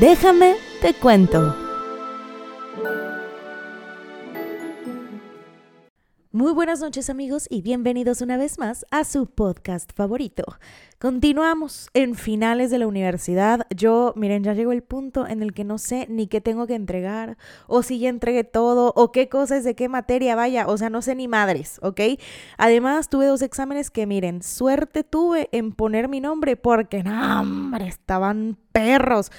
Déjame 0.00 0.56
te 0.80 0.94
cuento. 0.94 1.54
Muy 6.32 6.54
buenas 6.54 6.80
noches 6.80 7.10
amigos 7.10 7.46
y 7.50 7.60
bienvenidos 7.60 8.22
una 8.22 8.38
vez 8.38 8.58
más 8.58 8.86
a 8.90 9.04
su 9.04 9.26
podcast 9.26 9.92
favorito. 9.94 10.44
Continuamos 10.98 11.90
en 11.92 12.14
finales 12.14 12.70
de 12.70 12.78
la 12.78 12.86
universidad. 12.86 13.66
Yo, 13.76 14.14
miren, 14.16 14.42
ya 14.42 14.54
llegó 14.54 14.72
el 14.72 14.82
punto 14.82 15.26
en 15.26 15.42
el 15.42 15.52
que 15.52 15.64
no 15.64 15.76
sé 15.76 16.06
ni 16.08 16.28
qué 16.28 16.40
tengo 16.40 16.66
que 16.66 16.76
entregar, 16.76 17.36
o 17.66 17.82
si 17.82 17.98
ya 17.98 18.08
entregué 18.08 18.42
todo, 18.42 18.94
o 18.96 19.12
qué 19.12 19.28
cosas 19.28 19.64
de 19.64 19.74
qué 19.74 19.90
materia 19.90 20.34
vaya, 20.34 20.66
o 20.66 20.78
sea, 20.78 20.88
no 20.88 21.02
sé 21.02 21.14
ni 21.14 21.28
madres, 21.28 21.78
¿ok? 21.82 22.00
Además, 22.56 23.10
tuve 23.10 23.26
dos 23.26 23.42
exámenes 23.42 23.90
que, 23.90 24.06
miren, 24.06 24.42
suerte 24.42 25.04
tuve 25.04 25.50
en 25.52 25.72
poner 25.72 26.08
mi 26.08 26.22
nombre 26.22 26.56
porque, 26.56 27.02
no, 27.02 27.42
hombre, 27.42 27.86
estaban 27.86 28.56
perros. 28.72 29.30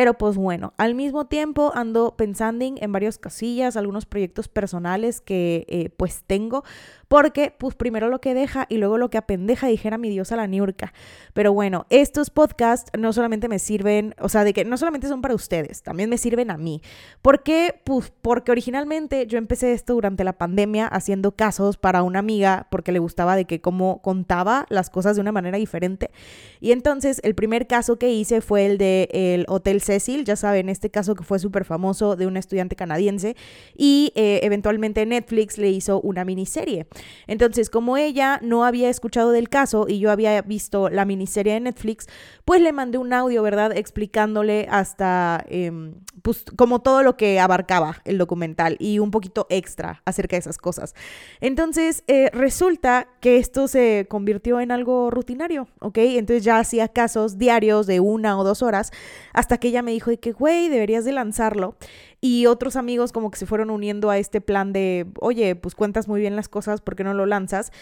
Pero 0.00 0.14
pues 0.14 0.38
bueno, 0.38 0.72
al 0.78 0.94
mismo 0.94 1.26
tiempo 1.26 1.72
ando 1.74 2.16
pensando 2.16 2.64
en 2.64 2.90
varias 2.90 3.18
casillas, 3.18 3.76
algunos 3.76 4.06
proyectos 4.06 4.48
personales 4.48 5.20
que 5.20 5.66
eh, 5.68 5.90
pues 5.90 6.24
tengo 6.26 6.64
porque, 7.10 7.52
pues 7.58 7.74
primero 7.74 8.08
lo 8.08 8.20
que 8.20 8.34
deja 8.34 8.66
y 8.68 8.76
luego 8.76 8.96
lo 8.96 9.10
que 9.10 9.18
apendeja, 9.18 9.66
dijera 9.66 9.98
mi 9.98 10.08
diosa 10.08 10.36
la 10.36 10.46
Niurka. 10.46 10.92
Pero 11.32 11.52
bueno, 11.52 11.84
estos 11.90 12.30
podcasts 12.30 12.88
no 12.96 13.12
solamente 13.12 13.48
me 13.48 13.58
sirven, 13.58 14.14
o 14.20 14.28
sea, 14.28 14.44
de 14.44 14.52
que 14.52 14.64
no 14.64 14.76
solamente 14.76 15.08
son 15.08 15.20
para 15.20 15.34
ustedes, 15.34 15.82
también 15.82 16.08
me 16.08 16.18
sirven 16.18 16.52
a 16.52 16.56
mí. 16.56 16.82
¿Por 17.20 17.42
qué? 17.42 17.80
Pues 17.82 18.12
porque 18.22 18.52
originalmente 18.52 19.26
yo 19.26 19.38
empecé 19.38 19.72
esto 19.72 19.94
durante 19.94 20.22
la 20.22 20.34
pandemia 20.34 20.86
haciendo 20.86 21.32
casos 21.32 21.78
para 21.78 22.04
una 22.04 22.20
amiga 22.20 22.68
porque 22.70 22.92
le 22.92 23.00
gustaba 23.00 23.34
de 23.34 23.44
que 23.44 23.60
cómo 23.60 24.00
contaba 24.02 24.66
las 24.68 24.88
cosas 24.88 25.16
de 25.16 25.22
una 25.22 25.32
manera 25.32 25.58
diferente. 25.58 26.12
Y 26.60 26.70
entonces 26.70 27.20
el 27.24 27.34
primer 27.34 27.66
caso 27.66 27.98
que 27.98 28.12
hice 28.12 28.40
fue 28.40 28.66
el 28.66 28.78
de 28.78 29.08
el 29.10 29.46
Hotel 29.48 29.80
Cecil, 29.80 30.24
ya 30.24 30.36
saben, 30.36 30.68
este 30.68 30.90
caso 30.90 31.16
que 31.16 31.24
fue 31.24 31.40
súper 31.40 31.64
famoso 31.64 32.14
de 32.14 32.28
un 32.28 32.36
estudiante 32.36 32.76
canadiense 32.76 33.34
y 33.76 34.12
eh, 34.14 34.38
eventualmente 34.44 35.04
Netflix 35.06 35.58
le 35.58 35.70
hizo 35.70 36.00
una 36.02 36.24
miniserie. 36.24 36.86
Entonces, 37.26 37.70
como 37.70 37.96
ella 37.96 38.38
no 38.42 38.64
había 38.64 38.88
escuchado 38.88 39.30
del 39.30 39.48
caso 39.48 39.86
y 39.88 39.98
yo 39.98 40.10
había 40.10 40.40
visto 40.42 40.88
la 40.88 41.04
miniserie 41.04 41.54
de 41.54 41.60
Netflix, 41.60 42.06
pues 42.44 42.60
le 42.60 42.72
mandé 42.72 42.98
un 42.98 43.12
audio, 43.12 43.42
¿verdad? 43.42 43.76
Explicándole 43.76 44.66
hasta, 44.70 45.44
em, 45.48 45.94
pues, 46.22 46.44
como 46.56 46.80
todo 46.80 47.02
lo 47.02 47.16
que 47.16 47.40
abarcaba 47.40 47.98
el 48.04 48.18
documental 48.18 48.76
y 48.78 48.98
un 48.98 49.10
poquito 49.10 49.46
extra 49.50 50.02
acerca 50.04 50.36
de 50.36 50.40
esas 50.40 50.58
cosas. 50.58 50.94
Entonces, 51.40 52.04
eh, 52.06 52.30
resulta 52.32 53.08
que 53.20 53.38
esto 53.38 53.68
se 53.68 54.06
convirtió 54.08 54.60
en 54.60 54.70
algo 54.72 55.10
rutinario, 55.10 55.68
¿ok? 55.80 55.98
Entonces 55.98 56.44
ya 56.44 56.58
hacía 56.58 56.88
casos 56.88 57.38
diarios 57.38 57.86
de 57.86 58.00
una 58.00 58.38
o 58.38 58.44
dos 58.44 58.62
horas 58.62 58.90
hasta 59.32 59.58
que 59.58 59.68
ella 59.68 59.82
me 59.82 59.92
dijo 59.92 60.10
de 60.10 60.18
que, 60.18 60.32
güey, 60.32 60.68
deberías 60.68 61.04
de 61.04 61.12
lanzarlo. 61.12 61.76
Y 62.20 62.46
otros 62.46 62.76
amigos 62.76 63.12
como 63.12 63.30
que 63.30 63.38
se 63.38 63.46
fueron 63.46 63.70
uniendo 63.70 64.10
a 64.10 64.18
este 64.18 64.40
plan 64.40 64.72
de, 64.72 65.06
oye, 65.20 65.56
pues 65.56 65.74
cuentas 65.74 66.06
muy 66.06 66.20
bien 66.20 66.36
las 66.36 66.48
cosas, 66.48 66.80
¿por 66.80 66.96
qué 66.96 67.04
no 67.04 67.14
lo 67.14 67.24
lanzas? 67.24 67.72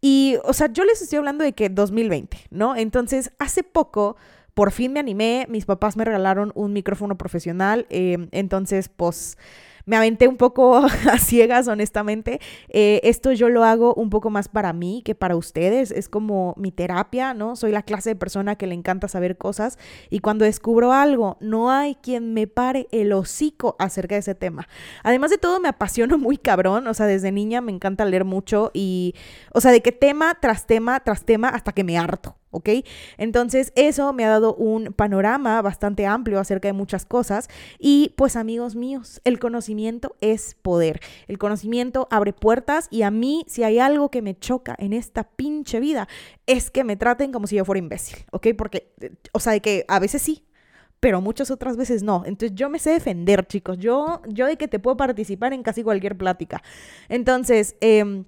Y, 0.00 0.36
o 0.44 0.52
sea, 0.52 0.72
yo 0.72 0.84
les 0.84 1.02
estoy 1.02 1.18
hablando 1.18 1.44
de 1.44 1.52
que 1.52 1.68
2020, 1.68 2.36
¿no? 2.50 2.76
Entonces, 2.76 3.32
hace 3.38 3.62
poco, 3.62 4.16
por 4.54 4.70
fin 4.70 4.92
me 4.92 5.00
animé, 5.00 5.46
mis 5.48 5.66
papás 5.66 5.96
me 5.96 6.04
regalaron 6.04 6.52
un 6.54 6.72
micrófono 6.72 7.18
profesional, 7.18 7.86
eh, 7.90 8.28
entonces, 8.30 8.88
pues 8.88 9.36
me 9.86 9.96
aventé 9.96 10.28
un 10.28 10.36
poco 10.36 10.76
a 11.10 11.18
ciegas, 11.18 11.68
honestamente. 11.68 12.40
Eh, 12.68 13.00
esto 13.04 13.32
yo 13.32 13.48
lo 13.48 13.64
hago 13.64 13.94
un 13.94 14.10
poco 14.10 14.30
más 14.30 14.48
para 14.48 14.72
mí 14.72 15.02
que 15.04 15.14
para 15.14 15.36
ustedes. 15.36 15.90
Es 15.90 16.08
como 16.08 16.54
mi 16.56 16.72
terapia, 16.72 17.34
¿no? 17.34 17.56
Soy 17.56 17.72
la 17.72 17.82
clase 17.82 18.10
de 18.10 18.16
persona 18.16 18.56
que 18.56 18.66
le 18.66 18.74
encanta 18.74 19.08
saber 19.08 19.36
cosas 19.36 19.78
y 20.08 20.20
cuando 20.20 20.44
descubro 20.44 20.92
algo, 20.92 21.36
no 21.40 21.70
hay 21.70 21.94
quien 21.96 22.34
me 22.34 22.46
pare 22.46 22.88
el 22.92 23.12
hocico 23.12 23.76
acerca 23.78 24.14
de 24.14 24.20
ese 24.20 24.34
tema. 24.34 24.68
Además 25.02 25.30
de 25.30 25.38
todo, 25.38 25.60
me 25.60 25.68
apasiono 25.68 26.18
muy 26.18 26.36
cabrón. 26.36 26.86
O 26.86 26.94
sea, 26.94 27.06
desde 27.06 27.32
niña 27.32 27.60
me 27.60 27.72
encanta 27.72 28.04
leer 28.04 28.24
mucho 28.24 28.70
y, 28.74 29.14
o 29.52 29.60
sea, 29.60 29.72
de 29.72 29.82
qué 29.82 29.92
tema 29.92 30.36
tras 30.40 30.66
tema 30.66 31.00
tras 31.00 31.24
tema 31.24 31.48
hasta 31.48 31.72
que 31.72 31.84
me 31.84 31.98
harto. 31.98 32.39
¿Ok? 32.50 32.68
Entonces 33.18 33.72
eso 33.76 34.12
me 34.12 34.24
ha 34.24 34.28
dado 34.28 34.54
un 34.54 34.92
panorama 34.92 35.60
bastante 35.62 36.06
amplio 36.06 36.38
acerca 36.38 36.68
de 36.68 36.72
muchas 36.72 37.06
cosas 37.06 37.48
y 37.78 38.14
pues 38.16 38.36
amigos 38.36 38.76
míos, 38.76 39.20
el 39.24 39.38
conocimiento 39.38 40.16
es 40.20 40.56
poder, 40.62 41.00
el 41.28 41.38
conocimiento 41.38 42.08
abre 42.10 42.32
puertas 42.32 42.88
y 42.90 43.02
a 43.02 43.10
mí 43.10 43.44
si 43.46 43.62
hay 43.62 43.78
algo 43.78 44.10
que 44.10 44.22
me 44.22 44.38
choca 44.38 44.74
en 44.78 44.92
esta 44.92 45.24
pinche 45.24 45.80
vida 45.80 46.08
es 46.46 46.70
que 46.70 46.84
me 46.84 46.96
traten 46.96 47.32
como 47.32 47.46
si 47.46 47.56
yo 47.56 47.64
fuera 47.64 47.78
imbécil, 47.78 48.18
¿ok? 48.32 48.48
Porque, 48.56 48.92
o 49.32 49.40
sea, 49.40 49.52
de 49.52 49.60
que 49.60 49.84
a 49.88 49.98
veces 49.98 50.22
sí, 50.22 50.44
pero 51.00 51.20
muchas 51.22 51.50
otras 51.50 51.76
veces 51.76 52.02
no. 52.02 52.24
Entonces 52.26 52.54
yo 52.54 52.68
me 52.68 52.78
sé 52.78 52.90
defender, 52.90 53.46
chicos. 53.46 53.78
Yo, 53.78 54.20
yo 54.28 54.46
de 54.46 54.56
que 54.56 54.68
te 54.68 54.78
puedo 54.78 54.96
participar 54.96 55.52
en 55.54 55.62
casi 55.62 55.82
cualquier 55.82 56.16
plática. 56.16 56.62
Entonces, 57.08 57.74
eh, 57.80 58.24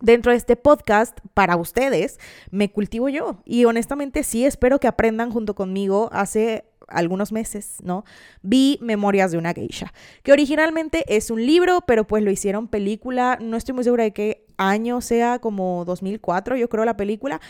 dentro 0.00 0.32
de 0.32 0.38
este 0.38 0.56
podcast 0.56 1.18
para 1.34 1.56
ustedes, 1.56 2.18
me 2.50 2.70
cultivo 2.70 3.08
yo. 3.08 3.38
Y 3.44 3.64
honestamente 3.64 4.22
sí 4.22 4.44
espero 4.44 4.78
que 4.78 4.88
aprendan 4.88 5.30
junto 5.30 5.54
conmigo. 5.54 6.08
Hace 6.12 6.64
algunos 6.88 7.32
meses, 7.32 7.78
¿no? 7.82 8.04
Vi 8.42 8.78
Memorias 8.80 9.32
de 9.32 9.38
una 9.38 9.52
geisha, 9.52 9.92
que 10.22 10.32
originalmente 10.32 11.04
es 11.08 11.30
un 11.30 11.44
libro, 11.44 11.80
pero 11.86 12.06
pues 12.06 12.22
lo 12.22 12.30
hicieron 12.30 12.68
película. 12.68 13.38
No 13.40 13.56
estoy 13.56 13.74
muy 13.74 13.84
segura 13.84 14.04
de 14.04 14.12
qué 14.12 14.46
año 14.56 15.00
sea, 15.00 15.38
como 15.38 15.84
2004, 15.84 16.56
yo 16.56 16.68
creo, 16.68 16.84
la 16.84 16.96
película. 16.96 17.40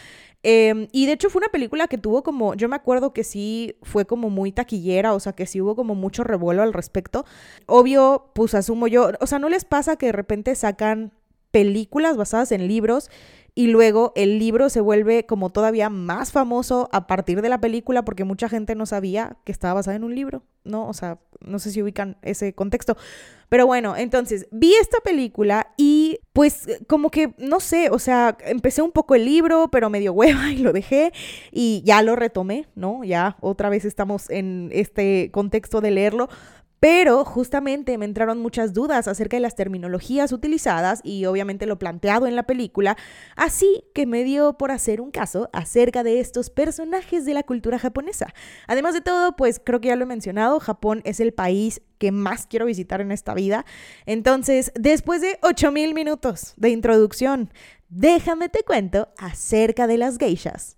Em, 0.42 0.88
y 0.92 1.06
de 1.06 1.12
hecho 1.12 1.28
fue 1.28 1.40
una 1.40 1.48
película 1.48 1.88
que 1.88 1.98
tuvo 1.98 2.22
como, 2.22 2.54
yo 2.54 2.68
me 2.68 2.76
acuerdo 2.76 3.12
que 3.12 3.24
sí 3.24 3.76
fue 3.82 4.06
como 4.06 4.30
muy 4.30 4.52
taquillera, 4.52 5.12
o 5.12 5.20
sea, 5.20 5.32
que 5.32 5.46
sí 5.46 5.60
hubo 5.60 5.74
como 5.74 5.94
mucho 5.94 6.24
revuelo 6.24 6.62
al 6.62 6.72
respecto. 6.72 7.24
Obvio, 7.66 8.30
pues 8.34 8.54
asumo 8.54 8.86
yo, 8.86 9.10
o 9.20 9.26
sea, 9.26 9.38
¿no 9.38 9.48
les 9.48 9.64
pasa 9.64 9.96
que 9.96 10.06
de 10.06 10.12
repente 10.12 10.54
sacan 10.54 11.12
películas 11.56 12.18
basadas 12.18 12.52
en 12.52 12.68
libros 12.68 13.08
y 13.54 13.68
luego 13.68 14.12
el 14.14 14.38
libro 14.38 14.68
se 14.68 14.82
vuelve 14.82 15.24
como 15.24 15.48
todavía 15.48 15.88
más 15.88 16.30
famoso 16.30 16.90
a 16.92 17.06
partir 17.06 17.40
de 17.40 17.48
la 17.48 17.62
película 17.62 18.04
porque 18.04 18.24
mucha 18.24 18.50
gente 18.50 18.74
no 18.74 18.84
sabía 18.84 19.38
que 19.44 19.52
estaba 19.52 19.72
basada 19.72 19.96
en 19.96 20.04
un 20.04 20.14
libro, 20.14 20.42
¿no? 20.64 20.86
O 20.86 20.92
sea, 20.92 21.18
no 21.40 21.58
sé 21.58 21.70
si 21.70 21.82
ubican 21.82 22.18
ese 22.20 22.52
contexto. 22.52 22.98
Pero 23.48 23.66
bueno, 23.66 23.96
entonces 23.96 24.46
vi 24.50 24.74
esta 24.74 24.98
película 25.00 25.72
y 25.78 26.18
pues 26.34 26.66
como 26.86 27.10
que, 27.10 27.34
no 27.38 27.60
sé, 27.60 27.88
o 27.88 27.98
sea, 27.98 28.36
empecé 28.44 28.82
un 28.82 28.92
poco 28.92 29.14
el 29.14 29.24
libro, 29.24 29.68
pero 29.72 29.88
medio 29.88 30.12
hueva 30.12 30.50
y 30.52 30.58
lo 30.58 30.74
dejé 30.74 31.14
y 31.50 31.82
ya 31.86 32.02
lo 32.02 32.16
retomé, 32.16 32.66
¿no? 32.74 33.04
Ya 33.04 33.38
otra 33.40 33.70
vez 33.70 33.86
estamos 33.86 34.28
en 34.28 34.68
este 34.72 35.30
contexto 35.32 35.80
de 35.80 35.92
leerlo. 35.92 36.28
Pero 36.80 37.24
justamente 37.24 37.96
me 37.98 38.04
entraron 38.04 38.40
muchas 38.40 38.72
dudas 38.72 39.08
acerca 39.08 39.36
de 39.36 39.40
las 39.40 39.54
terminologías 39.54 40.32
utilizadas 40.32 41.00
y 41.02 41.24
obviamente 41.24 41.66
lo 41.66 41.78
planteado 41.78 42.26
en 42.26 42.36
la 42.36 42.44
película, 42.44 42.96
así 43.34 43.84
que 43.94 44.06
me 44.06 44.24
dio 44.24 44.58
por 44.58 44.70
hacer 44.70 45.00
un 45.00 45.10
caso 45.10 45.48
acerca 45.52 46.02
de 46.02 46.20
estos 46.20 46.50
personajes 46.50 47.24
de 47.24 47.34
la 47.34 47.42
cultura 47.42 47.78
japonesa. 47.78 48.32
Además 48.66 48.94
de 48.94 49.00
todo, 49.00 49.36
pues 49.36 49.60
creo 49.62 49.80
que 49.80 49.88
ya 49.88 49.96
lo 49.96 50.04
he 50.04 50.06
mencionado, 50.06 50.60
Japón 50.60 51.02
es 51.04 51.20
el 51.20 51.32
país 51.32 51.80
que 51.98 52.12
más 52.12 52.46
quiero 52.46 52.66
visitar 52.66 53.00
en 53.00 53.10
esta 53.10 53.34
vida. 53.34 53.64
Entonces, 54.04 54.72
después 54.74 55.20
de 55.20 55.38
8000 55.42 55.94
minutos 55.94 56.52
de 56.56 56.70
introducción, 56.70 57.50
déjame 57.88 58.48
te 58.48 58.62
cuento 58.64 59.08
acerca 59.18 59.86
de 59.86 59.98
las 59.98 60.18
geishas. 60.18 60.76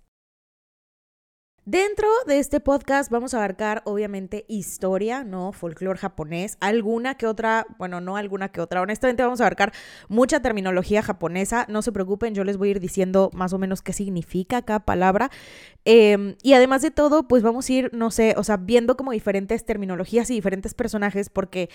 Dentro 1.71 2.07
de 2.25 2.39
este 2.39 2.59
podcast 2.59 3.11
vamos 3.11 3.35
a 3.35 3.37
abarcar 3.37 3.83
obviamente 3.85 4.43
historia, 4.47 5.23
¿no? 5.23 5.51
Folclore 5.51 5.99
japonés, 5.99 6.57
alguna 6.61 7.13
que 7.13 7.27
otra, 7.27 7.67
bueno, 7.77 8.01
no 8.01 8.17
alguna 8.17 8.49
que 8.49 8.59
otra, 8.59 8.81
honestamente 8.81 9.21
vamos 9.21 9.39
a 9.39 9.43
abarcar 9.43 9.71
mucha 10.07 10.41
terminología 10.41 11.03
japonesa, 11.03 11.67
no 11.69 11.83
se 11.83 11.91
preocupen, 11.91 12.33
yo 12.33 12.43
les 12.43 12.57
voy 12.57 12.69
a 12.69 12.71
ir 12.71 12.79
diciendo 12.79 13.29
más 13.35 13.53
o 13.53 13.59
menos 13.59 13.83
qué 13.83 13.93
significa 13.93 14.63
cada 14.63 14.79
palabra. 14.79 15.29
Em, 15.85 16.35
y 16.41 16.53
además 16.53 16.81
de 16.81 16.89
todo, 16.89 17.27
pues 17.27 17.43
vamos 17.43 17.69
a 17.69 17.73
ir, 17.73 17.89
no 17.93 18.09
sé, 18.09 18.33
o 18.35 18.43
sea, 18.43 18.57
viendo 18.57 18.97
como 18.97 19.11
diferentes 19.11 19.63
terminologías 19.63 20.31
y 20.31 20.33
diferentes 20.33 20.73
personajes, 20.73 21.29
porque 21.29 21.69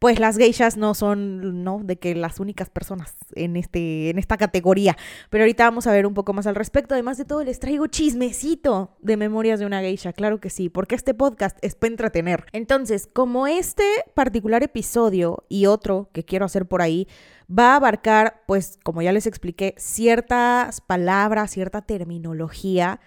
pues 0.00 0.18
las 0.18 0.36
geishas 0.36 0.76
no 0.76 0.94
son, 0.94 1.62
¿no? 1.62 1.80
De 1.84 2.00
que 2.00 2.16
las 2.16 2.40
únicas 2.40 2.68
personas 2.68 3.14
en, 3.36 3.56
este, 3.56 4.10
en 4.10 4.18
esta 4.18 4.36
categoría. 4.38 4.96
Pero 5.30 5.44
ahorita 5.44 5.64
vamos 5.64 5.86
a 5.86 5.92
ver 5.92 6.04
un 6.04 6.14
poco 6.14 6.32
más 6.32 6.48
al 6.48 6.56
respecto. 6.56 6.94
Además 6.94 7.16
de 7.16 7.24
todo, 7.24 7.44
les 7.44 7.60
traigo 7.60 7.86
chismecito 7.86 8.96
de 9.00 9.16
memoria 9.16 9.35
De 9.36 9.66
una 9.66 9.80
geisha, 9.82 10.14
claro 10.14 10.40
que 10.40 10.48
sí, 10.48 10.70
porque 10.70 10.94
este 10.94 11.12
podcast 11.12 11.58
es 11.60 11.74
para 11.74 11.90
entretener. 11.90 12.46
Entonces, 12.52 13.06
como 13.06 13.46
este 13.46 13.84
particular 14.14 14.62
episodio 14.62 15.44
y 15.50 15.66
otro 15.66 16.08
que 16.14 16.24
quiero 16.24 16.46
hacer 16.46 16.64
por 16.64 16.80
ahí, 16.80 17.06
va 17.46 17.72
a 17.72 17.76
abarcar, 17.76 18.42
pues, 18.46 18.78
como 18.82 19.02
ya 19.02 19.12
les 19.12 19.26
expliqué, 19.26 19.74
ciertas 19.76 20.80
palabras, 20.80 21.50
cierta 21.50 21.82
terminología, 21.82 22.98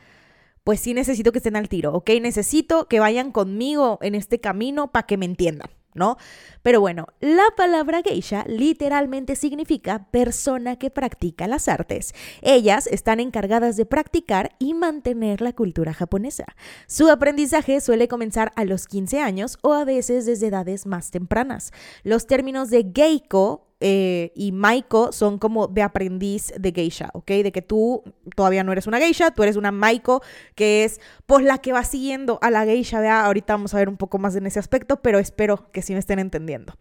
pues 0.63 0.79
sí 0.79 0.93
necesito 0.93 1.31
que 1.31 1.39
estén 1.39 1.55
al 1.55 1.67
tiro, 1.67 1.93
¿ok? 1.93 2.11
Necesito 2.21 2.87
que 2.87 2.99
vayan 2.99 3.31
conmigo 3.31 3.97
en 4.03 4.13
este 4.13 4.39
camino 4.39 4.91
para 4.91 5.07
que 5.07 5.17
me 5.17 5.25
entiendan. 5.25 5.71
¿No? 5.93 6.17
Pero 6.61 6.81
bueno, 6.81 7.07
la 7.19 7.45
palabra 7.55 8.01
geisha 8.03 8.43
literalmente 8.47 9.35
significa 9.35 10.07
persona 10.11 10.77
que 10.77 10.89
practica 10.89 11.47
las 11.47 11.67
artes. 11.67 12.13
Ellas 12.41 12.87
están 12.87 13.19
encargadas 13.19 13.77
de 13.77 13.85
practicar 13.85 14.55
y 14.59 14.73
mantener 14.73 15.41
la 15.41 15.53
cultura 15.53 15.93
japonesa. 15.93 16.45
Su 16.87 17.09
aprendizaje 17.09 17.81
suele 17.81 18.07
comenzar 18.07 18.51
a 18.55 18.65
los 18.65 18.87
15 18.87 19.19
años 19.21 19.57
o 19.61 19.73
a 19.73 19.85
veces 19.85 20.25
desde 20.25 20.47
edades 20.47 20.85
más 20.85 21.11
tempranas. 21.11 21.71
Los 22.03 22.27
términos 22.27 22.69
de 22.69 22.91
geiko 22.93 23.68
eh, 23.81 24.33
y 24.35 24.51
Maiko 24.51 25.13
son 25.13 25.37
como 25.37 25.67
de 25.67 25.81
aprendiz 25.81 26.51
de 26.57 26.71
geisha, 26.73 27.09
¿ok? 27.13 27.27
De 27.27 27.51
que 27.51 27.61
tú 27.61 28.03
todavía 28.35 28.63
no 28.63 28.73
eres 28.73 28.87
una 28.87 28.97
geisha, 28.97 29.31
tú 29.31 29.43
eres 29.43 29.55
una 29.55 29.71
Maiko, 29.71 30.21
que 30.55 30.83
es 30.83 30.99
pues 31.25 31.45
la 31.45 31.59
que 31.59 31.71
va 31.71 31.83
siguiendo 31.83 32.39
a 32.41 32.49
la 32.49 32.65
geisha, 32.65 32.99
vea, 32.99 33.25
ahorita 33.25 33.53
vamos 33.53 33.73
a 33.73 33.77
ver 33.77 33.87
un 33.87 33.95
poco 33.95 34.17
más 34.17 34.35
en 34.35 34.47
ese 34.47 34.59
aspecto, 34.59 35.01
pero 35.01 35.19
espero 35.19 35.71
que 35.71 35.81
sí 35.81 35.93
me 35.93 35.99
estén 35.99 36.19
entendiendo. 36.19 36.73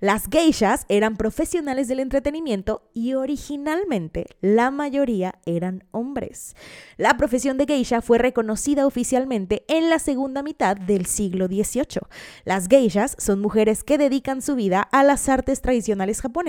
Las 0.00 0.26
geishas 0.28 0.86
eran 0.88 1.16
profesionales 1.16 1.86
del 1.86 2.00
entretenimiento 2.00 2.82
y 2.94 3.14
originalmente 3.14 4.26
la 4.40 4.70
mayoría 4.70 5.36
eran 5.46 5.84
hombres. 5.92 6.56
La 6.96 7.16
profesión 7.16 7.58
de 7.58 7.66
geisha 7.66 8.02
fue 8.02 8.18
reconocida 8.18 8.86
oficialmente 8.86 9.64
en 9.68 9.88
la 9.88 9.98
segunda 10.00 10.42
mitad 10.42 10.76
del 10.76 11.06
siglo 11.06 11.46
XVIII. 11.46 12.00
Las 12.44 12.66
geishas 12.66 13.14
son 13.18 13.40
mujeres 13.40 13.84
que 13.84 13.98
dedican 13.98 14.42
su 14.42 14.56
vida 14.56 14.80
a 14.80 15.04
las 15.04 15.28
artes 15.28 15.60
tradicionales 15.60 16.20
japonesas 16.20 16.39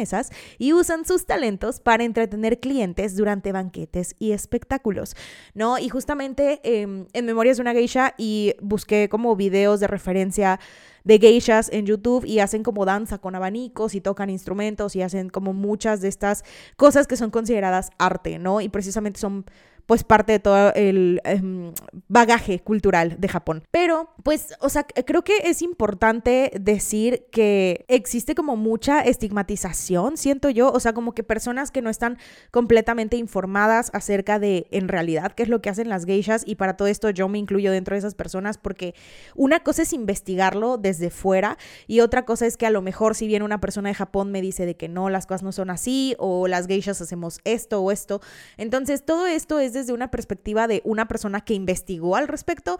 y 0.58 0.74
usan 0.74 1.06
sus 1.06 1.26
talentos 1.26 1.80
para 1.80 2.04
entretener 2.04 2.60
clientes 2.60 3.16
durante 3.16 3.52
banquetes 3.52 4.16
y 4.20 4.32
espectáculos, 4.32 5.16
¿no? 5.54 5.78
Y 5.78 5.90
justamente 5.90 6.60
em, 6.64 7.08
en 7.14 7.26
Memorias 7.26 7.58
de 7.58 7.62
una 7.62 7.74
Geisha 7.74 8.14
y 8.18 8.56
busqué 8.62 9.10
como 9.10 9.36
videos 9.36 9.80
de 9.80 9.88
referencia 9.88 10.60
de 11.04 11.18
geishas 11.20 11.70
en 11.72 11.86
YouTube 11.86 12.26
y 12.26 12.40
hacen 12.40 12.64
como 12.64 12.86
danza 12.86 13.18
con 13.18 13.36
abanicos 13.36 13.96
y 13.96 14.02
tocan 14.02 14.30
instrumentos 14.30 14.96
y 14.96 15.02
hacen 15.02 15.30
como 15.30 15.54
muchas 15.54 16.02
de 16.02 16.08
estas 16.08 16.44
cosas 16.78 17.08
que 17.08 17.18
son 17.18 17.32
consideradas 17.32 17.90
arte, 17.98 18.38
¿no? 18.40 18.62
Y 18.62 18.70
precisamente 18.70 19.20
son 19.20 19.46
pues 19.86 20.04
parte 20.04 20.34
de 20.34 20.40
todo 20.40 20.74
el 20.74 21.22
em, 21.24 21.74
bagaje 22.08 22.60
cultural 22.60 23.16
de 23.20 23.28
Japón. 23.28 23.64
Pero, 23.72 24.14
pues, 24.24 24.54
o 24.60 24.70
sea, 24.70 24.84
creo 24.84 25.24
que 25.24 25.38
es 25.44 25.62
importante 25.62 26.52
decir 26.60 27.26
que 27.32 27.86
existe 27.88 28.36
como 28.36 28.56
mucha 28.56 29.02
estigmatización, 29.02 30.18
siento 30.18 30.50
yo, 30.50 30.72
o 30.72 30.80
sea, 30.80 30.94
como 30.94 31.14
que 31.14 31.24
personas 31.24 31.72
que 31.72 31.82
no 31.82 31.90
están 31.90 32.18
completamente 32.52 33.18
informadas 33.18 33.90
acerca 33.94 34.40
de 34.40 34.68
en 34.72 34.88
realidad 34.88 35.34
qué 35.34 35.44
es 35.44 35.50
lo 35.50 35.62
que 35.62 35.70
hacen 35.70 35.90
las 35.90 36.06
geishas 36.06 36.44
y 36.46 36.56
para 36.56 36.78
todo 36.78 36.88
esto 36.88 37.10
yo 37.10 37.28
me 37.28 37.38
incluyo 37.38 37.72
dentro 37.72 37.96
de 37.96 38.00
esas 38.00 38.16
personas 38.16 38.58
porque 38.58 38.96
una 39.36 39.62
cosa 39.62 39.84
es 39.84 39.94
investigarlo 39.94 40.78
desde 40.78 41.10
fuera 41.10 41.58
y 41.88 42.02
otra 42.02 42.26
cosa 42.26 42.46
es 42.46 42.58
que 42.58 42.66
a 42.66 42.72
lo 42.72 42.82
mejor 42.82 43.16
si 43.16 43.28
viene 43.28 43.46
una 43.46 43.62
persona 43.62 43.90
de 43.90 43.96
Japón 43.96 44.32
me 44.32 44.42
dice 44.42 44.66
de 44.66 44.76
que 44.76 44.88
no, 44.88 45.10
las 45.10 45.26
cosas 45.26 45.44
no 45.44 45.52
son 45.52 45.70
así 45.70 46.16
o 46.18 46.48
las 46.48 46.68
geishas 46.68 47.02
hacemos 47.02 47.40
esto 47.44 47.82
o 47.82 47.92
esto. 47.92 48.22
Entonces, 48.58 49.04
todo 49.06 49.28
esto 49.28 49.60
es 49.60 49.74
desde 49.82 49.94
una 49.94 50.10
perspectiva 50.10 50.68
de 50.68 50.82
una 50.86 51.08
persona 51.08 51.42
que 51.42 51.54
investigó 51.54 52.16
al 52.16 52.28
respecto, 52.28 52.78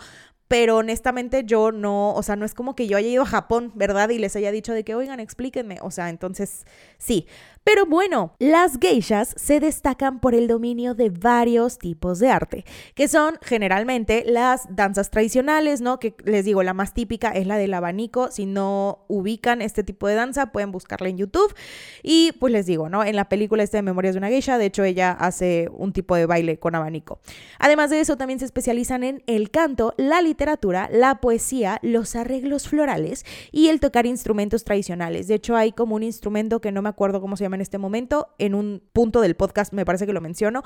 pero 0.48 0.78
honestamente 0.78 1.44
yo 1.46 1.72
no, 1.72 2.14
o 2.14 2.24
sea, 2.24 2.36
no 2.36 2.46
es 2.46 2.54
como 2.54 2.76
que 2.76 2.88
yo 2.88 2.98
haya 2.98 3.08
ido 3.08 3.24
a 3.24 3.26
Japón, 3.26 3.72
¿verdad? 3.76 4.10
Y 4.10 4.18
les 4.18 4.36
haya 4.36 4.52
dicho 4.52 4.74
de 4.74 4.84
que, 4.84 4.96
oigan, 4.96 5.20
explíquenme, 5.20 5.78
o 5.82 5.92
sea, 5.92 6.10
entonces 6.10 6.66
sí. 6.98 7.26
Pero 7.64 7.86
bueno, 7.86 8.36
las 8.40 8.80
geishas 8.80 9.36
se 9.38 9.60
destacan 9.60 10.20
por 10.20 10.34
el 10.34 10.48
dominio 10.48 10.96
de 10.96 11.12
varios 11.12 11.78
tipos 11.78 12.18
de 12.18 12.30
arte, 12.30 12.66
que 12.96 13.08
son 13.08 13.38
generalmente 13.44 14.24
las 14.26 14.66
danzas 14.76 15.12
tradicionales, 15.12 15.80
¿no? 15.80 16.00
Que 16.00 16.16
les 16.26 16.44
digo, 16.44 16.64
la 16.64 16.74
más 16.74 16.96
típica 16.96 17.30
es 17.30 17.46
la 17.46 17.58
del 17.58 17.76
abanico. 17.76 18.32
Si 18.32 18.48
no 18.48 19.06
ubican 19.08 19.62
este 19.62 19.84
tipo 19.84 20.08
de 20.08 20.16
danza, 20.16 20.48
pueden 20.48 20.72
buscarla 20.72 21.10
en 21.10 21.18
YouTube. 21.18 21.54
Y 22.02 22.32
pues 22.40 22.52
les 22.52 22.66
digo, 22.66 22.90
¿no? 22.90 23.04
En 23.04 23.16
la 23.16 23.30
película 23.30 23.62
esta 23.62 23.78
de 23.78 23.84
Memorias 23.84 24.16
de 24.16 24.20
una 24.20 24.30
geisha, 24.30 24.58
de 24.58 24.66
hecho, 24.66 24.84
ella 24.84 25.12
hace 25.12 25.70
un 25.72 25.94
tipo 25.94 26.16
de 26.16 26.26
baile 26.26 26.58
con 26.58 26.74
abanico. 26.74 27.20
Además 27.60 27.92
de 27.92 28.00
eso, 28.00 28.18
también 28.18 28.40
se 28.40 28.46
especializan 28.46 29.04
en 29.04 29.24
el 29.28 29.52
canto, 29.52 29.94
la 29.98 30.24
literatura, 30.24 30.90
la 30.92 31.22
poesía, 31.22 31.78
los 31.84 32.16
arreglos 32.16 32.68
florales 32.68 33.24
y 33.52 33.68
el 33.68 33.80
tocar 33.80 34.08
instrumentos 34.08 34.64
tradicionales. 34.64 35.28
De 35.28 35.36
hecho, 35.36 35.56
hay 35.56 35.74
como 35.74 35.96
un 35.96 36.02
instrumento 36.02 36.60
que 36.60 36.72
no 36.72 36.82
me 36.82 36.90
acuerdo 36.90 37.22
cómo 37.22 37.38
se 37.38 37.44
llama 37.44 37.51
en 37.56 37.62
este 37.62 37.78
momento, 37.78 38.30
en 38.38 38.56
un 38.56 38.82
punto 38.94 39.22
del 39.22 39.36
podcast 39.36 39.74
me 39.74 39.86
parece 39.86 40.06
que 40.06 40.14
lo 40.14 40.22
menciono, 40.22 40.64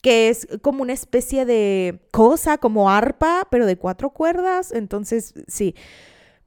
que 0.00 0.28
es 0.28 0.46
como 0.62 0.82
una 0.82 0.92
especie 0.92 1.44
de 1.44 2.00
cosa, 2.12 2.58
como 2.58 2.90
arpa, 2.90 3.46
pero 3.50 3.66
de 3.66 3.76
cuatro 3.76 4.10
cuerdas. 4.10 4.72
Entonces, 4.72 5.34
sí. 5.46 5.74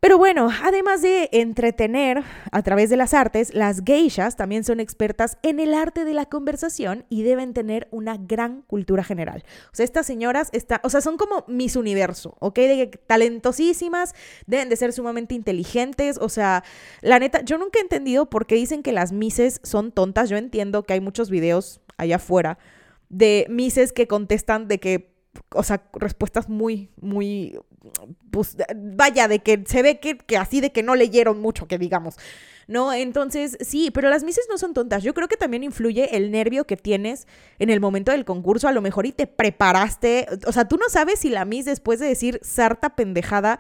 Pero 0.02 0.18
bueno, 0.18 0.50
además 0.64 1.04
de 1.04 1.30
entretener 1.32 2.24
a 2.52 2.64
través 2.64 2.90
de 2.90 2.98
las 2.98 3.14
artes, 3.14 3.54
las 3.54 3.84
geishas 3.86 4.36
también 4.36 4.64
son 4.64 4.80
expertas 4.80 5.38
en 5.44 5.60
el 5.60 5.76
arte 5.76 6.06
de 6.06 6.16
la 6.16 6.26
conversación 6.26 7.06
y 7.08 7.22
deben 7.22 7.54
tener 7.54 7.88
una 7.92 8.18
gran 8.18 8.64
cultura 8.64 9.04
general. 9.04 9.44
O 9.72 9.76
sea, 9.76 9.84
estas 9.84 10.08
señoras 10.08 10.50
está, 10.54 10.82
o 10.84 10.90
sea, 10.90 11.02
son 11.02 11.18
como 11.18 11.46
mis 11.48 11.76
universo, 11.76 12.36
¿ok? 12.40 12.56
De 12.56 12.88
talentosísimas, 13.06 14.16
deben 14.48 14.70
de 14.70 14.76
ser 14.76 14.92
sumamente 14.92 15.36
inteligentes, 15.36 16.18
o 16.20 16.30
sea, 16.30 16.64
la 17.02 17.20
neta, 17.20 17.42
yo 17.42 17.60
nunca 17.60 17.78
he 17.78 17.84
entendido 17.84 18.28
por 18.28 18.48
qué 18.48 18.56
dicen 18.56 18.82
que 18.82 18.94
las 18.94 19.12
mises 19.12 19.60
son 19.62 19.92
tontas. 19.92 20.32
Yo 20.32 20.38
entiendo 20.38 20.82
que 20.82 20.94
hay 20.94 21.00
muchos 21.00 21.30
videos 21.30 21.80
allá 21.98 22.16
afuera 22.16 22.58
de 23.10 23.46
mises 23.50 23.92
que 23.92 24.08
contestan 24.08 24.68
de 24.68 24.80
que 24.80 25.11
o 25.54 25.64
sea, 25.64 25.84
respuestas 25.94 26.50
muy, 26.50 26.90
muy, 27.00 27.60
pues 28.32 28.58
vaya, 28.76 29.28
de 29.28 29.40
que 29.40 29.64
se 29.68 29.82
ve 29.82 30.00
que, 30.00 30.18
que, 30.18 30.38
así 30.38 30.62
de 30.62 30.72
que 30.72 30.84
no 30.84 30.96
leyeron 30.96 31.40
mucho, 31.42 31.68
que 31.68 31.78
digamos, 31.78 32.18
¿no? 32.68 32.94
Entonces, 32.94 33.58
sí, 33.62 33.92
pero 33.92 34.10
las 34.10 34.24
mises 34.24 34.48
no 34.50 34.58
son 34.58 34.74
tontas. 34.74 35.04
Yo 35.04 35.14
creo 35.14 35.28
que 35.28 35.38
también 35.38 35.64
influye 35.64 36.16
el 36.16 36.32
nervio 36.32 36.66
que 36.66 36.78
tienes 36.78 37.28
en 37.60 37.70
el 37.70 37.80
momento 37.80 38.12
del 38.12 38.26
concurso, 38.26 38.68
a 38.68 38.72
lo 38.72 38.82
mejor 38.82 39.06
y 39.06 39.12
te 39.12 39.28
preparaste, 39.28 40.28
o 40.46 40.52
sea, 40.52 40.68
tú 40.68 40.78
no 40.78 40.90
sabes 40.90 41.20
si 41.20 41.30
la 41.30 41.46
mis 41.46 41.66
después 41.66 42.00
de 42.00 42.08
decir 42.08 42.40
sarta 42.44 42.96
pendejada, 42.96 43.60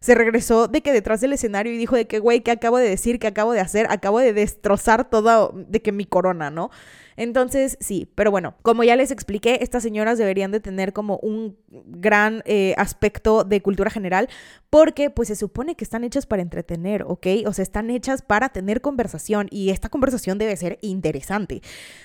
se 0.00 0.14
regresó 0.14 0.68
de 0.68 0.80
que 0.80 0.92
detrás 0.92 1.20
del 1.20 1.32
escenario 1.32 1.72
y 1.72 1.76
dijo 1.76 1.96
de 1.96 2.06
que, 2.06 2.20
güey, 2.20 2.40
¿qué 2.40 2.52
acabo 2.52 2.78
de 2.78 2.88
decir? 2.88 3.18
¿Qué 3.18 3.26
acabo 3.26 3.52
de 3.52 3.60
hacer? 3.60 3.86
Acabo 3.90 4.20
de 4.20 4.32
destrozar 4.32 5.10
todo 5.10 5.52
de 5.54 5.82
que 5.82 5.90
mi 5.90 6.04
corona, 6.04 6.50
¿no? 6.50 6.70
Entonces, 7.18 7.76
sí, 7.80 8.08
pero 8.14 8.30
bueno, 8.30 8.54
como 8.62 8.84
ya 8.84 8.94
les 8.94 9.10
expliqué, 9.10 9.58
estas 9.60 9.82
señoras 9.82 10.18
deberían 10.18 10.52
de 10.52 10.60
tener 10.60 10.92
como 10.92 11.18
un 11.18 11.56
gran 11.68 12.44
eh, 12.46 12.74
aspecto 12.78 13.42
de 13.42 13.60
cultura 13.60 13.90
general 13.90 14.28
porque 14.70 15.10
pues 15.10 15.26
se 15.26 15.34
supone 15.34 15.74
que 15.74 15.82
están 15.82 16.04
hechas 16.04 16.26
para 16.26 16.42
entretener, 16.42 17.02
¿ok? 17.02 17.26
O 17.46 17.52
sea, 17.52 17.64
están 17.64 17.90
hechas 17.90 18.22
para 18.22 18.50
tener 18.50 18.80
conversación 18.80 19.48
y 19.50 19.70
esta 19.70 19.88
conversación 19.88 20.38
debe 20.38 20.56
ser 20.56 20.78
interesante. 20.80 21.60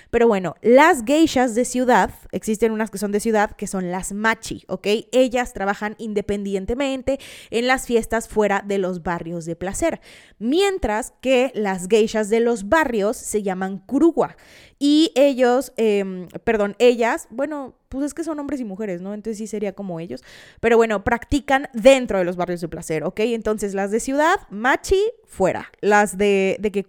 Pero 0.09 0.27
bueno, 0.27 0.55
las 0.63 1.03
geishas 1.05 1.53
de 1.53 1.65
ciudad, 1.65 2.09
existen 2.31 2.71
unas 2.71 2.89
que 2.89 2.97
son 2.97 3.11
de 3.11 3.19
ciudad, 3.19 3.51
que 3.51 3.67
son 3.67 3.91
las 3.91 4.13
machi, 4.13 4.63
¿ok? 4.67 4.87
Ellas 5.11 5.53
trabajan 5.53 5.95
independientemente 5.99 7.19
en 7.51 7.67
las 7.67 7.85
fiestas 7.85 8.27
fuera 8.27 8.63
de 8.65 8.79
los 8.79 9.03
barrios 9.03 9.45
de 9.45 9.55
placer, 9.55 10.01
mientras 10.39 11.13
que 11.21 11.51
las 11.53 11.87
geishas 11.87 12.29
de 12.29 12.39
los 12.39 12.67
barrios 12.67 13.15
se 13.15 13.43
llaman 13.43 13.77
kuruwa 13.77 14.37
y 14.85 15.13
ellos, 15.15 15.71
em, 15.77 16.27
perdón, 16.43 16.75
ellas, 16.77 17.27
bueno, 17.29 17.73
pues 17.93 18.07
es 18.07 18.15
que 18.15 18.23
son 18.23 18.39
hombres 18.39 18.59
y 18.59 18.65
mujeres, 18.65 19.01
¿no? 19.01 19.13
Entonces 19.13 19.37
sí 19.37 19.45
sería 19.45 19.73
como 19.73 19.99
ellos. 19.99 20.23
Pero 20.59 20.77
bueno, 20.77 21.03
practican 21.03 21.69
dentro 21.73 22.17
de 22.17 22.25
los 22.25 22.37
barrios 22.37 22.59
de 22.59 22.67
placer, 22.67 23.03
¿ok? 23.03 23.19
Entonces 23.19 23.75
las 23.75 23.91
de 23.91 23.99
ciudad, 23.99 24.35
machi, 24.49 24.99
fuera. 25.27 25.71
Las 25.79 26.17
de, 26.17 26.57
de 26.59 26.71
que 26.71 26.83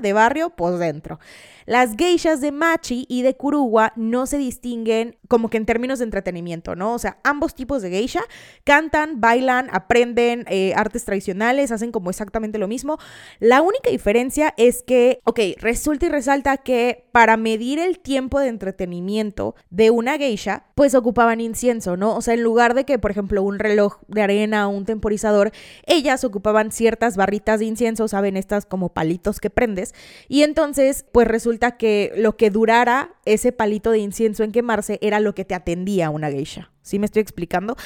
de 0.00 0.12
barrio, 0.12 0.50
pues 0.50 0.78
dentro. 0.78 1.18
Las 1.66 1.96
geishas 1.96 2.42
de 2.42 2.52
Machi 2.52 3.06
y 3.08 3.22
de 3.22 3.36
Kuruwa 3.36 3.92
no 3.96 4.26
se 4.26 4.36
distinguen 4.36 5.16
como 5.28 5.48
que 5.48 5.56
en 5.56 5.64
términos 5.64 5.98
de 5.98 6.04
entretenimiento, 6.04 6.76
¿no? 6.76 6.92
O 6.92 6.98
sea, 6.98 7.18
ambos 7.24 7.54
tipos 7.54 7.80
de 7.80 7.88
geisha 7.88 8.20
cantan, 8.64 9.20
bailan, 9.20 9.70
aprenden 9.72 10.44
eh, 10.48 10.74
artes 10.76 11.06
tradicionales, 11.06 11.72
hacen 11.72 11.90
como 11.90 12.10
exactamente 12.10 12.58
lo 12.58 12.68
mismo. 12.68 12.98
La 13.40 13.62
única 13.62 13.90
diferencia 13.90 14.52
es 14.58 14.82
que, 14.82 15.20
ok, 15.24 15.40
resulta 15.58 16.06
y 16.06 16.08
resalta 16.10 16.58
que 16.58 17.06
para 17.12 17.38
medir 17.38 17.78
el 17.78 17.98
tiempo 17.98 18.40
de 18.40 18.48
entretenimiento 18.48 19.54
de 19.70 19.90
una 19.90 20.18
geisha, 20.18 20.43
pues 20.74 20.94
ocupaban 20.94 21.40
incienso, 21.40 21.96
¿no? 21.96 22.16
O 22.16 22.22
sea, 22.22 22.34
en 22.34 22.42
lugar 22.42 22.74
de 22.74 22.84
que, 22.84 22.98
por 22.98 23.10
ejemplo, 23.10 23.42
un 23.42 23.58
reloj 23.58 23.98
de 24.08 24.22
arena 24.22 24.68
o 24.68 24.70
un 24.70 24.84
temporizador, 24.84 25.52
ellas 25.86 26.24
ocupaban 26.24 26.72
ciertas 26.72 27.16
barritas 27.16 27.60
de 27.60 27.66
incienso, 27.66 28.08
¿saben? 28.08 28.36
Estas 28.36 28.66
como 28.66 28.90
palitos 28.90 29.40
que 29.40 29.50
prendes. 29.50 29.94
Y 30.28 30.42
entonces, 30.42 31.06
pues 31.12 31.28
resulta 31.28 31.76
que 31.76 32.12
lo 32.16 32.36
que 32.36 32.50
durara 32.50 33.14
ese 33.24 33.52
palito 33.52 33.90
de 33.90 33.98
incienso 33.98 34.44
en 34.44 34.52
quemarse 34.52 34.98
era 35.02 35.20
lo 35.20 35.34
que 35.34 35.44
te 35.44 35.54
atendía 35.54 36.10
una 36.10 36.30
geisha. 36.30 36.70
¿Sí 36.82 36.98
me 36.98 37.06
estoy 37.06 37.22
explicando? 37.22 37.76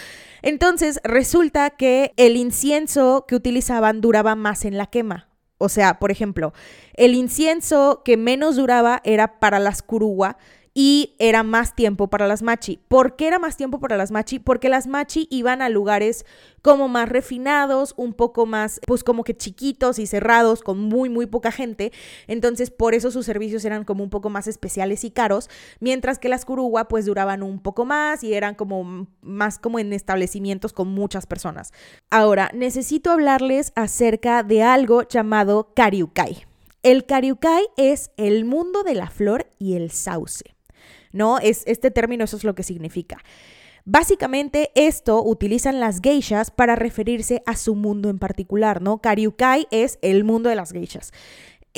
Entonces, 0.42 1.00
resulta 1.04 1.70
que 1.70 2.12
el 2.16 2.36
incienso 2.36 3.24
que 3.28 3.36
utilizaban 3.36 4.00
duraba 4.00 4.34
más 4.34 4.64
en 4.64 4.76
la 4.76 4.86
quema. 4.86 5.28
O 5.58 5.68
sea, 5.68 5.98
por 5.98 6.10
ejemplo, 6.10 6.52
el 6.94 7.14
incienso 7.14 8.02
que 8.04 8.16
menos 8.16 8.56
duraba 8.56 9.00
era 9.04 9.40
para 9.40 9.58
las 9.58 9.82
curuwa 9.82 10.38
y 10.80 11.16
era 11.18 11.42
más 11.42 11.74
tiempo 11.74 12.06
para 12.06 12.28
las 12.28 12.40
machi. 12.40 12.78
¿Por 12.86 13.16
qué 13.16 13.26
era 13.26 13.40
más 13.40 13.56
tiempo 13.56 13.80
para 13.80 13.96
las 13.96 14.12
machi? 14.12 14.38
Porque 14.38 14.68
las 14.68 14.86
machi 14.86 15.26
iban 15.28 15.60
a 15.60 15.68
lugares 15.68 16.24
como 16.62 16.86
más 16.86 17.08
refinados, 17.08 17.94
un 17.96 18.12
poco 18.12 18.46
más, 18.46 18.80
pues 18.86 19.02
como 19.02 19.24
que 19.24 19.36
chiquitos 19.36 19.98
y 19.98 20.06
cerrados, 20.06 20.62
con 20.62 20.78
muy, 20.78 21.08
muy 21.08 21.26
poca 21.26 21.50
gente. 21.50 21.90
Entonces, 22.28 22.70
por 22.70 22.94
eso 22.94 23.10
sus 23.10 23.26
servicios 23.26 23.64
eran 23.64 23.82
como 23.82 24.04
un 24.04 24.10
poco 24.10 24.30
más 24.30 24.46
especiales 24.46 25.02
y 25.02 25.10
caros, 25.10 25.50
mientras 25.80 26.20
que 26.20 26.28
las 26.28 26.44
curuwa 26.44 26.86
pues 26.86 27.06
duraban 27.06 27.42
un 27.42 27.58
poco 27.58 27.84
más 27.84 28.22
y 28.22 28.34
eran 28.34 28.54
como 28.54 29.08
más 29.20 29.58
como 29.58 29.80
en 29.80 29.92
establecimientos 29.92 30.72
con 30.72 30.86
muchas 30.86 31.26
personas. 31.26 31.72
Ahora, 32.08 32.52
necesito 32.54 33.10
hablarles 33.10 33.72
acerca 33.74 34.44
de 34.44 34.62
algo 34.62 35.02
llamado 35.02 35.72
Kariukai. 35.74 36.46
El 36.84 37.04
Kariukai 37.04 37.66
es 37.76 38.12
el 38.16 38.44
mundo 38.44 38.84
de 38.84 38.94
la 38.94 39.10
flor 39.10 39.48
y 39.58 39.74
el 39.74 39.90
sauce. 39.90 40.57
¿No? 41.12 41.38
Es 41.38 41.62
este 41.66 41.90
término, 41.90 42.24
eso 42.24 42.36
es 42.36 42.44
lo 42.44 42.54
que 42.54 42.62
significa. 42.62 43.18
Básicamente 43.84 44.70
esto 44.74 45.22
utilizan 45.24 45.80
las 45.80 46.00
geishas 46.02 46.50
para 46.50 46.76
referirse 46.76 47.42
a 47.46 47.56
su 47.56 47.74
mundo 47.74 48.10
en 48.10 48.18
particular, 48.18 48.82
¿no? 48.82 48.98
Kariukai 48.98 49.66
es 49.70 49.98
el 50.02 50.24
mundo 50.24 50.50
de 50.50 50.56
las 50.56 50.72
geishas. 50.72 51.12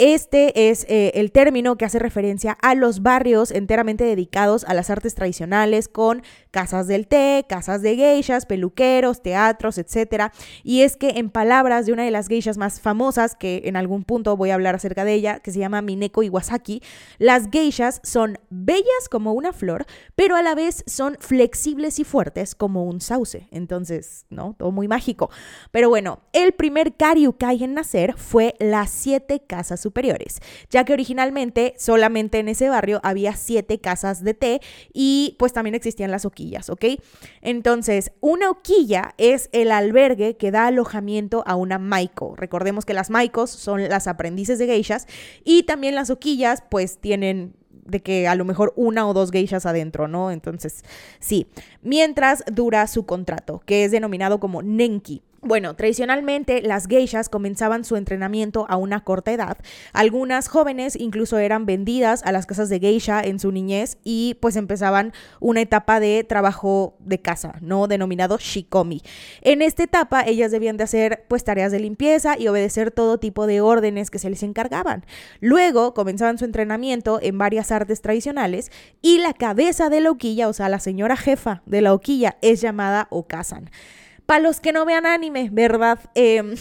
Este 0.02 0.70
es 0.70 0.86
eh, 0.88 1.12
el 1.16 1.30
término 1.30 1.76
que 1.76 1.84
hace 1.84 1.98
referencia 1.98 2.56
a 2.62 2.74
los 2.74 3.02
barrios 3.02 3.50
enteramente 3.50 4.04
dedicados 4.04 4.64
a 4.64 4.72
las 4.72 4.88
artes 4.88 5.14
tradicionales 5.14 5.88
con 5.88 6.22
casas 6.50 6.86
del 6.86 7.06
té, 7.06 7.44
casas 7.46 7.82
de 7.82 7.96
geishas, 7.96 8.46
peluqueros, 8.46 9.20
teatros, 9.22 9.76
etc. 9.76 10.32
Y 10.64 10.80
es 10.80 10.96
que 10.96 11.10
en 11.18 11.28
palabras 11.28 11.84
de 11.84 11.92
una 11.92 12.02
de 12.02 12.10
las 12.10 12.28
geishas 12.28 12.56
más 12.56 12.80
famosas, 12.80 13.36
que 13.36 13.60
en 13.66 13.76
algún 13.76 14.04
punto 14.04 14.38
voy 14.38 14.48
a 14.48 14.54
hablar 14.54 14.74
acerca 14.74 15.04
de 15.04 15.12
ella, 15.12 15.40
que 15.40 15.52
se 15.52 15.58
llama 15.58 15.82
Mineko 15.82 16.22
Iwasaki, 16.22 16.80
las 17.18 17.50
geishas 17.50 18.00
son 18.02 18.38
bellas 18.48 19.10
como 19.10 19.34
una 19.34 19.52
flor, 19.52 19.84
pero 20.16 20.34
a 20.34 20.40
la 20.42 20.54
vez 20.54 20.82
son 20.86 21.18
flexibles 21.20 21.98
y 21.98 22.04
fuertes 22.04 22.54
como 22.54 22.84
un 22.84 23.02
sauce. 23.02 23.48
Entonces, 23.50 24.24
¿no? 24.30 24.54
Todo 24.58 24.72
muy 24.72 24.88
mágico. 24.88 25.28
Pero 25.72 25.90
bueno, 25.90 26.20
el 26.32 26.52
primer 26.52 26.96
Karyukai 26.96 27.62
en 27.62 27.74
nacer 27.74 28.14
fue 28.16 28.54
las 28.60 28.88
siete 28.88 29.42
casas 29.46 29.89
superiores, 29.90 30.40
ya 30.70 30.84
que 30.84 30.92
originalmente 30.92 31.74
solamente 31.76 32.38
en 32.38 32.48
ese 32.48 32.68
barrio 32.68 33.00
había 33.02 33.34
siete 33.34 33.80
casas 33.80 34.22
de 34.22 34.34
té 34.34 34.60
y 34.92 35.34
pues 35.38 35.52
también 35.52 35.74
existían 35.74 36.12
las 36.12 36.24
oquillas, 36.24 36.70
¿ok? 36.70 36.84
Entonces, 37.42 38.12
una 38.20 38.50
oquilla 38.50 39.14
es 39.18 39.48
el 39.50 39.72
albergue 39.72 40.36
que 40.36 40.52
da 40.52 40.68
alojamiento 40.68 41.42
a 41.44 41.56
una 41.56 41.80
maiko. 41.80 42.36
Recordemos 42.36 42.84
que 42.84 42.94
las 42.94 43.10
maikos 43.10 43.50
son 43.50 43.88
las 43.88 44.06
aprendices 44.06 44.60
de 44.60 44.66
geishas 44.66 45.08
y 45.44 45.64
también 45.64 45.96
las 45.96 46.10
oquillas 46.10 46.62
pues 46.70 46.98
tienen 46.98 47.54
de 47.84 48.00
que 48.00 48.28
a 48.28 48.36
lo 48.36 48.44
mejor 48.44 48.72
una 48.76 49.08
o 49.08 49.12
dos 49.12 49.32
geishas 49.32 49.66
adentro, 49.66 50.06
¿no? 50.06 50.30
Entonces, 50.30 50.84
sí. 51.18 51.48
Mientras 51.82 52.44
dura 52.52 52.86
su 52.86 53.04
contrato, 53.04 53.60
que 53.66 53.84
es 53.84 53.90
denominado 53.90 54.38
como 54.38 54.62
nenki. 54.62 55.22
Bueno, 55.42 55.74
tradicionalmente 55.74 56.60
las 56.60 56.86
geishas 56.86 57.30
comenzaban 57.30 57.82
su 57.84 57.96
entrenamiento 57.96 58.66
a 58.68 58.76
una 58.76 59.04
corta 59.04 59.32
edad. 59.32 59.56
Algunas 59.94 60.48
jóvenes 60.48 60.96
incluso 60.96 61.38
eran 61.38 61.64
vendidas 61.64 62.22
a 62.26 62.32
las 62.32 62.44
casas 62.44 62.68
de 62.68 62.78
geisha 62.78 63.22
en 63.22 63.40
su 63.40 63.50
niñez 63.50 63.96
y 64.04 64.36
pues 64.40 64.56
empezaban 64.56 65.14
una 65.40 65.62
etapa 65.62 65.98
de 65.98 66.24
trabajo 66.24 66.94
de 66.98 67.22
casa, 67.22 67.54
¿no? 67.62 67.88
Denominado 67.88 68.36
shikomi. 68.36 69.00
En 69.40 69.62
esta 69.62 69.82
etapa 69.82 70.24
ellas 70.26 70.50
debían 70.50 70.76
de 70.76 70.84
hacer 70.84 71.24
pues 71.26 71.42
tareas 71.42 71.72
de 71.72 71.80
limpieza 71.80 72.38
y 72.38 72.46
obedecer 72.48 72.90
todo 72.90 73.16
tipo 73.16 73.46
de 73.46 73.62
órdenes 73.62 74.10
que 74.10 74.18
se 74.18 74.28
les 74.28 74.42
encargaban. 74.42 75.06
Luego 75.40 75.94
comenzaban 75.94 76.36
su 76.36 76.44
entrenamiento 76.44 77.18
en 77.22 77.38
varias 77.38 77.72
artes 77.72 78.02
tradicionales 78.02 78.70
y 79.00 79.16
la 79.16 79.32
cabeza 79.32 79.88
de 79.88 80.02
la 80.02 80.10
oquilla, 80.10 80.48
o 80.48 80.52
sea, 80.52 80.68
la 80.68 80.80
señora 80.80 81.16
jefa 81.16 81.62
de 81.64 81.80
la 81.80 81.94
oquilla 81.94 82.36
es 82.42 82.60
llamada 82.60 83.08
okasan. 83.08 83.70
Para 84.30 84.44
los 84.44 84.60
que 84.60 84.72
no 84.72 84.84
vean 84.84 85.06
anime, 85.06 85.48
¿verdad? 85.50 85.98
Eh, 86.14 86.54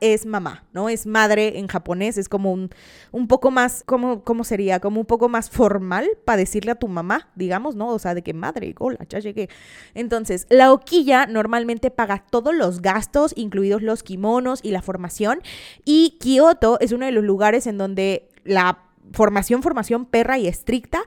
es 0.00 0.24
mamá, 0.26 0.64
¿no? 0.72 0.88
Es 0.88 1.04
madre 1.06 1.58
en 1.58 1.66
japonés, 1.66 2.16
es 2.16 2.28
como 2.30 2.52
un, 2.52 2.70
un 3.10 3.28
poco 3.28 3.50
más, 3.50 3.82
¿cómo, 3.84 4.24
¿cómo 4.24 4.44
sería? 4.44 4.80
Como 4.80 5.00
un 5.00 5.06
poco 5.06 5.28
más 5.28 5.50
formal 5.50 6.08
para 6.24 6.38
decirle 6.38 6.70
a 6.70 6.76
tu 6.76 6.88
mamá, 6.88 7.28
digamos, 7.34 7.76
¿no? 7.76 7.88
O 7.88 7.98
sea, 7.98 8.14
de 8.14 8.22
que 8.22 8.32
madre, 8.32 8.74
hola, 8.78 9.00
ya 9.08 9.18
llegué. 9.18 9.50
Entonces, 9.92 10.46
la 10.48 10.72
oquilla 10.72 11.26
normalmente 11.26 11.90
paga 11.90 12.24
todos 12.30 12.54
los 12.54 12.80
gastos, 12.80 13.34
incluidos 13.36 13.82
los 13.82 14.02
kimonos 14.02 14.60
y 14.62 14.70
la 14.70 14.80
formación. 14.80 15.42
Y 15.84 16.16
Kioto 16.20 16.80
es 16.80 16.92
uno 16.92 17.04
de 17.04 17.12
los 17.12 17.24
lugares 17.24 17.66
en 17.66 17.76
donde 17.76 18.30
la 18.44 18.78
formación, 19.12 19.62
formación 19.62 20.06
perra 20.06 20.38
y 20.38 20.46
estricta 20.46 21.02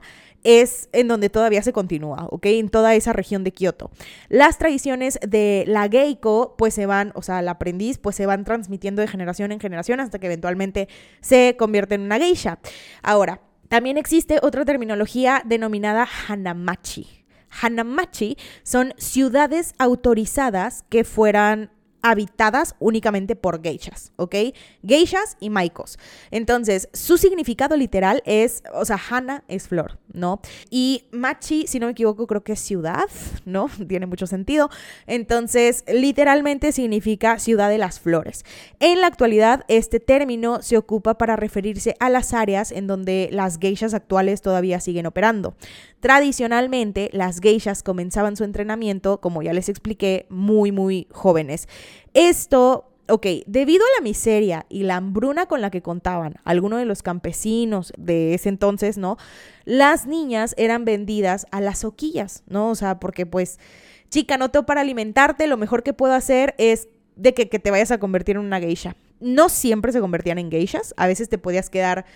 es 0.46 0.88
en 0.92 1.08
donde 1.08 1.28
todavía 1.28 1.60
se 1.60 1.72
continúa, 1.72 2.28
¿ok? 2.30 2.46
En 2.46 2.68
toda 2.68 2.94
esa 2.94 3.12
región 3.12 3.42
de 3.42 3.50
Kioto. 3.50 3.90
Las 4.28 4.58
tradiciones 4.58 5.18
de 5.26 5.64
la 5.66 5.88
Geiko, 5.88 6.54
pues 6.56 6.72
se 6.72 6.86
van, 6.86 7.10
o 7.16 7.22
sea, 7.22 7.40
el 7.40 7.48
aprendiz, 7.48 7.98
pues 7.98 8.14
se 8.14 8.26
van 8.26 8.44
transmitiendo 8.44 9.02
de 9.02 9.08
generación 9.08 9.50
en 9.50 9.58
generación 9.58 9.98
hasta 9.98 10.20
que 10.20 10.26
eventualmente 10.26 10.88
se 11.20 11.56
convierte 11.58 11.96
en 11.96 12.02
una 12.02 12.18
geisha. 12.18 12.60
Ahora, 13.02 13.40
también 13.68 13.98
existe 13.98 14.38
otra 14.40 14.64
terminología 14.64 15.42
denominada 15.44 16.06
Hanamachi. 16.28 17.24
Hanamachi 17.60 18.36
son 18.62 18.94
ciudades 18.98 19.74
autorizadas 19.78 20.84
que 20.88 21.02
fueran 21.02 21.70
habitadas 22.02 22.74
únicamente 22.78 23.36
por 23.36 23.62
geishas, 23.62 24.12
¿ok? 24.16 24.34
Geishas 24.86 25.36
y 25.40 25.50
maikos. 25.50 25.98
Entonces, 26.30 26.88
su 26.92 27.18
significado 27.18 27.76
literal 27.76 28.22
es, 28.26 28.62
o 28.72 28.84
sea, 28.84 28.98
Hana 29.10 29.44
es 29.48 29.68
flor, 29.68 29.98
¿no? 30.12 30.40
Y 30.70 31.04
Machi, 31.12 31.66
si 31.66 31.78
no 31.78 31.86
me 31.86 31.92
equivoco, 31.92 32.26
creo 32.26 32.44
que 32.44 32.52
es 32.52 32.60
ciudad, 32.60 33.08
¿no? 33.44 33.68
Tiene 33.88 34.06
mucho 34.06 34.26
sentido. 34.26 34.70
Entonces, 35.06 35.84
literalmente 35.86 36.72
significa 36.72 37.38
ciudad 37.38 37.68
de 37.68 37.78
las 37.78 38.00
flores. 38.00 38.44
En 38.80 39.00
la 39.00 39.06
actualidad, 39.06 39.64
este 39.68 40.00
término 40.00 40.62
se 40.62 40.76
ocupa 40.76 41.18
para 41.18 41.36
referirse 41.36 41.96
a 42.00 42.10
las 42.10 42.32
áreas 42.32 42.72
en 42.72 42.86
donde 42.86 43.28
las 43.32 43.58
geishas 43.58 43.94
actuales 43.94 44.42
todavía 44.42 44.80
siguen 44.80 45.06
operando. 45.06 45.56
Tradicionalmente, 46.00 47.10
las 47.12 47.40
geishas 47.40 47.82
comenzaban 47.82 48.36
su 48.36 48.44
entrenamiento, 48.44 49.20
como 49.20 49.42
ya 49.42 49.52
les 49.52 49.68
expliqué, 49.68 50.26
muy, 50.28 50.70
muy 50.70 51.08
jóvenes. 51.10 51.68
Esto 52.14 52.96
Ok, 53.08 53.24
debido 53.46 53.84
a 53.84 54.00
la 54.00 54.02
miseria 54.02 54.66
y 54.68 54.82
la 54.82 54.96
hambruna 54.96 55.46
con 55.46 55.60
la 55.60 55.70
que 55.70 55.80
contaban 55.80 56.34
algunos 56.42 56.80
de 56.80 56.86
los 56.86 57.02
campesinos 57.02 57.92
de 57.96 58.34
ese 58.34 58.48
entonces, 58.48 58.98
¿no? 58.98 59.16
Las 59.64 60.06
niñas 60.06 60.56
eran 60.58 60.84
vendidas 60.84 61.46
a 61.52 61.60
las 61.60 61.78
soquillas, 61.78 62.42
¿no? 62.48 62.70
O 62.70 62.74
sea, 62.74 62.98
porque 62.98 63.24
pues, 63.24 63.60
chica, 64.08 64.38
no 64.38 64.50
tengo 64.50 64.66
para 64.66 64.80
alimentarte, 64.80 65.46
lo 65.46 65.56
mejor 65.56 65.84
que 65.84 65.92
puedo 65.92 66.14
hacer 66.14 66.56
es 66.58 66.88
de 67.14 67.32
que, 67.32 67.48
que 67.48 67.60
te 67.60 67.70
vayas 67.70 67.92
a 67.92 67.98
convertir 67.98 68.36
en 68.36 68.42
una 68.42 68.58
geisha. 68.58 68.96
No 69.20 69.50
siempre 69.50 69.92
se 69.92 70.00
convertían 70.00 70.38
en 70.38 70.50
geishas, 70.50 70.92
a 70.96 71.06
veces 71.06 71.28
te 71.28 71.38
podías 71.38 71.70
quedar 71.70 72.06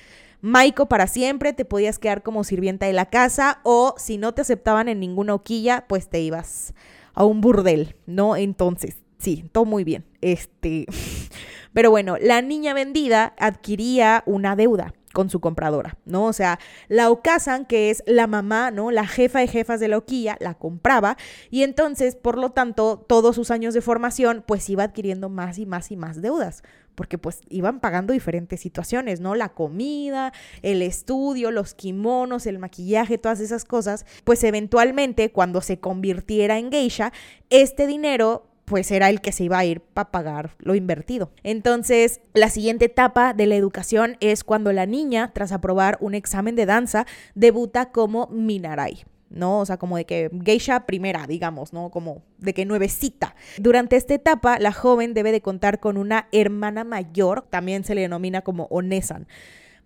Maiko 0.40 0.86
para 0.86 1.06
siempre, 1.06 1.52
te 1.52 1.64
podías 1.64 2.00
quedar 2.00 2.24
como 2.24 2.42
sirvienta 2.42 2.86
de 2.86 2.94
la 2.94 3.06
casa 3.10 3.60
o 3.62 3.94
si 3.96 4.18
no 4.18 4.34
te 4.34 4.42
aceptaban 4.42 4.88
en 4.88 4.98
ninguna 4.98 5.34
hoquilla, 5.34 5.84
pues 5.86 6.08
te 6.08 6.18
ibas 6.18 6.74
a 7.14 7.24
un 7.24 7.40
burdel, 7.40 7.94
¿no? 8.06 8.34
Entonces, 8.34 8.96
sí, 9.20 9.44
todo 9.52 9.64
muy 9.64 9.84
bien. 9.84 10.04
Este, 10.20 10.86
pero 11.72 11.90
bueno, 11.90 12.16
la 12.20 12.42
niña 12.42 12.74
vendida 12.74 13.34
adquiría 13.38 14.24
una 14.26 14.56
deuda 14.56 14.94
con 15.12 15.28
su 15.28 15.40
compradora, 15.40 15.98
¿no? 16.04 16.26
O 16.26 16.32
sea, 16.32 16.58
la 16.88 17.10
Okasan, 17.10 17.66
que 17.66 17.90
es 17.90 18.02
la 18.06 18.26
mamá, 18.26 18.70
¿no? 18.70 18.90
La 18.90 19.06
jefa 19.06 19.40
de 19.40 19.48
jefas 19.48 19.80
de 19.80 19.88
la 19.88 19.98
Oquilla, 19.98 20.36
la 20.40 20.54
compraba 20.54 21.16
y 21.50 21.62
entonces, 21.62 22.14
por 22.14 22.38
lo 22.38 22.50
tanto, 22.50 23.04
todos 23.08 23.34
sus 23.34 23.50
años 23.50 23.74
de 23.74 23.80
formación, 23.80 24.44
pues 24.46 24.68
iba 24.70 24.84
adquiriendo 24.84 25.28
más 25.28 25.58
y 25.58 25.66
más 25.66 25.90
y 25.90 25.96
más 25.96 26.22
deudas, 26.22 26.62
porque 26.94 27.18
pues 27.18 27.40
iban 27.48 27.80
pagando 27.80 28.12
diferentes 28.12 28.60
situaciones, 28.60 29.20
¿no? 29.20 29.34
La 29.34 29.48
comida, 29.50 30.32
el 30.62 30.80
estudio, 30.82 31.50
los 31.50 31.74
kimonos, 31.74 32.46
el 32.46 32.58
maquillaje, 32.58 33.18
todas 33.18 33.40
esas 33.40 33.64
cosas, 33.64 34.06
pues 34.22 34.44
eventualmente, 34.44 35.32
cuando 35.32 35.60
se 35.60 35.80
convirtiera 35.80 36.58
en 36.58 36.70
geisha, 36.70 37.12
este 37.48 37.88
dinero 37.88 38.49
pues 38.70 38.92
era 38.92 39.10
el 39.10 39.20
que 39.20 39.32
se 39.32 39.42
iba 39.42 39.58
a 39.58 39.64
ir 39.64 39.80
para 39.80 40.12
pagar 40.12 40.52
lo 40.60 40.76
invertido. 40.76 41.32
Entonces, 41.42 42.20
la 42.34 42.48
siguiente 42.50 42.84
etapa 42.84 43.34
de 43.34 43.46
la 43.46 43.56
educación 43.56 44.16
es 44.20 44.44
cuando 44.44 44.72
la 44.72 44.86
niña, 44.86 45.32
tras 45.34 45.50
aprobar 45.50 45.98
un 46.00 46.14
examen 46.14 46.54
de 46.54 46.66
danza, 46.66 47.04
debuta 47.34 47.90
como 47.90 48.28
Minarai. 48.28 49.02
¿no? 49.28 49.58
O 49.58 49.66
sea, 49.66 49.76
como 49.76 49.96
de 49.96 50.06
que 50.06 50.30
geisha 50.44 50.86
primera, 50.86 51.26
digamos, 51.26 51.72
¿no? 51.72 51.90
Como 51.90 52.22
de 52.38 52.54
que 52.54 52.64
nuevecita. 52.64 53.34
Durante 53.58 53.96
esta 53.96 54.14
etapa, 54.14 54.60
la 54.60 54.72
joven 54.72 55.14
debe 55.14 55.32
de 55.32 55.40
contar 55.40 55.80
con 55.80 55.96
una 55.96 56.28
hermana 56.30 56.84
mayor, 56.84 57.46
también 57.50 57.82
se 57.82 57.96
le 57.96 58.02
denomina 58.02 58.42
como 58.42 58.64
onesan. 58.70 59.26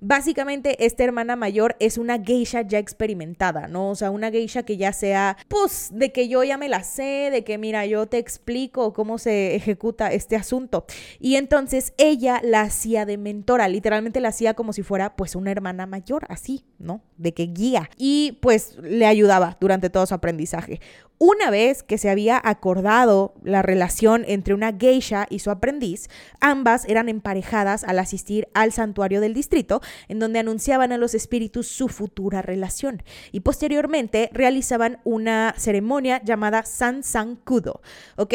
Básicamente, 0.06 0.84
esta 0.84 1.02
hermana 1.02 1.34
mayor 1.34 1.76
es 1.80 1.96
una 1.96 2.18
geisha 2.22 2.60
ya 2.60 2.78
experimentada, 2.78 3.68
¿no? 3.68 3.88
O 3.88 3.94
sea, 3.94 4.10
una 4.10 4.30
geisha 4.30 4.62
que 4.62 4.76
ya 4.76 4.92
sea, 4.92 5.38
pues, 5.48 5.88
de 5.94 6.12
que 6.12 6.28
yo 6.28 6.44
ya 6.44 6.58
me 6.58 6.68
la 6.68 6.82
sé, 6.82 7.30
de 7.32 7.42
que, 7.42 7.56
mira, 7.56 7.86
yo 7.86 8.04
te 8.04 8.18
explico 8.18 8.92
cómo 8.92 9.16
se 9.16 9.54
ejecuta 9.54 10.12
este 10.12 10.36
asunto. 10.36 10.84
Y 11.20 11.36
entonces 11.36 11.94
ella 11.96 12.42
la 12.44 12.60
hacía 12.60 13.06
de 13.06 13.16
mentora, 13.16 13.66
literalmente 13.66 14.20
la 14.20 14.28
hacía 14.28 14.52
como 14.52 14.74
si 14.74 14.82
fuera, 14.82 15.16
pues, 15.16 15.36
una 15.36 15.50
hermana 15.50 15.86
mayor, 15.86 16.26
así, 16.28 16.66
¿no? 16.78 17.00
De 17.16 17.32
que 17.32 17.44
guía. 17.44 17.88
Y, 17.96 18.38
pues, 18.42 18.76
le 18.82 19.06
ayudaba 19.06 19.56
durante 19.58 19.88
todo 19.88 20.04
su 20.04 20.12
aprendizaje. 20.12 20.82
Una 21.18 21.50
vez 21.50 21.82
que 21.82 21.96
se 21.96 22.10
había 22.10 22.40
acordado 22.42 23.34
la 23.44 23.62
relación 23.62 24.24
entre 24.26 24.52
una 24.52 24.72
geisha 24.76 25.26
y 25.30 25.38
su 25.38 25.50
aprendiz, 25.50 26.08
ambas 26.40 26.84
eran 26.86 27.08
emparejadas 27.08 27.84
al 27.84 28.00
asistir 28.00 28.48
al 28.52 28.72
santuario 28.72 29.20
del 29.20 29.32
distrito, 29.32 29.80
en 30.08 30.18
donde 30.18 30.40
anunciaban 30.40 30.90
a 30.90 30.98
los 30.98 31.14
espíritus 31.14 31.68
su 31.68 31.88
futura 31.88 32.42
relación. 32.42 33.02
Y 33.30 33.40
posteriormente 33.40 34.28
realizaban 34.32 34.98
una 35.04 35.54
ceremonia 35.56 36.20
llamada 36.22 36.64
San 36.64 37.04
San 37.04 37.36
Kudo. 37.36 37.80
¿Ok? 38.16 38.34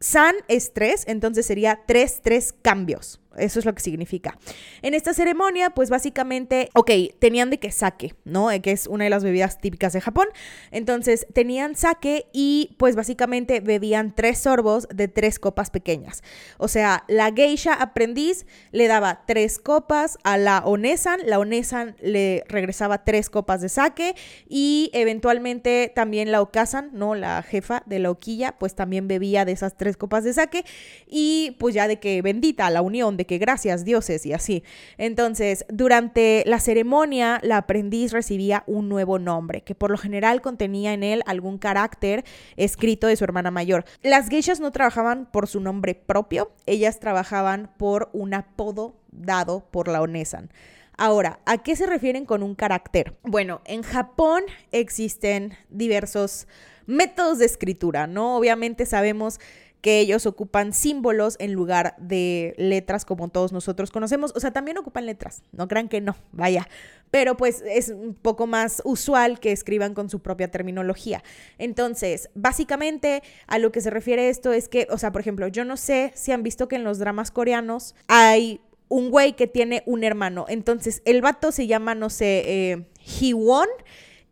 San 0.00 0.34
es 0.48 0.72
tres, 0.72 1.04
entonces 1.06 1.46
sería 1.46 1.80
tres, 1.86 2.20
tres 2.22 2.52
cambios. 2.52 3.20
Eso 3.38 3.58
es 3.58 3.64
lo 3.64 3.74
que 3.74 3.82
significa. 3.82 4.38
En 4.82 4.94
esta 4.94 5.14
ceremonia, 5.14 5.70
pues 5.70 5.90
básicamente, 5.90 6.68
ok, 6.74 6.90
tenían 7.18 7.50
de 7.50 7.58
que 7.58 7.70
sake, 7.70 8.14
¿no? 8.24 8.50
Eh, 8.50 8.60
que 8.60 8.72
es 8.72 8.86
una 8.86 9.04
de 9.04 9.10
las 9.10 9.24
bebidas 9.24 9.60
típicas 9.60 9.92
de 9.92 10.00
Japón. 10.00 10.28
Entonces, 10.70 11.26
tenían 11.32 11.74
sake 11.74 12.26
y 12.32 12.74
pues 12.78 12.96
básicamente 12.96 13.60
bebían 13.60 14.14
tres 14.14 14.38
sorbos 14.38 14.86
de 14.94 15.08
tres 15.08 15.38
copas 15.38 15.70
pequeñas. 15.70 16.22
O 16.58 16.68
sea, 16.68 17.04
la 17.08 17.32
geisha 17.32 17.74
aprendiz 17.74 18.46
le 18.72 18.88
daba 18.88 19.24
tres 19.26 19.58
copas 19.58 20.18
a 20.24 20.38
la 20.38 20.58
onesan, 20.64 21.20
la 21.26 21.38
onesan 21.38 21.96
le 22.00 22.44
regresaba 22.48 23.04
tres 23.04 23.30
copas 23.30 23.60
de 23.60 23.68
sake 23.68 24.14
y 24.48 24.90
eventualmente 24.92 25.92
también 25.94 26.32
la 26.32 26.40
okasan, 26.40 26.90
¿no? 26.92 27.14
La 27.14 27.42
jefa 27.42 27.82
de 27.86 27.98
la 27.98 28.10
oquilla, 28.10 28.56
pues 28.58 28.74
también 28.74 29.08
bebía 29.08 29.44
de 29.44 29.52
esas 29.52 29.76
tres 29.76 29.96
copas 29.96 30.24
de 30.24 30.32
sake 30.32 30.64
y 31.06 31.56
pues 31.58 31.74
ya 31.74 31.88
de 31.88 31.98
que 31.98 32.22
bendita 32.22 32.70
la 32.70 32.82
unión 32.82 33.16
que 33.24 33.38
gracias 33.38 33.84
dioses 33.84 34.26
y 34.26 34.32
así. 34.32 34.64
Entonces, 34.98 35.64
durante 35.68 36.42
la 36.46 36.60
ceremonia, 36.60 37.40
la 37.42 37.58
aprendiz 37.58 38.12
recibía 38.12 38.64
un 38.66 38.88
nuevo 38.88 39.18
nombre, 39.18 39.62
que 39.62 39.74
por 39.74 39.90
lo 39.90 39.98
general 39.98 40.40
contenía 40.40 40.92
en 40.92 41.02
él 41.02 41.22
algún 41.26 41.58
carácter 41.58 42.24
escrito 42.56 43.06
de 43.06 43.16
su 43.16 43.24
hermana 43.24 43.50
mayor. 43.50 43.84
Las 44.02 44.28
geishas 44.28 44.60
no 44.60 44.70
trabajaban 44.70 45.26
por 45.30 45.48
su 45.48 45.60
nombre 45.60 45.94
propio, 45.94 46.52
ellas 46.66 47.00
trabajaban 47.00 47.70
por 47.76 48.10
un 48.12 48.34
apodo 48.34 48.96
dado 49.10 49.66
por 49.70 49.88
la 49.88 50.02
Onesan. 50.02 50.50
Ahora, 50.96 51.40
¿a 51.44 51.58
qué 51.58 51.74
se 51.74 51.86
refieren 51.86 52.24
con 52.24 52.42
un 52.42 52.54
carácter? 52.54 53.16
Bueno, 53.24 53.62
en 53.64 53.82
Japón 53.82 54.44
existen 54.70 55.56
diversos 55.68 56.46
métodos 56.86 57.38
de 57.38 57.46
escritura, 57.46 58.06
¿no? 58.06 58.36
Obviamente 58.36 58.86
sabemos 58.86 59.40
que 59.84 60.00
ellos 60.00 60.24
ocupan 60.24 60.72
símbolos 60.72 61.36
en 61.38 61.52
lugar 61.52 61.94
de 61.98 62.54
letras 62.56 63.04
como 63.04 63.28
todos 63.28 63.52
nosotros 63.52 63.90
conocemos. 63.90 64.32
O 64.34 64.40
sea, 64.40 64.50
también 64.50 64.78
ocupan 64.78 65.04
letras, 65.04 65.42
no 65.52 65.68
crean 65.68 65.90
que 65.90 66.00
no, 66.00 66.16
vaya. 66.32 66.66
Pero 67.10 67.36
pues 67.36 67.62
es 67.68 67.90
un 67.90 68.14
poco 68.14 68.46
más 68.46 68.80
usual 68.86 69.40
que 69.40 69.52
escriban 69.52 69.92
con 69.92 70.08
su 70.08 70.20
propia 70.20 70.50
terminología. 70.50 71.22
Entonces, 71.58 72.30
básicamente 72.34 73.22
a 73.46 73.58
lo 73.58 73.72
que 73.72 73.82
se 73.82 73.90
refiere 73.90 74.30
esto 74.30 74.54
es 74.54 74.70
que, 74.70 74.88
o 74.88 74.96
sea, 74.96 75.12
por 75.12 75.20
ejemplo, 75.20 75.48
yo 75.48 75.66
no 75.66 75.76
sé 75.76 76.12
si 76.14 76.32
han 76.32 76.42
visto 76.42 76.66
que 76.66 76.76
en 76.76 76.84
los 76.84 76.98
dramas 76.98 77.30
coreanos 77.30 77.94
hay 78.08 78.62
un 78.88 79.10
güey 79.10 79.36
que 79.36 79.48
tiene 79.48 79.82
un 79.84 80.02
hermano. 80.02 80.46
Entonces, 80.48 81.02
el 81.04 81.20
vato 81.20 81.52
se 81.52 81.66
llama, 81.66 81.94
no 81.94 82.08
sé, 82.08 82.42
eh, 82.46 82.86
Hiwon 83.20 83.68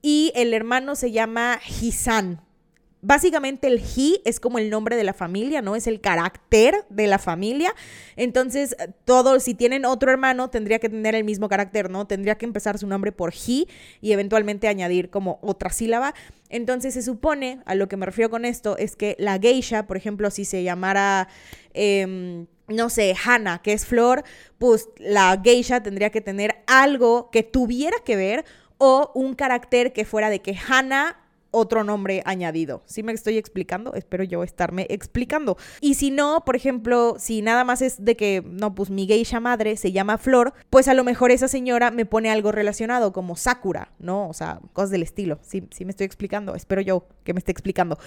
y 0.00 0.32
el 0.35 0.54
hermano 0.54 0.97
se 0.97 1.12
llama 1.12 1.61
Hisan 1.62 2.40
Básicamente 3.04 3.66
el 3.66 3.80
he 3.80 4.23
es 4.25 4.38
como 4.38 4.61
el 4.61 4.71
nombre 4.71 4.94
de 4.94 5.02
la 5.02 5.12
familia, 5.12 5.61
¿no? 5.61 5.75
Es 5.75 5.88
el 5.88 6.00
carácter 6.00 6.85
de 6.88 7.09
la 7.09 7.18
familia. 7.18 7.75
Entonces, 8.14 8.76
todo, 9.04 9.40
si 9.40 9.54
tienen 9.54 9.85
otro 9.85 10.12
hermano, 10.12 10.50
tendría 10.50 10.78
que 10.78 10.88
tener 10.88 11.16
el 11.16 11.25
mismo 11.25 11.49
carácter, 11.49 11.90
¿no? 11.90 12.06
Tendría 12.06 12.38
que 12.38 12.47
empezar 12.47 12.78
su 12.78 12.87
nombre 12.87 13.11
por 13.11 13.32
he 13.32 13.66
y 14.00 14.12
eventualmente 14.12 14.68
añadir 14.68 15.11
como 15.11 15.40
otra 15.42 15.71
sílaba. 15.71 16.14
Entonces, 16.49 16.94
se 16.94 17.02
supone, 17.02 17.59
a 17.66 17.75
lo 17.75 17.88
que 17.88 17.97
me 17.97 18.06
refiero 18.06 18.30
con 18.30 18.44
esto, 18.44 18.78
es 18.78 18.94
que 18.94 19.16
la 19.18 19.37
geisha, 19.37 19.88
por 19.88 19.97
ejemplo, 19.97 20.30
si 20.30 20.44
se 20.44 20.62
llamara... 20.62 21.26
Em, 21.75 22.47
no 22.68 22.88
sé, 22.88 23.14
Hannah, 23.23 23.61
que 23.61 23.73
es 23.73 23.85
flor, 23.85 24.23
pues 24.59 24.88
la 24.97 25.38
geisha 25.42 25.82
tendría 25.82 26.11
que 26.11 26.21
tener 26.21 26.62
algo 26.66 27.30
que 27.30 27.42
tuviera 27.42 27.97
que 28.04 28.16
ver 28.16 28.44
o 28.78 29.11
un 29.14 29.35
carácter 29.35 29.92
que 29.92 30.04
fuera 30.04 30.30
de 30.30 30.40
que 30.40 30.56
Hannah 30.56 31.22
otro 31.52 31.85
nombre 31.85 32.23
añadido. 32.25 32.82
¿Sí 32.87 33.04
me 33.04 33.12
estoy 33.12 33.38
explicando? 33.38 33.94
Espero 33.94 34.25
yo 34.25 34.42
estarme 34.42 34.87
explicando. 34.90 35.56
Y 35.80 35.94
si 35.94 36.11
no, 36.11 36.42
por 36.44 36.56
ejemplo, 36.56 37.15
si 37.19 37.43
nada 37.43 37.62
más 37.62 37.82
es 37.82 38.04
de 38.04 38.17
que, 38.17 38.43
no, 38.45 38.75
pues 38.75 38.91
mi 38.91 39.06
geisha 39.06 39.38
madre 39.38 39.76
se 39.76 39.93
llama 39.93 40.19
Flor, 40.19 40.52
pues 40.71 40.88
a 40.88 40.95
lo 40.95 41.04
mejor 41.04 41.30
esa 41.30 41.47
señora 41.47 41.91
me 41.91 42.06
pone 42.06 42.30
algo 42.30 42.50
relacionado 42.50 43.12
como 43.12 43.36
Sakura, 43.36 43.93
¿no? 44.00 44.28
O 44.28 44.32
sea, 44.32 44.60
cosas 44.73 44.91
del 44.91 45.02
estilo. 45.02 45.38
Sí, 45.43 45.69
sí 45.71 45.84
me 45.84 45.91
estoy 45.91 46.06
explicando. 46.06 46.54
Espero 46.54 46.80
yo 46.80 47.06
que 47.23 47.34
me 47.34 47.38
esté 47.38 47.52
explicando. 47.52 47.99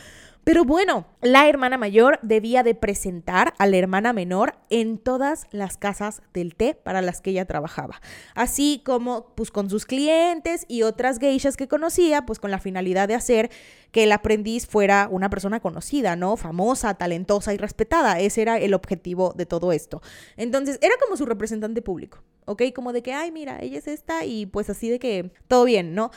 Pero 0.45 0.63
bueno, 0.63 1.07
la 1.21 1.49
hermana 1.49 1.75
mayor 1.79 2.19
debía 2.21 2.61
de 2.61 2.75
presentar 2.75 3.55
a 3.57 3.65
la 3.65 3.77
hermana 3.77 4.13
menor 4.13 4.53
en 4.69 4.99
todas 4.99 5.47
las 5.49 5.75
casas 5.75 6.21
del 6.35 6.53
té 6.53 6.75
para 6.75 7.01
las 7.01 7.19
que 7.19 7.31
ella 7.31 7.45
trabajaba, 7.45 7.99
así 8.35 8.79
como 8.85 9.33
pues 9.33 9.49
con 9.49 9.71
sus 9.71 9.87
clientes 9.87 10.65
y 10.67 10.83
otras 10.83 11.17
geishas 11.17 11.57
que 11.57 11.67
conocía, 11.67 12.27
pues 12.27 12.37
con 12.37 12.51
la 12.51 12.59
finalidad 12.59 13.07
de 13.07 13.15
hacer 13.15 13.49
que 13.91 14.03
el 14.03 14.11
aprendiz 14.11 14.67
fuera 14.67 15.07
una 15.09 15.31
persona 15.31 15.61
conocida, 15.61 16.15
¿no? 16.15 16.37
Famosa, 16.37 16.93
talentosa 16.93 17.51
y 17.55 17.57
respetada. 17.57 18.19
Ese 18.19 18.43
era 18.43 18.59
el 18.59 18.75
objetivo 18.75 19.33
de 19.35 19.47
todo 19.47 19.71
esto. 19.71 20.03
Entonces, 20.37 20.77
era 20.83 20.93
como 21.03 21.17
su 21.17 21.25
representante 21.25 21.81
público, 21.81 22.21
¿ok? 22.45 22.61
Como 22.75 22.93
de 22.93 23.01
que, 23.01 23.13
ay, 23.13 23.31
mira, 23.31 23.57
ella 23.61 23.79
es 23.79 23.87
esta 23.87 24.25
y 24.25 24.45
pues 24.45 24.69
así 24.69 24.89
de 24.89 24.99
que 24.99 25.31
todo 25.47 25.63
bien, 25.63 25.95
¿no? 25.95 26.11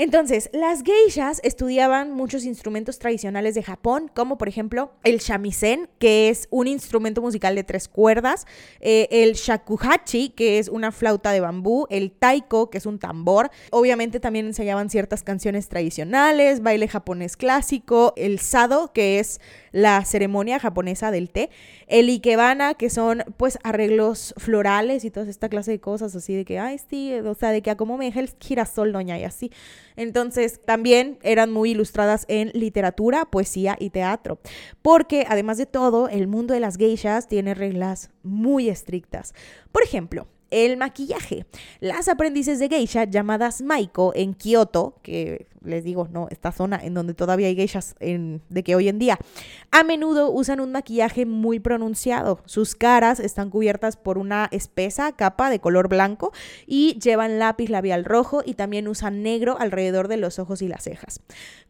Entonces, 0.00 0.48
las 0.52 0.84
geishas 0.84 1.40
estudiaban 1.42 2.12
muchos 2.12 2.44
instrumentos 2.44 3.00
tradicionales 3.00 3.56
de 3.56 3.64
Japón, 3.64 4.08
como 4.14 4.38
por 4.38 4.48
ejemplo 4.48 4.92
el 5.02 5.18
shamisen, 5.18 5.88
que 5.98 6.28
es 6.28 6.46
un 6.50 6.68
instrumento 6.68 7.20
musical 7.20 7.56
de 7.56 7.64
tres 7.64 7.88
cuerdas, 7.88 8.46
eh, 8.78 9.08
el 9.10 9.32
shakuhachi, 9.32 10.28
que 10.28 10.60
es 10.60 10.68
una 10.68 10.92
flauta 10.92 11.32
de 11.32 11.40
bambú, 11.40 11.88
el 11.90 12.12
taiko, 12.12 12.70
que 12.70 12.78
es 12.78 12.86
un 12.86 13.00
tambor. 13.00 13.50
Obviamente 13.72 14.20
también 14.20 14.46
enseñaban 14.46 14.88
ciertas 14.88 15.24
canciones 15.24 15.68
tradicionales, 15.68 16.62
baile 16.62 16.86
japonés 16.86 17.36
clásico, 17.36 18.12
el 18.16 18.38
sado, 18.38 18.92
que 18.92 19.18
es 19.18 19.40
la 19.72 20.04
ceremonia 20.04 20.60
japonesa 20.60 21.10
del 21.10 21.28
té, 21.28 21.50
el 21.88 22.08
ikebana, 22.08 22.74
que 22.74 22.88
son 22.88 23.24
pues 23.36 23.58
arreglos 23.64 24.32
florales 24.36 25.04
y 25.04 25.10
toda 25.10 25.28
esta 25.28 25.48
clase 25.48 25.72
de 25.72 25.80
cosas 25.80 26.14
así 26.14 26.36
de 26.36 26.44
que, 26.44 26.60
ay, 26.60 26.78
sí, 26.88 27.14
o 27.14 27.34
sea, 27.34 27.50
de 27.50 27.62
que 27.62 27.70
a 27.70 27.76
como 27.76 27.98
me 27.98 28.04
deja 28.04 28.20
el 28.20 28.30
girasol, 28.38 28.92
doña, 28.92 29.18
y 29.18 29.24
así. 29.24 29.50
Entonces, 29.98 30.60
también 30.64 31.18
eran 31.22 31.50
muy 31.52 31.72
ilustradas 31.72 32.24
en 32.28 32.50
literatura, 32.54 33.24
poesía 33.24 33.76
y 33.80 33.90
teatro, 33.90 34.38
porque 34.80 35.26
además 35.28 35.58
de 35.58 35.66
todo, 35.66 36.08
el 36.08 36.28
mundo 36.28 36.54
de 36.54 36.60
las 36.60 36.76
geishas 36.76 37.26
tiene 37.26 37.52
reglas 37.52 38.10
muy 38.22 38.68
estrictas. 38.68 39.34
Por 39.72 39.82
ejemplo, 39.82 40.28
el 40.50 40.76
maquillaje. 40.76 41.46
Las 41.80 42.08
aprendices 42.08 42.60
de 42.60 42.68
geisha 42.68 43.04
llamadas 43.04 43.60
Maiko 43.60 44.12
en 44.14 44.34
Kioto, 44.34 45.00
que 45.02 45.46
les 45.68 45.84
digo, 45.84 46.08
no, 46.10 46.26
esta 46.30 46.52
zona 46.52 46.80
en 46.82 46.94
donde 46.94 47.14
todavía 47.14 47.48
hay 47.48 47.56
geishas 47.56 47.94
de 48.00 48.62
que 48.64 48.74
hoy 48.74 48.88
en 48.88 48.98
día, 48.98 49.18
a 49.70 49.84
menudo 49.84 50.30
usan 50.30 50.60
un 50.60 50.72
maquillaje 50.72 51.26
muy 51.26 51.60
pronunciado. 51.60 52.40
Sus 52.46 52.74
caras 52.74 53.20
están 53.20 53.50
cubiertas 53.50 53.96
por 53.96 54.18
una 54.18 54.48
espesa 54.50 55.12
capa 55.12 55.50
de 55.50 55.60
color 55.60 55.88
blanco 55.88 56.32
y 56.66 56.98
llevan 56.98 57.38
lápiz 57.38 57.68
labial 57.68 58.04
rojo 58.04 58.42
y 58.44 58.54
también 58.54 58.88
usan 58.88 59.22
negro 59.22 59.56
alrededor 59.58 60.08
de 60.08 60.16
los 60.16 60.38
ojos 60.38 60.62
y 60.62 60.68
las 60.68 60.84
cejas. 60.84 61.20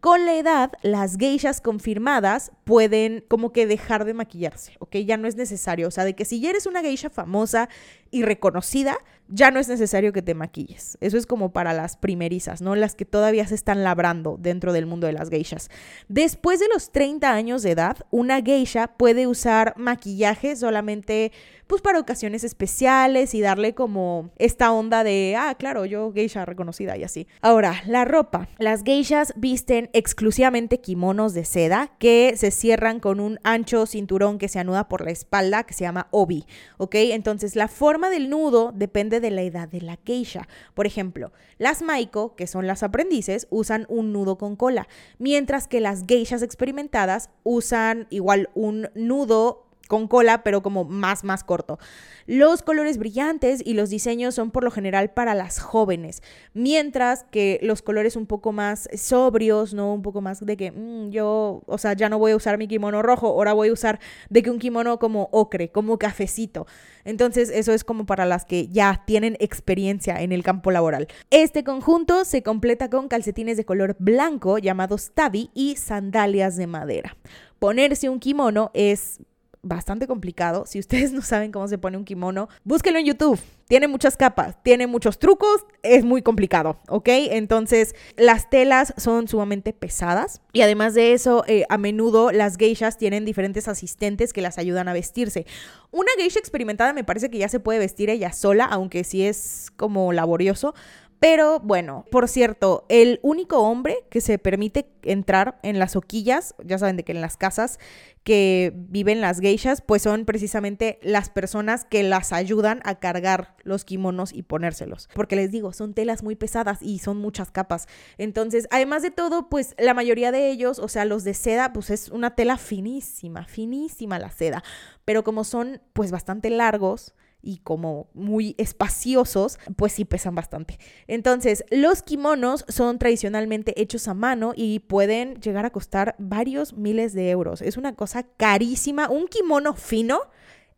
Con 0.01 0.27
la 0.27 0.37
edad, 0.37 0.73
las 0.83 1.17
geishas 1.17 1.61
confirmadas 1.61 2.53
pueden 2.65 3.25
como 3.29 3.53
que 3.53 3.67
dejar 3.67 4.05
de 4.05 4.15
maquillarse, 4.15 4.75
¿ok? 4.79 4.97
Ya 4.99 5.17
no 5.17 5.27
es 5.27 5.37
necesario, 5.37 5.89
o 5.89 5.91
sea, 5.91 6.05
de 6.05 6.15
que 6.15 6.25
si 6.25 6.45
eres 6.47 6.67
una 6.67 6.83
geisha 6.83 7.11
famosa 7.11 7.69
y 8.11 8.23
reconocida, 8.23 8.99
ya 9.29 9.51
no 9.51 9.61
es 9.61 9.69
necesario 9.69 10.13
que 10.13 10.23
te 10.23 10.35
maquilles. 10.35 10.99
Eso 11.01 11.17
es 11.17 11.27
como 11.27 11.53
para 11.53 11.73
las 11.73 11.97
primerizas, 11.97 12.63
¿no? 12.63 12.75
Las 12.75 12.95
que 12.95 13.05
todavía 13.05 13.47
se 13.47 13.55
están 13.55 13.85
labrando 13.85 14.37
dentro 14.39 14.73
del 14.73 14.87
mundo 14.87 15.07
de 15.07 15.13
las 15.13 15.29
geishas. 15.29 15.71
Después 16.09 16.61
de 16.61 16.69
los 16.73 16.91
30 16.93 17.31
años 17.33 17.63
de 17.63 17.73
edad, 17.73 17.99
una 18.11 18.43
geisha 18.43 18.89
puede 18.97 19.27
usar 19.27 19.75
maquillaje 19.77 20.57
solamente 20.57 21.33
pues 21.69 21.83
para 21.83 22.01
ocasiones 22.01 22.45
especiales 22.45 23.35
y 23.35 23.41
darle 23.43 23.75
como 23.75 24.31
esta 24.39 24.73
onda 24.73 25.05
de, 25.05 25.37
ah, 25.39 25.55
claro, 25.57 25.85
yo 25.85 26.13
geisha 26.13 26.47
reconocida 26.47 26.97
y 26.97 27.05
así. 27.05 27.29
Ahora, 27.43 27.83
la 27.87 28.07
ropa. 28.07 28.49
Las 28.59 28.83
geishas 28.83 29.35
visten 29.37 29.91
exclusivamente 29.93 30.81
kimonos 30.81 31.35
de 31.35 31.45
seda 31.45 31.93
que 31.99 32.35
se 32.37 32.51
cierran 32.51 33.01
con 33.01 33.21
un 33.21 33.39
ancho 33.45 33.85
cinturón 33.85 34.39
que 34.39 34.49
se 34.49 34.59
anuda 34.59 34.89
por 34.89 35.05
la 35.05 35.11
espalda 35.11 35.65
que 35.65 35.75
se 35.75 35.85
llama 35.85 36.09
obi, 36.11 36.47
¿ok? 36.79 36.95
Entonces, 36.95 37.55
la 37.55 37.69
forma 37.69 38.09
del 38.09 38.31
nudo 38.31 38.73
depende 38.75 39.21
de 39.21 39.31
la 39.31 39.43
edad 39.43 39.69
de 39.69 39.83
la 39.83 39.99
geisha. 40.05 40.49
Por 40.73 40.87
ejemplo, 40.87 41.33
las 41.59 41.83
maiko, 41.83 42.35
que 42.35 42.47
son 42.47 42.67
las 42.67 42.83
aprendices, 42.83 43.47
usan 43.51 43.85
un 43.91 44.15
nudo 44.15 44.39
con 44.39 44.57
cola, 44.57 44.89
mientras 45.19 45.69
que 45.69 45.81
las 45.81 46.05
geishas 46.07 46.41
experimentadas 46.41 47.29
usan 47.43 48.07
igual 48.09 48.49
un 48.55 48.89
nudo 48.95 49.68
con 49.89 50.07
cola, 50.07 50.45
pero 50.45 50.63
como 50.63 50.85
más, 50.85 51.25
más 51.25 51.43
corto. 51.43 51.79
Los 52.27 52.63
colores 52.63 52.99
brillantes 52.99 53.63
y 53.65 53.75
los 53.75 53.91
diseños 53.91 54.35
son 54.35 54.51
por 54.51 54.63
lo 54.63 54.71
general 54.71 55.11
para 55.11 55.35
las 55.35 55.59
jóvenes, 55.59 56.23
mientras 56.53 57.25
que 57.25 57.59
los 57.63 57.83
colores 57.83 58.15
un 58.15 58.27
poco 58.27 58.53
más 58.53 58.89
sobrios, 58.95 59.75
¿no? 59.75 59.95
Un 59.95 60.03
poco 60.03 60.21
más 60.21 60.45
de 60.45 60.57
que 60.57 60.71
mm, 60.71 61.11
yo, 61.11 61.63
o 61.67 61.79
sea, 61.79 61.95
ya 61.95 62.09
no 62.09 62.19
voy 62.19 62.33
a 62.33 62.37
usar 62.37 62.59
mi 62.59 62.69
kimono 62.69 63.03
rojo, 63.03 63.29
ahora 63.29 63.55
voy 63.55 63.71
a 63.71 63.73
usar 63.73 63.99
de 64.29 64.43
que 64.43 64.51
un 64.51 64.59
kimono 64.59 64.99
como 64.99 65.31
ocre, 65.33 65.71
como 65.71 65.99
cafecito. 65.99 66.67
Entonces, 67.05 67.49
eso 67.49 67.73
es 67.73 67.83
como 67.83 68.05
para 68.05 68.27
las 68.27 68.45
que 68.45 68.69
ya 68.69 69.03
tienen 69.07 69.39
experiencia 69.41 70.21
en 70.21 70.33
el 70.33 70.43
campo 70.43 70.71
laboral. 70.71 71.09
Este 71.31 71.65
conjunto 71.65 72.27
se 72.27 72.43
completa 72.43 72.91
con 72.91 73.09
calcetines 73.09 73.57
de 73.57 73.65
color 73.65 73.97
blanco 73.99 74.59
llamados 74.59 75.13
tabi 75.15 75.51
y 75.55 75.77
sandalias 75.77 76.57
de 76.57 76.67
madera. 76.67 77.17
Ponerse 77.59 78.09
un 78.09 78.21
kimono 78.21 78.71
es 78.75 79.21
bastante 79.63 80.07
complicado. 80.07 80.65
Si 80.67 80.79
ustedes 80.79 81.13
no 81.19 81.23
saben 81.23 81.53
cómo 81.53 81.69
se 81.69 81.79
pone 81.79 81.97
un 81.97 82.05
kimono, 82.05 82.49
búsquenlo 82.65 82.99
en 82.99 83.07
YouTube. 83.07 83.41
Tiene 83.69 83.87
muchas 83.87 84.17
capas, 84.17 84.57
tiene 84.63 84.87
muchos 84.87 85.19
trucos, 85.19 85.67
es 85.83 86.03
muy 86.03 86.23
complicado, 86.23 86.79
¿ok? 86.89 87.09
Entonces, 87.09 87.95
las 88.17 88.49
telas 88.49 88.95
son 88.97 89.29
sumamente 89.29 89.75
pesadas 89.75 90.41
y 90.55 90.63
además 90.63 90.95
de 90.95 91.13
eso, 91.13 91.45
eh, 91.47 91.67
a 91.69 91.77
menudo 91.77 92.33
las 92.33 92.57
geishas 92.57 92.97
tienen 92.97 93.27
diferentes 93.27 93.69
asistentes 93.69 94.33
que 94.33 94.41
las 94.41 94.57
ayudan 94.57 94.89
a 94.89 94.95
vestirse. 94.95 95.45
Una 95.91 96.11
geisha 96.17 96.39
experimentada 96.39 96.95
me 96.95 97.05
parece 97.05 97.29
que 97.29 97.37
ya 97.37 97.51
se 97.51 97.61
puede 97.61 97.79
vestir 97.79 98.09
ella 98.09 98.33
sola, 98.33 98.65
aunque 98.65 99.05
sí 99.05 99.27
es 99.27 99.71
como 99.77 100.15
laborioso, 100.15 100.75
pero 101.21 101.59
bueno, 101.61 102.05
por 102.11 102.29
cierto, 102.29 102.85
el 102.89 103.19
único 103.23 103.59
hombre 103.61 104.05
que 104.09 104.21
se 104.21 104.39
permite 104.39 104.89
entrar 105.03 105.59
en 105.63 105.79
las 105.79 105.97
hoquillas, 105.97 106.55
ya 106.65 106.79
saben 106.79 106.97
de 106.97 107.05
que 107.05 107.13
en 107.13 107.21
las 107.21 107.37
casas 107.37 107.81
que 108.23 108.73
viven 108.75 109.21
las 109.21 109.41
geishas, 109.41 109.81
pues 109.81 110.03
son 110.03 110.27
precisamente 110.27 110.99
las 111.03 111.31
personas 111.31 111.85
que 111.85 112.03
las 112.03 112.33
ayudan 112.33 112.81
a 112.85 112.97
cargar 112.97 113.57
los 113.65 113.85
kimonos 113.85 114.33
y 114.33 114.43
ponérselos. 114.43 115.09
Porque 115.15 115.35
les 115.35 115.51
digo, 115.51 115.73
son 115.73 115.95
telas 115.95 116.23
muy 116.23 116.37
pesadas 116.37 116.83
y 116.83 116.99
son 116.99 117.17
muchas 117.17 117.51
capas. 117.51 117.89
Entonces, 118.19 118.69
además 118.71 119.03
de 119.03 119.11
todo, 119.11 119.49
pues 119.49 119.75
la 119.79 119.95
mayoría 119.95 120.31
de 120.31 120.51
ellos, 120.51 120.79
o 120.79 120.89
sea, 120.89 121.05
los 121.05 121.25
de 121.25 121.35
seda, 121.35 121.73
pues 121.73 121.91
es 121.91 122.11
una 122.11 122.35
tela 122.37 122.59
finísima, 122.59 123.45
finísima 123.47 124.19
la 124.19 124.31
seda. 124.31 124.63
Pero 125.05 125.25
como 125.25 125.43
son 125.43 125.81
pues 125.95 126.11
bastante 126.11 126.51
largos, 126.51 127.15
y 127.43 127.59
como 127.59 128.09
muy 128.15 128.55
espaciosos, 128.59 129.59
pues 129.77 129.93
sí 129.93 130.05
pesan 130.05 130.35
bastante. 130.35 130.79
Entonces, 131.07 131.65
los 131.71 132.03
kimonos 132.03 132.65
son 132.69 132.99
tradicionalmente 132.99 133.81
hechos 133.81 134.09
a 134.09 134.15
mano 134.15 134.53
y 134.57 134.81
pueden 134.81 135.41
llegar 135.41 135.65
a 135.65 135.71
costar 135.71 136.17
varios 136.19 136.75
miles 136.75 137.13
de 137.15 137.31
euros. 137.31 137.63
Es 137.63 137.77
una 137.77 137.95
cosa 137.95 138.25
carísima. 138.25 139.09
Un 139.09 139.29
kimono 139.29 139.75
fino 139.75 140.21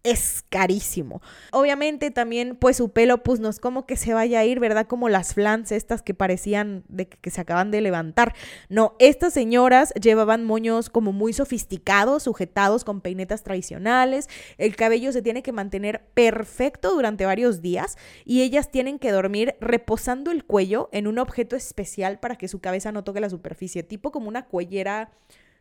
es 0.03 0.45
carísimo. 0.49 1.21
Obviamente 1.53 2.11
también 2.11 2.57
pues 2.57 2.79
su 2.79 2.91
pelo 2.91 3.23
pues 3.23 3.41
no 3.41 3.49
es 3.49 3.61
como 3.61 3.87
que 3.87 3.97
se 3.97 4.15
vaya 4.15 4.41
a 4.41 4.45
ir, 4.45 4.59
¿verdad? 4.59 4.87
Como 4.87 5.09
las 5.09 5.35
flans 5.35 5.73
estas 5.73 6.03
que 6.03 6.15
parecían 6.15 6.85
de 6.89 7.09
que, 7.09 7.31
se 7.31 7.41
acaban 7.41 7.71
de 7.71 7.81
levantar. 7.81 8.35
No, 8.69 8.97
estas 8.99 9.35
señoras 9.35 9.93
llevaban 10.01 10.45
moños 10.45 10.89
como 10.89 11.13
muy 11.13 11.33
sofisticados, 11.33 12.23
sujetados 12.23 12.85
con 12.85 13.01
peinetas 13.01 13.43
tradicionales. 13.43 14.29
El 14.57 14.75
cabello 14.75 15.13
se 15.13 15.23
tiene 15.23 15.43
que 15.43 15.53
mantener 15.53 16.07
perfecto 16.15 16.95
durante 16.95 17.27
varios 17.27 17.61
días 17.61 17.99
y 18.25 18.43
ellas 18.43 18.71
tienen 18.71 18.99
que 18.99 19.13
dormir 19.13 19.55
reposando 19.61 20.31
el 20.31 20.45
cuello 20.45 20.89
en 20.93 21.07
un 21.07 21.19
objeto 21.19 21.57
especial 21.57 22.19
para 22.21 22.37
que 22.37 22.49
su 22.49 22.61
cabeza 22.61 22.91
no 22.91 23.05
toque 23.05 23.21
la 23.21 23.31
superficie, 23.31 23.83
tipo 23.83 24.13
como 24.13 24.29
una 24.29 24.47
cuellera 24.47 25.13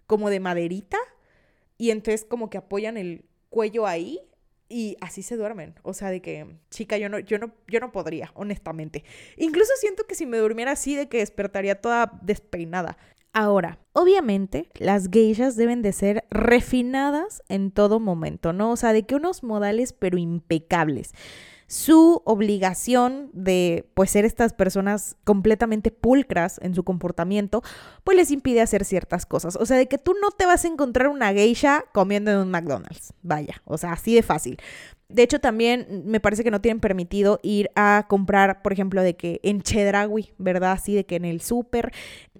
como 0.07 0.29
de 0.29 0.39
maderita 0.39 0.97
y 1.77 1.91
entonces 1.91 2.25
como 2.25 2.49
que 2.49 2.57
apoyan 2.57 2.97
el 2.97 3.25
cuello 3.49 3.85
ahí 3.85 4.21
y 4.69 4.95
así 5.01 5.23
se 5.23 5.35
duermen. 5.35 5.75
O 5.81 5.93
sea, 5.93 6.11
de 6.11 6.21
que, 6.21 6.45
chica, 6.69 6.97
yo 6.97 7.09
no, 7.09 7.19
yo 7.19 7.39
no, 7.39 7.51
yo 7.67 7.79
no 7.79 7.91
podría, 7.91 8.31
honestamente. 8.35 9.03
Incluso 9.35 9.73
siento 9.79 10.05
que 10.05 10.15
si 10.15 10.25
me 10.25 10.37
durmiera 10.37 10.71
así, 10.71 10.95
de 10.95 11.09
que 11.09 11.17
despertaría 11.17 11.81
toda 11.81 12.19
despeinada. 12.21 12.97
Ahora, 13.33 13.79
obviamente, 13.93 14.69
las 14.75 15.09
geishas 15.09 15.55
deben 15.55 15.81
de 15.81 15.93
ser 15.93 16.25
refinadas 16.31 17.43
en 17.47 17.71
todo 17.71 17.99
momento, 17.99 18.53
¿no? 18.53 18.71
O 18.71 18.75
sea, 18.75 18.93
de 18.93 19.03
que 19.03 19.15
unos 19.15 19.43
modales 19.43 19.93
pero 19.93 20.17
impecables 20.17 21.13
su 21.69 22.23
obligación 22.25 23.29
de 23.31 23.87
pues 23.93 24.09
ser 24.09 24.25
estas 24.25 24.53
personas 24.53 25.17
completamente 25.23 25.91
pulcras 25.91 26.59
en 26.63 26.73
su 26.73 26.83
comportamiento, 26.83 27.61
pues 28.03 28.17
les 28.17 28.31
impide 28.31 28.61
hacer 28.61 28.83
ciertas 28.85 29.27
cosas. 29.27 29.55
O 29.55 29.67
sea, 29.67 29.77
de 29.77 29.87
que 29.87 29.99
tú 29.99 30.15
no 30.19 30.31
te 30.31 30.47
vas 30.47 30.65
a 30.65 30.67
encontrar 30.67 31.09
una 31.09 31.31
geisha 31.31 31.85
comiendo 31.93 32.31
en 32.31 32.39
un 32.39 32.49
McDonald's. 32.49 33.13
Vaya, 33.21 33.61
o 33.65 33.77
sea, 33.77 33.93
así 33.93 34.15
de 34.15 34.23
fácil. 34.23 34.57
De 35.09 35.23
hecho, 35.23 35.39
también 35.39 36.03
me 36.05 36.19
parece 36.19 36.43
que 36.43 36.51
no 36.51 36.61
tienen 36.61 36.79
permitido 36.79 37.39
ir 37.41 37.71
a 37.75 38.05
comprar, 38.07 38.61
por 38.61 38.73
ejemplo, 38.73 39.01
de 39.01 39.15
que 39.15 39.39
en 39.41 39.61
Chedraui, 39.61 40.33
¿verdad? 40.37 40.73
Así 40.73 40.93
de 40.93 41.05
que 41.05 41.15
en 41.15 41.25
el 41.25 41.41
súper. 41.41 41.91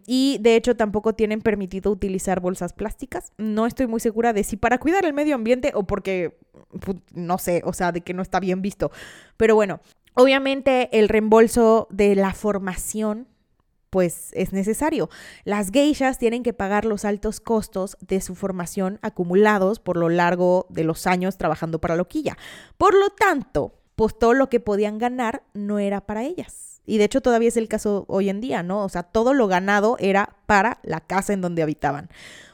Y 0.06 0.38
de 0.42 0.56
hecho 0.56 0.76
tampoco 0.76 1.14
tienen 1.14 1.42
permitido 1.42 1.92
utilizar 1.92 2.40
bolsas 2.40 2.74
plásticas. 2.74 3.34
No 3.38 3.66
estoy 3.66 3.88
muy 3.88 4.00
segura 4.00 4.34
de 4.34 4.44
si 4.44 4.56
para 4.56 4.78
cuidar 4.78 5.06
el 5.06 5.14
medio 5.14 5.34
ambiente 5.34 5.72
o 5.74 5.84
porque, 5.84 6.38
no 7.14 7.40
sé, 7.40 7.64
o 7.66 7.74
sea, 7.74 7.92
de 7.92 8.02
que 8.02 8.14
no 8.14 8.22
está 8.22 8.40
bien 8.40 8.62
visto. 8.62 8.92
Pero 9.36 9.56
bueno, 9.56 9.82
obviamente 10.14 10.90
el 10.92 11.10
reembolso 11.10 11.88
de 11.90 12.16
la 12.16 12.34
formación 12.34 13.28
pues 13.90 14.30
es 14.34 14.54
necesario. 14.54 15.10
Las 15.44 15.72
geishas 15.72 16.18
tienen 16.18 16.44
que 16.44 16.54
pagar 16.54 16.86
los 16.86 17.06
altos 17.06 17.40
costos 17.40 17.98
de 18.02 18.22
su 18.22 18.36
formación 18.36 19.00
acumulados 19.02 19.80
por 19.80 19.98
lo 19.98 20.10
largo 20.10 20.68
de 20.70 20.84
los 20.84 21.08
años 21.08 21.38
trabajando 21.38 21.80
para 21.80 21.96
Loquilla. 21.96 22.38
Por 22.78 22.94
lo 22.94 23.10
tanto, 23.10 23.74
pues 23.96 24.18
todo 24.18 24.34
lo 24.34 24.50
que 24.50 24.60
podían 24.60 24.98
ganar 24.98 25.44
no 25.54 25.80
era 25.80 26.02
para 26.02 26.24
ellas. 26.24 26.82
Y 26.86 26.98
de 26.98 27.04
hecho 27.04 27.22
todavía 27.22 27.50
es 27.50 27.58
el 27.58 27.68
caso 27.68 28.06
hoy 28.08 28.30
en 28.30 28.42
día, 28.42 28.64
¿no? 28.64 28.84
O 28.84 28.90
sea, 28.90 29.04
todo 29.04 29.34
lo 29.34 29.48
ganado 29.48 29.98
era 30.00 30.38
para 30.46 30.80
la 30.84 31.02
casa 31.02 31.34
en 31.34 31.42
donde 31.42 31.62
habitaban. 31.62 32.10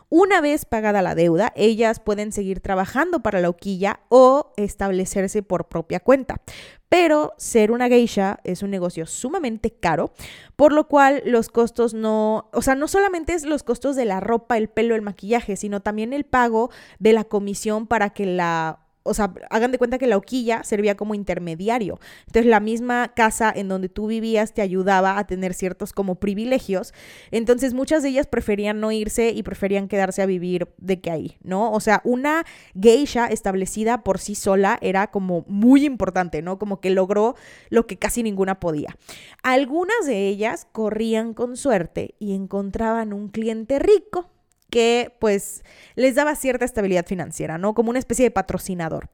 Una 0.09 0.39
vez 0.39 0.65
pagada 0.65 1.01
la 1.01 1.15
deuda, 1.15 1.51
ellas 1.55 1.99
pueden 1.99 2.31
seguir 2.31 2.59
trabajando 2.59 3.21
para 3.21 3.41
la 3.41 3.49
hoquilla 3.49 4.01
o 4.09 4.53
establecerse 4.55 5.41
por 5.41 5.67
propia 5.67 5.99
cuenta. 5.99 6.41
Pero 6.89 7.33
ser 7.37 7.71
una 7.71 7.89
geisha 7.89 8.39
es 8.43 8.63
un 8.63 8.69
negocio 8.69 9.05
sumamente 9.05 9.71
caro, 9.71 10.13
por 10.55 10.71
lo 10.71 10.87
cual 10.87 11.23
los 11.25 11.49
costos 11.49 11.93
no, 11.93 12.49
o 12.53 12.61
sea, 12.61 12.75
no 12.75 12.87
solamente 12.87 13.33
es 13.33 13.43
los 13.43 13.63
costos 13.63 13.95
de 13.95 14.05
la 14.05 14.19
ropa, 14.19 14.57
el 14.57 14.69
pelo, 14.69 14.95
el 14.95 15.01
maquillaje, 15.01 15.55
sino 15.55 15.81
también 15.81 16.13
el 16.13 16.25
pago 16.25 16.69
de 16.99 17.13
la 17.13 17.23
comisión 17.23 17.87
para 17.87 18.11
que 18.11 18.25
la 18.25 18.84
o 19.05 19.13
sea, 19.13 19.31
hagan 19.51 19.71
de 19.71 19.77
cuenta 19.77 19.99
que 19.99 20.07
la 20.07 20.17
hoquilla 20.17 20.63
servía 20.63 20.95
como 20.95 21.13
intermediario. 21.13 21.99
Entonces 22.25 22.47
la 22.49 22.59
misma 22.59 23.13
casa 23.15 23.53
en 23.55 23.67
donde 23.67 23.87
tú 23.87 24.07
vivías 24.07 24.53
te 24.53 24.63
ayudaba 24.63 25.19
a 25.19 25.27
tener 25.27 25.53
ciertos 25.53 25.93
como 25.93 26.15
privilegios. 26.15 26.91
Entonces 27.29 27.75
muchas 27.75 28.01
de 28.01 28.09
ellas 28.09 28.25
preferían 28.25 28.79
no 28.79 28.91
irse 28.91 29.29
y 29.29 29.43
preferían 29.43 29.87
quedarse 29.87 30.23
a 30.23 30.25
vivir 30.25 30.69
de 30.77 31.01
que 31.01 31.11
ahí, 31.11 31.37
¿no? 31.43 31.71
O 31.71 31.79
sea, 31.79 32.01
una 32.03 32.45
geisha 32.79 33.27
establecida 33.27 34.03
por 34.03 34.17
sí 34.17 34.33
sola 34.33 34.79
era 34.81 35.07
como 35.11 35.45
muy 35.47 35.85
importante, 35.85 36.41
¿no? 36.41 36.57
Como 36.57 36.81
que 36.81 36.89
logró 36.89 37.35
lo 37.69 37.85
que 37.85 37.97
casi 37.97 38.23
ninguna 38.23 38.59
podía. 38.59 38.97
Algunas 39.43 40.07
de 40.07 40.27
ellas 40.27 40.67
corrían 40.71 41.35
con 41.35 41.57
suerte 41.57 42.15
y 42.17 42.33
encontraban 42.33 43.13
un 43.13 43.29
cliente 43.29 43.77
rico 43.77 44.31
que 44.75 45.15
pues 45.19 45.63
les 45.95 46.15
daba 46.15 46.35
cierta 46.35 46.65
estabilidad 46.65 47.05
financiera, 47.05 47.57
¿no? 47.57 47.73
Como 47.73 47.91
una 47.91 47.99
especie 47.99 48.25
de 48.25 48.31
patrocinador. 48.31 49.07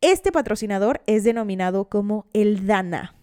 Este 0.00 0.32
patrocinador 0.32 1.02
es 1.06 1.22
denominado 1.22 1.90
como 1.90 2.24
el 2.32 2.66
Dana. 2.66 3.14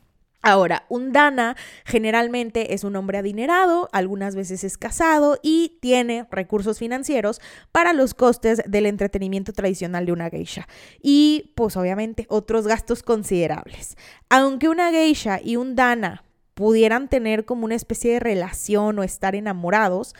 Ahora, 0.43 0.85
un 0.87 1.13
Dana 1.13 1.55
generalmente 1.85 2.75
es 2.75 2.83
un 2.83 2.95
hombre 2.95 3.17
adinerado, 3.17 3.89
algunas 3.91 4.35
veces 4.35 4.63
es 4.63 4.77
casado 4.77 5.39
y 5.41 5.79
tiene 5.81 6.27
recursos 6.29 6.77
financieros 6.77 7.41
para 7.71 7.93
los 7.93 8.13
costes 8.13 8.61
del 8.67 8.85
entretenimiento 8.85 9.51
tradicional 9.51 10.05
de 10.05 10.11
una 10.11 10.29
geisha. 10.29 10.67
Y 11.01 11.53
pues 11.55 11.75
obviamente 11.75 12.27
otros 12.29 12.67
gastos 12.67 13.01
considerables. 13.01 13.97
Aunque 14.29 14.69
una 14.69 14.91
geisha 14.91 15.41
y 15.43 15.55
un 15.55 15.75
Dana 15.75 16.23
pudieran 16.53 17.07
tener 17.07 17.45
como 17.45 17.65
una 17.65 17.75
especie 17.75 18.13
de 18.13 18.19
relación 18.19 18.99
o 18.99 19.03
estar 19.03 19.33
enamorados, 19.33 20.13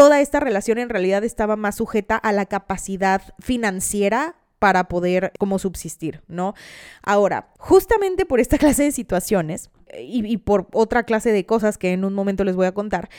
toda 0.00 0.22
esta 0.22 0.40
relación 0.40 0.78
en 0.78 0.88
realidad 0.88 1.24
estaba 1.24 1.56
más 1.56 1.74
sujeta 1.74 2.16
a 2.16 2.32
la 2.32 2.46
capacidad 2.46 3.20
financiera 3.38 4.34
para 4.58 4.84
poder 4.84 5.30
como 5.38 5.58
subsistir, 5.58 6.22
¿no? 6.26 6.54
Ahora, 7.02 7.50
justamente 7.58 8.24
por 8.24 8.40
esta 8.40 8.56
clase 8.64 8.84
de 8.84 8.92
situaciones 8.92 9.68
y, 9.92 10.26
y 10.26 10.38
por 10.38 10.68
otra 10.72 11.02
clase 11.02 11.32
de 11.32 11.44
cosas 11.44 11.76
que 11.76 11.92
en 11.92 12.06
un 12.06 12.14
momento 12.14 12.44
les 12.44 12.56
voy 12.56 12.64
a 12.64 12.72
contar, 12.72 13.10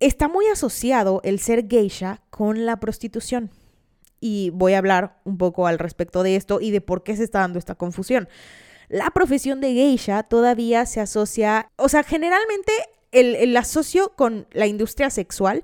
está 0.00 0.26
muy 0.26 0.46
asociado 0.46 1.20
el 1.22 1.38
ser 1.38 1.68
geisha 1.68 2.22
con 2.30 2.64
la 2.64 2.80
prostitución. 2.80 3.50
Y 4.18 4.48
voy 4.54 4.72
a 4.72 4.78
hablar 4.78 5.20
un 5.24 5.36
poco 5.36 5.66
al 5.66 5.78
respecto 5.78 6.22
de 6.22 6.36
esto 6.36 6.62
y 6.62 6.70
de 6.70 6.80
por 6.80 7.02
qué 7.02 7.14
se 7.14 7.24
está 7.24 7.40
dando 7.40 7.58
esta 7.58 7.74
confusión. 7.74 8.26
La 8.88 9.10
profesión 9.10 9.60
de 9.60 9.74
geisha 9.74 10.22
todavía 10.22 10.86
se 10.86 11.00
asocia, 11.00 11.70
o 11.76 11.90
sea, 11.90 12.02
generalmente 12.02 12.72
el, 13.10 13.34
el 13.34 13.54
asocio 13.54 14.14
con 14.16 14.46
la 14.52 14.66
industria 14.66 15.10
sexual 15.10 15.62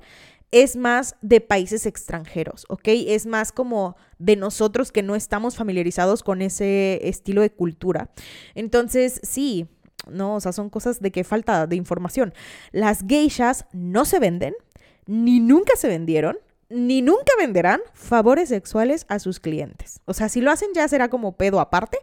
es 0.51 0.77
más 0.77 1.17
de 1.21 1.41
países 1.41 1.87
extranjeros, 1.87 2.65
¿ok? 2.69 2.89
Es 2.89 3.27
más 3.27 3.53
como 3.53 3.97
de 4.19 4.37
nosotros 4.37 4.93
que 4.93 5.03
no 5.03 5.15
estamos 5.15 5.57
familiarizados 5.57 6.23
con 6.23 6.43
ese 6.43 7.07
estilo 7.09 7.43
de 7.43 7.51
cultura. 7.51 8.11
Entonces, 8.55 9.21
sí, 9.23 9.69
no, 10.11 10.37
o 10.37 10.41
sea, 10.41 10.53
son 10.53 10.71
cosas 10.71 11.01
de 11.01 11.11
que 11.11 11.25
falta 11.25 11.67
de 11.67 11.77
información. 11.77 12.33
Las 12.73 13.05
geishas 13.07 13.67
no 13.73 14.05
se 14.05 14.19
venden, 14.19 14.55
ni 15.07 15.41
nunca 15.41 15.77
se 15.77 15.89
vendieron, 15.89 16.39
ni 16.71 17.03
nunca 17.03 17.33
venderán 17.39 17.81
favores 17.95 18.49
sexuales 18.49 19.07
a 19.09 19.19
sus 19.19 19.41
clientes. 19.41 20.01
O 20.05 20.15
sea, 20.15 20.29
si 20.29 20.41
lo 20.41 20.51
hacen 20.51 20.71
ya 20.75 20.87
será 20.89 21.09
como 21.09 21.37
pedo 21.37 21.61
aparte, 21.61 21.99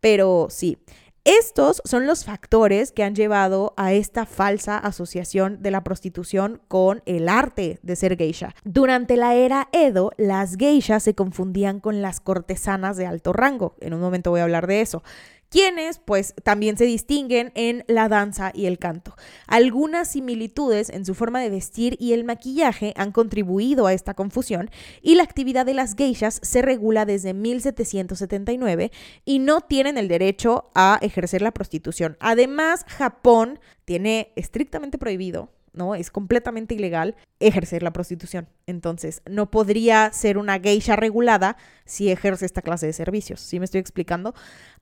pero 0.00 0.48
sí. 0.50 0.78
Estos 1.24 1.82
son 1.84 2.08
los 2.08 2.24
factores 2.24 2.90
que 2.90 3.04
han 3.04 3.14
llevado 3.14 3.74
a 3.76 3.92
esta 3.92 4.26
falsa 4.26 4.76
asociación 4.76 5.62
de 5.62 5.70
la 5.70 5.84
prostitución 5.84 6.60
con 6.66 7.00
el 7.06 7.28
arte 7.28 7.78
de 7.82 7.94
ser 7.94 8.16
geisha. 8.16 8.56
Durante 8.64 9.16
la 9.16 9.36
era 9.36 9.68
Edo, 9.70 10.10
las 10.16 10.56
geishas 10.56 11.04
se 11.04 11.14
confundían 11.14 11.78
con 11.78 12.02
las 12.02 12.18
cortesanas 12.18 12.96
de 12.96 13.06
alto 13.06 13.32
rango. 13.32 13.76
En 13.80 13.94
un 13.94 14.00
momento 14.00 14.30
voy 14.30 14.40
a 14.40 14.42
hablar 14.42 14.66
de 14.66 14.80
eso 14.80 15.04
quienes 15.52 15.98
pues 15.98 16.34
también 16.42 16.78
se 16.78 16.86
distinguen 16.86 17.52
en 17.54 17.84
la 17.86 18.08
danza 18.08 18.52
y 18.54 18.64
el 18.64 18.78
canto. 18.78 19.14
Algunas 19.46 20.08
similitudes 20.08 20.88
en 20.88 21.04
su 21.04 21.14
forma 21.14 21.40
de 21.40 21.50
vestir 21.50 21.96
y 22.00 22.14
el 22.14 22.24
maquillaje 22.24 22.94
han 22.96 23.12
contribuido 23.12 23.86
a 23.86 23.92
esta 23.92 24.14
confusión 24.14 24.70
y 25.02 25.14
la 25.14 25.24
actividad 25.24 25.66
de 25.66 25.74
las 25.74 25.94
geishas 25.94 26.40
se 26.42 26.62
regula 26.62 27.04
desde 27.04 27.34
1779 27.34 28.90
y 29.26 29.38
no 29.40 29.60
tienen 29.60 29.98
el 29.98 30.08
derecho 30.08 30.70
a 30.74 30.98
ejercer 31.02 31.42
la 31.42 31.52
prostitución. 31.52 32.16
Además, 32.18 32.86
Japón 32.88 33.60
tiene 33.84 34.32
estrictamente 34.36 34.96
prohibido 34.96 35.50
¿no? 35.72 35.94
Es 35.94 36.10
completamente 36.10 36.74
ilegal 36.74 37.16
ejercer 37.40 37.82
la 37.82 37.92
prostitución. 37.92 38.48
Entonces, 38.66 39.22
no 39.28 39.50
podría 39.50 40.12
ser 40.12 40.38
una 40.38 40.60
geisha 40.60 40.96
regulada 40.96 41.56
si 41.84 42.10
ejerce 42.10 42.46
esta 42.46 42.62
clase 42.62 42.86
de 42.86 42.92
servicios. 42.92 43.40
¿Sí 43.40 43.58
me 43.58 43.64
estoy 43.64 43.80
explicando? 43.80 44.34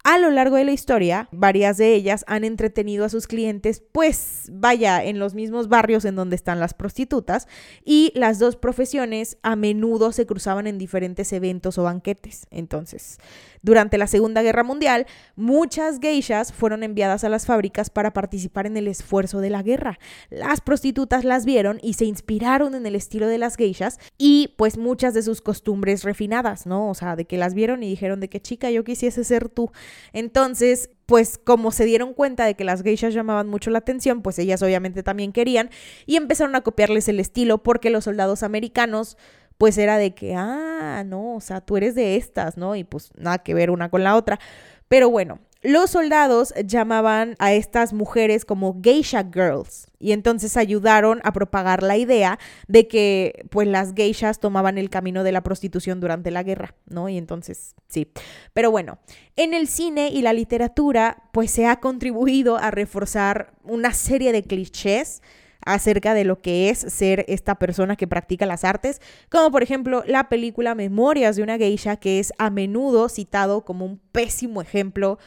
A 0.03 0.17
lo 0.17 0.31
largo 0.31 0.57
de 0.57 0.65
la 0.65 0.73
historia, 0.73 1.29
varias 1.31 1.77
de 1.77 1.95
ellas 1.95 2.25
han 2.27 2.43
entretenido 2.45 3.05
a 3.05 3.11
sus 3.11 3.27
clientes, 3.27 3.83
pues 3.93 4.49
vaya, 4.51 5.05
en 5.05 5.19
los 5.19 5.35
mismos 5.35 5.69
barrios 5.69 6.07
en 6.07 6.17
donde 6.17 6.37
están 6.37 6.59
las 6.59 6.73
prostitutas, 6.73 7.49
y 7.85 8.11
las 8.15 8.39
dos 8.39 8.57
profesiones 8.57 9.37
a 9.43 9.57
menudo 9.57 10.13
se 10.13 10.25
cruzaban 10.25 10.67
en 10.67 10.79
diferentes 10.79 11.35
eventos 11.35 11.77
o 11.77 11.83
banquetes. 11.83 12.47
Entonces, 12.51 13.19
durante 13.61 13.99
la 13.99 14.07
Segunda 14.07 14.41
Guerra 14.41 14.63
Mundial, 14.65 15.07
muchas 15.37 15.99
geishas 16.01 16.51
fueron 16.51 16.83
enviadas 16.83 17.25
a 17.25 17.29
las 17.29 17.45
fábricas 17.45 17.91
para 17.91 18.15
participar 18.15 18.67
en 18.67 18.79
el 18.79 18.89
esfuerzo 18.89 19.41
de 19.41 19.51
la 19.51 19.63
guerra. 19.63 19.99
Las 20.31 20.63
prostitutas 20.63 21.25
las 21.25 21.45
vieron 21.45 21.79
y 21.83 21.93
se 21.93 22.07
inspiraron 22.07 22.75
en 22.75 22.87
el 22.87 22.95
estilo 22.95 23.27
de 23.27 23.37
las 23.37 23.57
geishas 23.57 23.99
y 24.17 24.55
pues 24.57 24.79
muchas 24.79 25.13
de 25.13 25.23
sus 25.23 25.43
costumbres 25.43 26.05
refinadas, 26.05 26.65
¿no? 26.65 26.89
O 26.89 26.95
sea, 26.95 27.17
de 27.17 27.27
que 27.27 27.37
las 27.37 27.53
vieron 27.53 27.83
y 27.83 27.89
dijeron 27.91 28.21
de 28.21 28.31
que 28.31 28.41
chica 28.41 28.71
yo 28.71 28.83
quisiese 28.83 29.25
ser 29.25 29.51
tú. 29.51 29.71
Entonces, 30.13 30.91
pues 31.07 31.39
como 31.39 31.73
se 31.73 31.85
dieron 31.85 32.15
cuenta 32.15 32.45
de 32.45 32.55
que 32.55 32.65
las 32.65 32.83
geishas 32.83 33.15
llamaban 33.15 33.49
mucho 33.49 33.71
la 33.71 33.79
atención, 33.79 34.23
pues 34.23 34.39
ellas 34.39 34.63
obviamente 34.63 35.03
también 35.03 35.33
querían 35.33 35.71
y 36.07 36.17
empezaron 36.17 36.55
a 36.55 36.61
copiarles 36.61 37.09
el 37.09 37.21
estilo 37.21 37.63
porque 37.63 37.91
los 37.91 38.05
soldados 38.05 38.43
americanos 38.43 39.17
pues 39.59 39.77
era 39.77 39.99
de 39.99 40.15
que, 40.15 40.35
ah, 40.35 41.05
no, 41.05 41.35
o 41.35 41.41
sea, 41.43 41.61
tú 41.61 41.77
eres 41.77 41.95
de 41.95 42.17
estas, 42.17 42.57
¿no? 42.57 42.77
Y 42.77 42.85
pues 42.85 43.11
nada 43.17 43.39
que 43.39 43.53
ver 43.53 43.71
una 43.71 43.91
con 43.91 44.03
la 44.03 44.17
otra. 44.17 44.41
Pero 44.89 45.11
bueno, 45.11 45.39
los 45.63 45.91
soldados 45.91 46.55
llamaban 46.65 47.37
a 47.39 47.53
estas 47.53 47.93
mujeres 47.93 48.45
como 48.45 48.81
geisha 48.83 49.25
girls 49.31 49.89
y 49.99 50.13
entonces 50.13 50.57
ayudaron 50.57 51.21
a 51.23 51.33
propagar 51.33 51.83
la 51.83 51.99
idea 51.99 52.39
de 52.67 52.89
que 52.89 53.45
pues 53.51 53.69
las 53.69 53.93
geishas 53.95 54.41
tomaban 54.41 54.79
el 54.79 54.89
camino 54.89 55.23
de 55.23 55.33
la 55.33 55.43
prostitución 55.43 56.01
durante 56.01 56.31
la 56.31 56.43
guerra, 56.43 56.75
¿no? 56.87 57.11
Y 57.11 57.19
entonces 57.19 57.75
sí. 57.89 58.11
Pero 58.55 58.71
bueno, 58.71 58.99
en 59.37 59.53
el 59.53 59.69
cine 59.69 60.09
y 60.09 60.23
la 60.23 60.33
literatura 60.33 61.25
pues 61.33 61.51
se 61.51 61.67
ha 61.67 61.77
contribuido 61.81 62.57
a 62.57 62.71
reforzar 62.71 63.53
una 63.63 63.93
serie 63.93 64.33
de 64.33 64.43
clichés 64.43 65.21
acerca 65.67 66.15
de 66.15 66.25
lo 66.25 66.41
que 66.41 66.71
es 66.71 66.79
ser 66.79 67.27
esta 67.29 67.57
persona 67.57 67.97
que 67.97 68.09
practica 68.09 68.47
las 68.47 68.65
artes, 68.65 69.03
como 69.31 69.51
por 69.51 69.63
ejemplo 69.63 70.03
la 70.07 70.31
película 70.31 70.75
Memorias 70.75 71.37
de 71.37 71.43
una 71.43 71.59
geisha, 71.59 71.97
que 71.97 72.19
es 72.19 72.33
a 72.39 72.49
menudo 72.49 73.11
citado 73.11 73.67
como 73.67 73.85
un 73.85 74.01
pésimo 74.13 74.63
ejemplo 74.63 75.19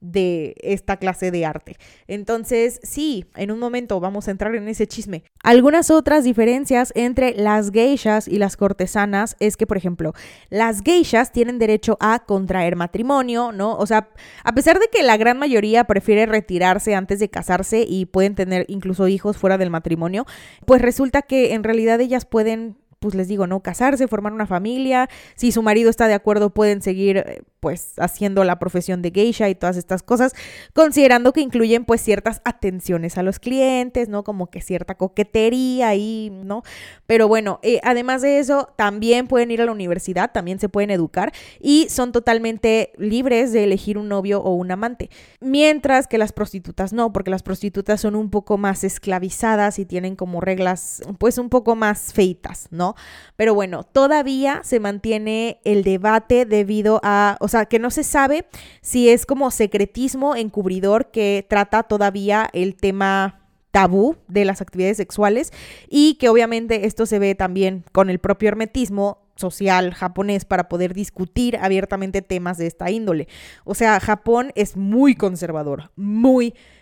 de 0.00 0.54
esta 0.62 0.96
clase 0.96 1.30
de 1.30 1.44
arte. 1.44 1.76
Entonces, 2.06 2.80
sí, 2.82 3.26
en 3.36 3.50
un 3.50 3.58
momento 3.58 4.00
vamos 4.00 4.28
a 4.28 4.30
entrar 4.30 4.54
en 4.54 4.68
ese 4.68 4.86
chisme. 4.86 5.24
Algunas 5.42 5.90
otras 5.90 6.24
diferencias 6.24 6.92
entre 6.94 7.34
las 7.34 7.70
geishas 7.70 8.28
y 8.28 8.38
las 8.38 8.56
cortesanas 8.56 9.36
es 9.40 9.56
que, 9.56 9.66
por 9.66 9.76
ejemplo, 9.76 10.12
las 10.48 10.82
geishas 10.82 11.32
tienen 11.32 11.58
derecho 11.58 11.96
a 12.00 12.20
contraer 12.20 12.76
matrimonio, 12.76 13.52
¿no? 13.52 13.76
O 13.76 13.86
sea, 13.86 14.08
a 14.44 14.52
pesar 14.52 14.78
de 14.78 14.88
que 14.88 15.02
la 15.02 15.16
gran 15.16 15.38
mayoría 15.38 15.84
prefiere 15.84 16.26
retirarse 16.26 16.94
antes 16.94 17.18
de 17.18 17.28
casarse 17.28 17.84
y 17.86 18.06
pueden 18.06 18.34
tener 18.34 18.64
incluso 18.68 19.08
hijos 19.08 19.36
fuera 19.36 19.58
del 19.58 19.70
matrimonio, 19.70 20.26
pues 20.64 20.82
resulta 20.82 21.22
que 21.22 21.54
en 21.54 21.64
realidad 21.64 22.00
ellas 22.00 22.24
pueden 22.24 22.76
pues 23.00 23.14
les 23.14 23.28
digo, 23.28 23.46
¿no? 23.46 23.60
Casarse, 23.60 24.06
formar 24.08 24.34
una 24.34 24.46
familia. 24.46 25.08
Si 25.34 25.52
su 25.52 25.62
marido 25.62 25.88
está 25.88 26.06
de 26.06 26.14
acuerdo, 26.14 26.50
pueden 26.50 26.82
seguir 26.82 27.16
eh, 27.16 27.42
pues 27.60 27.92
haciendo 27.98 28.42
la 28.44 28.58
profesión 28.58 29.02
de 29.02 29.10
geisha 29.10 29.48
y 29.48 29.54
todas 29.54 29.76
estas 29.76 30.02
cosas, 30.02 30.34
considerando 30.74 31.32
que 31.32 31.40
incluyen 31.40 31.84
pues 31.84 32.00
ciertas 32.00 32.40
atenciones 32.44 33.18
a 33.18 33.22
los 33.22 33.38
clientes, 33.38 34.08
¿no? 34.08 34.24
Como 34.24 34.48
que 34.48 34.60
cierta 34.60 34.96
coquetería 34.96 35.88
ahí, 35.88 36.30
¿no? 36.44 36.62
Pero 37.06 37.28
bueno, 37.28 37.60
eh, 37.62 37.80
además 37.82 38.22
de 38.22 38.38
eso, 38.38 38.72
también 38.76 39.26
pueden 39.26 39.50
ir 39.50 39.62
a 39.62 39.66
la 39.66 39.72
universidad, 39.72 40.32
también 40.32 40.58
se 40.58 40.68
pueden 40.68 40.90
educar 40.90 41.32
y 41.60 41.88
son 41.90 42.12
totalmente 42.12 42.92
libres 42.96 43.52
de 43.52 43.64
elegir 43.64 43.98
un 43.98 44.08
novio 44.08 44.40
o 44.42 44.54
un 44.54 44.70
amante. 44.70 45.10
Mientras 45.40 46.06
que 46.06 46.18
las 46.18 46.32
prostitutas 46.32 46.92
no, 46.92 47.12
porque 47.12 47.30
las 47.30 47.42
prostitutas 47.42 48.00
son 48.00 48.14
un 48.14 48.30
poco 48.30 48.58
más 48.58 48.84
esclavizadas 48.84 49.78
y 49.78 49.84
tienen 49.84 50.16
como 50.16 50.40
reglas 50.40 51.02
pues 51.18 51.38
un 51.38 51.50
poco 51.50 51.76
más 51.76 52.12
feitas, 52.12 52.68
¿no? 52.70 52.94
Pero 53.36 53.54
bueno, 53.54 53.84
todavía 53.84 54.60
se 54.64 54.80
mantiene 54.80 55.60
el 55.64 55.82
debate 55.82 56.46
debido 56.46 57.00
a 57.02 57.36
sea, 57.50 57.66
que 57.66 57.78
no 57.78 57.90
se 57.90 58.04
sabe 58.04 58.46
si 58.80 59.08
es 59.08 59.26
como 59.26 59.50
secretismo 59.50 60.36
encubridor 60.36 61.10
que 61.10 61.46
trata 61.48 61.82
todavía 61.82 62.48
el 62.52 62.76
tema 62.76 63.40
tabú 63.70 64.16
de 64.26 64.44
las 64.44 64.60
actividades 64.60 64.96
sexuales 64.96 65.52
y 65.88 66.14
que 66.14 66.28
obviamente 66.28 66.86
esto 66.86 67.06
se 67.06 67.18
ve 67.18 67.34
también 67.34 67.84
con 67.92 68.10
el 68.10 68.18
propio 68.18 68.48
hermetismo 68.48 69.18
social 69.36 69.94
japonés 69.94 70.44
para 70.44 70.68
poder 70.68 70.92
discutir 70.92 71.56
abiertamente 71.56 72.20
temas 72.20 72.58
de 72.58 72.66
esta 72.66 72.90
índole. 72.90 73.28
O 73.64 73.74
sea, 73.74 73.98
Japón 74.00 74.52
es 74.54 74.76
muy 74.76 75.14
conservador, 75.14 75.90
muy 75.96 76.50
conservador 76.50 76.79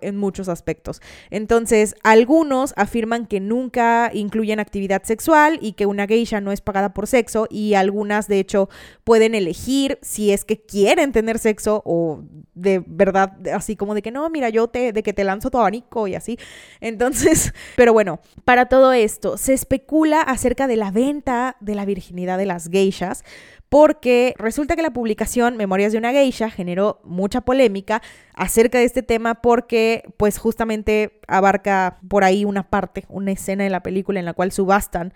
en 0.00 0.16
muchos 0.16 0.48
aspectos. 0.48 1.00
Entonces, 1.30 1.94
algunos 2.02 2.74
afirman 2.76 3.26
que 3.26 3.38
nunca 3.38 4.10
incluyen 4.12 4.58
actividad 4.58 5.04
sexual 5.04 5.58
y 5.62 5.72
que 5.72 5.86
una 5.86 6.06
geisha 6.06 6.40
no 6.40 6.50
es 6.50 6.60
pagada 6.60 6.92
por 6.92 7.06
sexo 7.06 7.46
y 7.48 7.74
algunas, 7.74 8.26
de 8.26 8.40
hecho, 8.40 8.68
pueden 9.04 9.34
elegir 9.34 9.98
si 10.02 10.32
es 10.32 10.44
que 10.44 10.60
quieren 10.60 11.12
tener 11.12 11.38
sexo 11.38 11.82
o 11.84 12.24
de 12.54 12.82
verdad, 12.84 13.36
así 13.54 13.76
como 13.76 13.94
de 13.94 14.02
que 14.02 14.10
no, 14.10 14.28
mira, 14.28 14.48
yo 14.48 14.66
te, 14.66 14.92
de 14.92 15.02
que 15.04 15.12
te 15.12 15.22
lanzo 15.22 15.50
tu 15.50 15.58
abanico 15.58 16.08
y 16.08 16.16
así. 16.16 16.36
Entonces, 16.80 17.52
pero 17.76 17.92
bueno, 17.92 18.18
para 18.44 18.66
todo 18.66 18.92
esto, 18.92 19.38
se 19.38 19.52
especula 19.52 20.20
acerca 20.20 20.66
de 20.66 20.76
la 20.76 20.90
venta 20.90 21.56
de 21.60 21.76
la 21.76 21.84
virginidad 21.84 22.38
de 22.38 22.46
las 22.46 22.68
geishas 22.68 23.22
porque 23.68 24.34
resulta 24.38 24.76
que 24.76 24.82
la 24.82 24.92
publicación 24.92 25.56
Memorias 25.56 25.92
de 25.92 25.98
una 25.98 26.12
geisha 26.12 26.50
generó 26.50 27.00
mucha 27.04 27.42
polémica 27.42 28.02
acerca 28.34 28.78
de 28.78 28.84
este 28.84 29.02
tema 29.02 29.36
porque 29.36 30.04
pues 30.16 30.38
justamente 30.38 31.20
abarca 31.26 31.98
por 32.08 32.24
ahí 32.24 32.44
una 32.44 32.68
parte, 32.68 33.04
una 33.08 33.32
escena 33.32 33.64
de 33.64 33.70
la 33.70 33.82
película 33.82 34.20
en 34.20 34.26
la 34.26 34.34
cual 34.34 34.52
subastan 34.52 35.12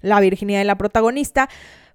la 0.00 0.20
virginidad 0.20 0.58
de 0.58 0.66
la 0.66 0.76
protagonista. 0.76 1.48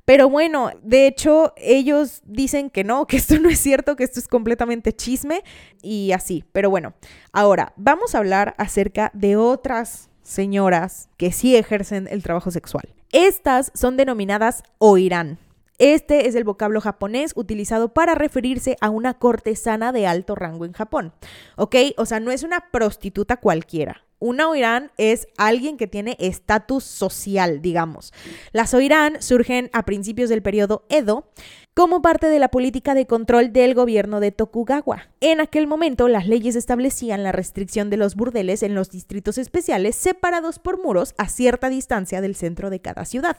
Pero 0.06 0.28
bueno, 0.28 0.72
de 0.82 1.06
hecho 1.06 1.54
ellos 1.58 2.22
dicen 2.26 2.72
que 2.72 2.84
no, 2.84 3.06
que 3.08 3.18
esto 3.18 3.38
no 3.40 3.50
es 3.50 3.60
cierto, 3.60 3.96
que 3.96 4.04
esto 4.04 4.20
es 4.20 4.28
completamente 4.28 4.94
chisme 4.94 5.44
y 5.84 6.12
así. 6.14 6.44
Pero 6.52 6.72
bueno, 6.72 6.94
ahora 7.32 7.74
vamos 7.76 8.16
a 8.16 8.18
hablar 8.18 8.56
acerca 8.58 9.12
de 9.14 9.36
otras 9.36 10.10
señoras 10.24 11.10
que 11.18 11.32
sí 11.32 11.56
ejercen 11.56 12.08
el 12.10 12.24
trabajo 12.24 12.50
sexual. 12.50 12.90
Estas 13.12 13.72
son 13.76 13.98
denominadas 13.98 14.64
oirán 14.78 15.38
Este 15.80 16.28
es 16.28 16.36
el 16.36 16.44
vocablo 16.44 16.82
japonés 16.82 17.32
utilizado 17.36 17.94
para 17.94 18.14
referirse 18.14 18.76
a 18.82 18.90
una 18.90 19.14
cortesana 19.14 19.94
de 19.94 20.08
alto 20.08 20.36
rango 20.36 20.66
en 20.66 20.74
Japón. 20.74 21.14
¿Ok? 21.56 21.76
O 21.96 22.06
sea, 22.06 22.20
no 22.20 22.32
es 22.32 22.44
una 22.44 22.70
prostituta 22.70 23.38
cualquiera. 23.38 24.04
Una 24.20 24.50
oirán 24.50 24.92
es 24.98 25.30
alguien 25.38 25.78
que 25.78 25.88
tiene 25.88 26.18
estatus 26.20 26.84
social, 26.84 27.62
digamos. 27.62 28.14
Las 28.52 28.74
oirán 28.74 29.22
surgen 29.22 29.70
a 29.72 29.86
principios 29.86 30.28
del 30.28 30.42
periodo 30.42 30.86
Edo 30.90 31.32
como 31.80 32.02
parte 32.02 32.28
de 32.28 32.40
la 32.40 32.50
política 32.50 32.94
de 32.94 33.08
control 33.08 33.54
del 33.54 33.74
gobierno 33.74 34.20
de 34.20 34.34
Tokugawa. 34.34 35.08
En 35.22 35.40
aquel 35.40 35.66
momento, 35.66 36.10
las 36.10 36.28
leyes 36.28 36.58
establecían 36.58 37.24
la 37.24 37.32
restricción 37.32 37.90
de 37.90 37.96
los 37.96 38.16
burdeles 38.16 38.64
en 38.64 38.76
los 38.76 38.92
distritos 38.92 39.38
especiales 39.38 39.96
separados 39.96 40.60
por 40.60 40.84
muros 40.84 41.16
a 41.18 41.30
cierta 41.30 41.70
distancia 41.70 42.20
del 42.20 42.36
centro 42.36 42.70
de 42.70 42.82
cada 42.82 43.06
ciudad. 43.06 43.38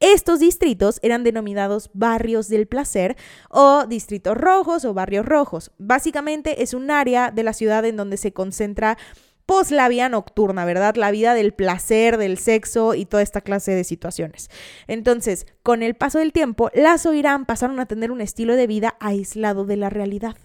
Estos 0.00 0.40
distritos 0.40 0.98
eran 1.02 1.24
denominados 1.24 1.90
barrios 1.92 2.48
del 2.48 2.66
placer 2.66 3.18
o 3.50 3.84
distritos 3.86 4.34
rojos 4.34 4.86
o 4.86 4.94
barrios 4.94 5.26
rojos. 5.26 5.70
Básicamente 5.76 6.62
es 6.62 6.72
un 6.72 6.90
área 6.90 7.30
de 7.32 7.42
la 7.42 7.52
ciudad 7.52 7.84
en 7.84 7.98
donde 7.98 8.16
se 8.16 8.32
concentra 8.32 8.96
pues 9.46 9.70
la 9.70 9.88
vida 9.88 10.08
nocturna, 10.08 10.64
¿verdad? 10.64 10.96
La 10.96 11.10
vida 11.10 11.34
del 11.34 11.52
placer, 11.52 12.16
del 12.16 12.38
sexo 12.38 12.94
y 12.94 13.04
toda 13.04 13.22
esta 13.22 13.40
clase 13.40 13.72
de 13.72 13.84
situaciones. 13.84 14.50
Entonces, 14.86 15.46
con 15.62 15.82
el 15.82 15.94
paso 15.94 16.18
del 16.18 16.32
tiempo, 16.32 16.70
las 16.74 17.06
Oirán 17.06 17.44
pasaron 17.44 17.78
a 17.80 17.86
tener 17.86 18.10
un 18.10 18.20
estilo 18.20 18.56
de 18.56 18.66
vida 18.66 18.96
aislado 19.00 19.64
de 19.64 19.76
la 19.76 19.90
realidad. 19.90 20.36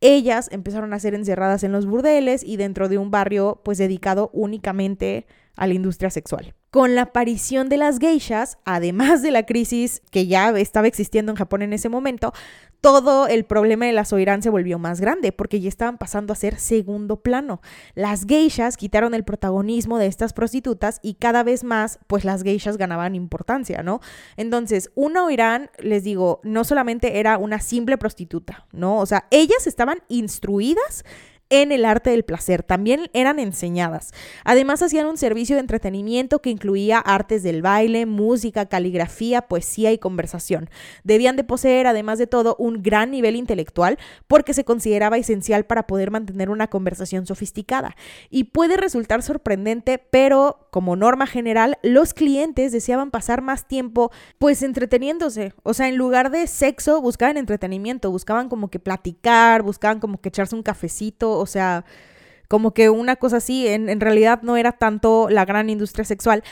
Ellas 0.00 0.48
empezaron 0.52 0.92
a 0.92 0.98
ser 0.98 1.14
encerradas 1.14 1.64
en 1.64 1.72
los 1.72 1.86
burdeles 1.86 2.42
y 2.44 2.56
dentro 2.56 2.88
de 2.88 2.98
un 2.98 3.10
barrio 3.10 3.60
pues 3.64 3.78
dedicado 3.78 4.30
únicamente 4.32 5.26
a 5.56 5.66
la 5.66 5.74
industria 5.74 6.10
sexual. 6.10 6.54
Con 6.70 6.94
la 6.94 7.02
aparición 7.02 7.68
de 7.68 7.76
las 7.76 7.98
geishas, 7.98 8.58
además 8.64 9.22
de 9.22 9.30
la 9.30 9.44
crisis 9.44 10.02
que 10.10 10.26
ya 10.26 10.50
estaba 10.50 10.86
existiendo 10.86 11.32
en 11.32 11.36
Japón 11.36 11.62
en 11.62 11.72
ese 11.72 11.88
momento, 11.88 12.32
todo 12.82 13.28
el 13.28 13.44
problema 13.44 13.86
de 13.86 13.92
las 13.92 14.12
oirán 14.12 14.42
se 14.42 14.50
volvió 14.50 14.76
más 14.78 15.00
grande 15.00 15.30
porque 15.30 15.60
ya 15.60 15.68
estaban 15.68 15.98
pasando 15.98 16.32
a 16.32 16.36
ser 16.36 16.58
segundo 16.58 17.22
plano. 17.22 17.62
Las 17.94 18.26
geishas 18.26 18.76
quitaron 18.76 19.14
el 19.14 19.24
protagonismo 19.24 19.98
de 19.98 20.08
estas 20.08 20.32
prostitutas 20.32 20.98
y 21.00 21.14
cada 21.14 21.44
vez 21.44 21.62
más, 21.62 22.00
pues 22.08 22.24
las 22.24 22.42
geishas 22.42 22.76
ganaban 22.76 23.14
importancia, 23.14 23.84
¿no? 23.84 24.00
Entonces, 24.36 24.90
una 24.96 25.24
oirán, 25.24 25.70
les 25.78 26.02
digo, 26.02 26.40
no 26.42 26.64
solamente 26.64 27.20
era 27.20 27.38
una 27.38 27.60
simple 27.60 27.98
prostituta, 27.98 28.66
¿no? 28.72 28.98
O 28.98 29.06
sea, 29.06 29.28
ellas 29.30 29.68
estaban 29.68 30.02
instruidas 30.08 31.04
en 31.52 31.70
el 31.70 31.84
arte 31.84 32.08
del 32.08 32.24
placer. 32.24 32.62
También 32.62 33.10
eran 33.12 33.38
enseñadas. 33.38 34.12
Además 34.42 34.80
hacían 34.80 35.06
un 35.06 35.18
servicio 35.18 35.56
de 35.56 35.60
entretenimiento 35.60 36.40
que 36.40 36.48
incluía 36.48 36.98
artes 36.98 37.42
del 37.42 37.60
baile, 37.60 38.06
música, 38.06 38.66
caligrafía, 38.66 39.42
poesía 39.42 39.92
y 39.92 39.98
conversación. 39.98 40.70
Debían 41.04 41.36
de 41.36 41.44
poseer, 41.44 41.86
además 41.86 42.18
de 42.18 42.26
todo, 42.26 42.56
un 42.58 42.82
gran 42.82 43.10
nivel 43.10 43.36
intelectual 43.36 43.98
porque 44.28 44.54
se 44.54 44.64
consideraba 44.64 45.18
esencial 45.18 45.66
para 45.66 45.86
poder 45.86 46.10
mantener 46.10 46.48
una 46.48 46.68
conversación 46.68 47.26
sofisticada. 47.26 47.96
Y 48.30 48.44
puede 48.44 48.78
resultar 48.78 49.22
sorprendente, 49.22 49.98
pero 49.98 50.68
como 50.70 50.96
norma 50.96 51.26
general, 51.26 51.76
los 51.82 52.14
clientes 52.14 52.72
deseaban 52.72 53.10
pasar 53.10 53.42
más 53.42 53.68
tiempo 53.68 54.10
pues 54.38 54.62
entreteniéndose. 54.62 55.52
O 55.64 55.74
sea, 55.74 55.88
en 55.88 55.96
lugar 55.96 56.30
de 56.30 56.46
sexo, 56.46 57.02
buscaban 57.02 57.36
entretenimiento, 57.36 58.10
buscaban 58.10 58.48
como 58.48 58.70
que 58.70 58.78
platicar, 58.78 59.62
buscaban 59.62 60.00
como 60.00 60.18
que 60.18 60.30
echarse 60.30 60.56
un 60.56 60.62
cafecito 60.62 61.41
o 61.42 61.46
sea, 61.46 61.84
como 62.48 62.72
que 62.72 62.90
una 62.90 63.16
cosa 63.16 63.38
así, 63.38 63.66
en, 63.68 63.88
en 63.88 64.00
realidad 64.00 64.42
no 64.42 64.56
era 64.56 64.72
tanto 64.72 65.28
la 65.30 65.44
gran 65.44 65.70
industria 65.70 66.04
sexual, 66.04 66.42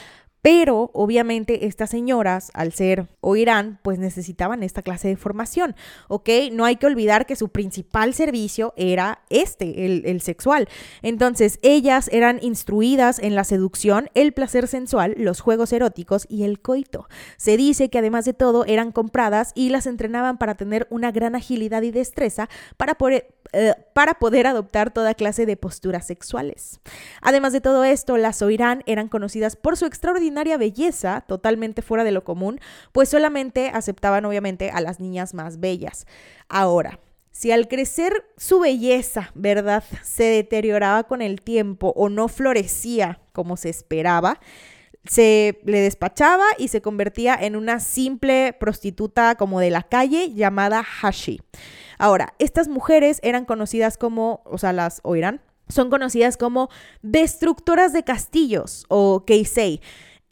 pero 0.41 0.89
obviamente 0.93 1.67
estas 1.67 1.91
señoras, 1.91 2.49
al 2.53 2.73
ser 2.73 3.07
o 3.19 3.35
Irán, 3.35 3.79
pues 3.83 3.99
necesitaban 3.99 4.63
esta 4.63 4.81
clase 4.81 5.07
de 5.07 5.15
formación, 5.15 5.75
¿ok? 6.07 6.29
No 6.51 6.65
hay 6.65 6.77
que 6.77 6.87
olvidar 6.87 7.27
que 7.27 7.35
su 7.35 7.49
principal 7.49 8.13
servicio 8.15 8.73
era 8.75 9.21
este, 9.29 9.85
el, 9.85 10.03
el, 10.05 10.21
sexual. 10.21 10.67
Entonces, 11.03 11.59
ellas 11.61 12.09
eran 12.11 12.39
instruidas 12.41 13.19
en 13.19 13.35
la 13.35 13.43
seducción, 13.43 14.09
el 14.15 14.33
placer 14.33 14.67
sensual, 14.67 15.13
los 15.17 15.41
juegos 15.41 15.73
eróticos 15.73 16.25
y 16.27 16.43
el 16.43 16.59
coito. 16.59 17.07
Se 17.37 17.55
dice 17.55 17.89
que 17.89 17.99
además 17.99 18.25
de 18.25 18.33
todo 18.33 18.65
eran 18.65 18.91
compradas 18.91 19.51
y 19.53 19.69
las 19.69 19.85
entrenaban 19.85 20.39
para 20.39 20.55
tener 20.55 20.87
una 20.89 21.11
gran 21.11 21.35
agilidad 21.35 21.83
y 21.83 21.91
destreza 21.91 22.49
para 22.77 22.95
poder, 22.95 23.35
eh, 23.53 23.73
para 23.93 24.15
poder 24.15 24.47
adoptar 24.47 24.93
toda 24.93 25.13
clase 25.13 25.45
de 25.45 25.57
posturas 25.57 26.07
sexuales. 26.07 26.79
Además 27.21 27.51
de 27.53 27.61
todo 27.61 27.83
esto, 27.83 28.17
las 28.17 28.41
Oirán 28.41 28.83
eran 28.85 29.09
conocidas 29.09 29.55
por 29.55 29.75
su 29.75 29.85
extraordinaria 29.85 30.57
belleza, 30.57 31.21
totalmente 31.27 31.81
fuera 31.81 32.03
de 32.03 32.11
lo 32.11 32.23
común, 32.23 32.59
pues 32.91 33.09
solamente 33.09 33.69
aceptaban 33.73 34.25
obviamente 34.25 34.71
a 34.71 34.79
las 34.79 34.99
niñas 34.99 35.33
más 35.33 35.59
bellas. 35.59 36.05
Ahora, 36.47 36.99
si 37.31 37.51
al 37.51 37.67
crecer 37.67 38.25
su 38.37 38.59
belleza, 38.59 39.31
¿verdad?, 39.35 39.83
se 40.03 40.23
deterioraba 40.23 41.03
con 41.03 41.21
el 41.21 41.41
tiempo 41.41 41.93
o 41.95 42.09
no 42.09 42.27
florecía 42.27 43.19
como 43.31 43.57
se 43.57 43.69
esperaba, 43.69 44.39
se 45.05 45.59
le 45.65 45.79
despachaba 45.79 46.45
y 46.57 46.67
se 46.67 46.81
convertía 46.81 47.35
en 47.35 47.55
una 47.55 47.79
simple 47.79 48.53
prostituta 48.59 49.35
como 49.35 49.59
de 49.59 49.71
la 49.71 49.83
calle 49.83 50.33
llamada 50.33 50.85
Hashi. 51.01 51.41
Ahora, 52.01 52.33
estas 52.39 52.67
mujeres 52.67 53.19
eran 53.21 53.45
conocidas 53.45 53.95
como, 53.95 54.41
o 54.45 54.57
sea, 54.57 54.73
las 54.73 55.01
oirán, 55.03 55.39
son 55.69 55.91
conocidas 55.91 56.35
como 56.35 56.69
destructoras 57.03 57.93
de 57.93 58.03
castillos 58.03 58.85
o 58.89 59.23
keisei. 59.23 59.81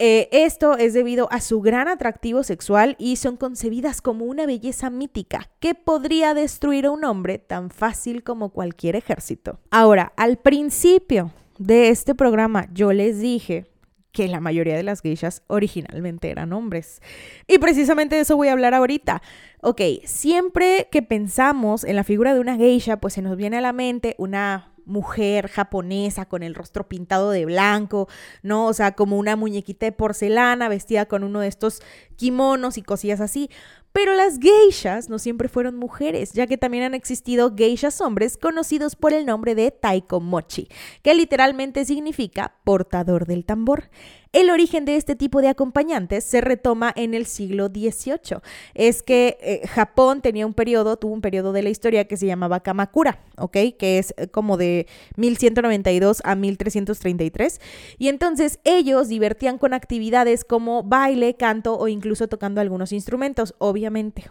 Eh, 0.00 0.28
esto 0.32 0.76
es 0.76 0.94
debido 0.94 1.28
a 1.30 1.40
su 1.40 1.60
gran 1.60 1.86
atractivo 1.86 2.42
sexual 2.42 2.96
y 2.98 3.14
son 3.16 3.36
concebidas 3.36 4.02
como 4.02 4.24
una 4.24 4.46
belleza 4.46 4.90
mítica 4.90 5.48
que 5.60 5.76
podría 5.76 6.34
destruir 6.34 6.86
a 6.86 6.90
un 6.90 7.04
hombre 7.04 7.38
tan 7.38 7.70
fácil 7.70 8.24
como 8.24 8.48
cualquier 8.48 8.96
ejército. 8.96 9.60
Ahora, 9.70 10.12
al 10.16 10.38
principio 10.38 11.30
de 11.58 11.90
este 11.90 12.16
programa 12.16 12.66
yo 12.72 12.92
les 12.92 13.20
dije 13.20 13.69
que 14.12 14.28
la 14.28 14.40
mayoría 14.40 14.76
de 14.76 14.82
las 14.82 15.02
geishas 15.02 15.42
originalmente 15.46 16.30
eran 16.30 16.52
hombres. 16.52 17.00
Y 17.46 17.58
precisamente 17.58 18.16
de 18.16 18.22
eso 18.22 18.36
voy 18.36 18.48
a 18.48 18.52
hablar 18.52 18.74
ahorita. 18.74 19.22
Ok, 19.62 19.80
siempre 20.04 20.88
que 20.90 21.02
pensamos 21.02 21.84
en 21.84 21.96
la 21.96 22.04
figura 22.04 22.34
de 22.34 22.40
una 22.40 22.56
geisha, 22.56 22.98
pues 22.98 23.14
se 23.14 23.22
nos 23.22 23.36
viene 23.36 23.58
a 23.58 23.60
la 23.60 23.72
mente 23.72 24.14
una 24.18 24.70
mujer 24.90 25.48
japonesa 25.48 26.26
con 26.26 26.42
el 26.42 26.54
rostro 26.54 26.88
pintado 26.88 27.30
de 27.30 27.44
blanco, 27.46 28.08
¿no? 28.42 28.66
O 28.66 28.72
sea, 28.72 28.92
como 28.92 29.18
una 29.18 29.36
muñequita 29.36 29.86
de 29.86 29.92
porcelana 29.92 30.68
vestida 30.68 31.06
con 31.06 31.22
uno 31.22 31.40
de 31.40 31.48
estos 31.48 31.80
kimonos 32.16 32.76
y 32.76 32.82
cosillas 32.82 33.20
así. 33.20 33.50
Pero 33.92 34.14
las 34.14 34.38
geishas 34.38 35.08
no 35.08 35.18
siempre 35.18 35.48
fueron 35.48 35.76
mujeres, 35.76 36.32
ya 36.32 36.46
que 36.46 36.56
también 36.56 36.84
han 36.84 36.94
existido 36.94 37.54
geishas 37.56 38.00
hombres 38.00 38.36
conocidos 38.36 38.94
por 38.94 39.12
el 39.12 39.26
nombre 39.26 39.54
de 39.54 39.70
taikomochi, 39.70 40.68
que 41.02 41.14
literalmente 41.14 41.84
significa 41.84 42.54
portador 42.64 43.26
del 43.26 43.44
tambor. 43.44 43.90
El 44.32 44.48
origen 44.50 44.84
de 44.84 44.94
este 44.94 45.16
tipo 45.16 45.40
de 45.40 45.48
acompañantes 45.48 46.22
se 46.22 46.40
retoma 46.40 46.92
en 46.94 47.14
el 47.14 47.26
siglo 47.26 47.66
XVIII. 47.66 48.38
Es 48.74 49.02
que 49.02 49.36
eh, 49.40 49.66
Japón 49.66 50.22
tenía 50.22 50.46
un 50.46 50.54
periodo, 50.54 50.96
tuvo 50.96 51.14
un 51.14 51.20
periodo 51.20 51.52
de 51.52 51.64
la 51.64 51.70
historia 51.70 52.06
que 52.06 52.16
se 52.16 52.26
llamaba 52.26 52.60
Kamakura, 52.60 53.18
¿ok? 53.36 53.56
Que 53.76 53.98
es 53.98 54.14
eh, 54.16 54.28
como 54.28 54.56
de 54.56 54.86
1192 55.16 56.22
a 56.24 56.36
1333. 56.36 57.60
Y 57.98 58.06
entonces 58.06 58.60
ellos 58.62 59.08
divertían 59.08 59.58
con 59.58 59.74
actividades 59.74 60.44
como 60.44 60.84
baile, 60.84 61.34
canto 61.34 61.76
o 61.76 61.88
incluso 61.88 62.28
tocando 62.28 62.60
algunos 62.60 62.92
instrumentos. 62.92 63.56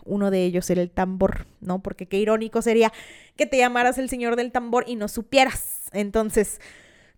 Uno 0.06 0.32
de 0.32 0.44
ellos 0.44 0.70
era 0.70 0.82
el 0.82 0.92
tambor, 0.92 1.48
¿no? 1.62 1.82
Porque 1.82 2.08
qué 2.08 2.18
irónico 2.18 2.62
sería 2.62 2.92
que 3.36 3.46
te 3.46 3.58
llamaras 3.58 3.98
el 3.98 4.10
señor 4.10 4.36
del 4.36 4.52
tambor 4.52 4.86
y 4.88 4.96
no 4.96 5.08
supieras. 5.08 5.90
Entonces... 5.94 6.60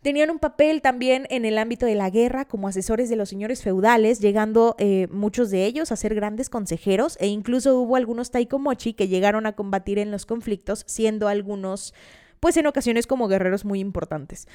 Tenían 0.01 0.31
un 0.31 0.39
papel 0.39 0.81
también 0.81 1.27
en 1.29 1.45
el 1.45 1.59
ámbito 1.59 1.85
de 1.85 1.93
la 1.93 2.09
guerra 2.09 2.45
como 2.45 2.67
asesores 2.67 3.07
de 3.07 3.15
los 3.15 3.29
señores 3.29 3.61
feudales, 3.61 4.19
llegando 4.19 4.75
eh, 4.79 5.07
muchos 5.11 5.51
de 5.51 5.65
ellos 5.65 5.91
a 5.91 5.95
ser 5.95 6.15
grandes 6.15 6.49
consejeros 6.49 7.17
e 7.19 7.27
incluso 7.27 7.77
hubo 7.79 7.95
algunos 7.95 8.31
taikomochi 8.31 8.93
que 8.93 9.07
llegaron 9.07 9.45
a 9.45 9.51
combatir 9.51 9.99
en 9.99 10.09
los 10.09 10.25
conflictos, 10.25 10.85
siendo 10.87 11.27
algunos, 11.27 11.93
pues 12.39 12.57
en 12.57 12.65
ocasiones 12.65 13.05
como 13.05 13.27
guerreros 13.27 13.63
muy 13.63 13.79
importantes 13.79 14.47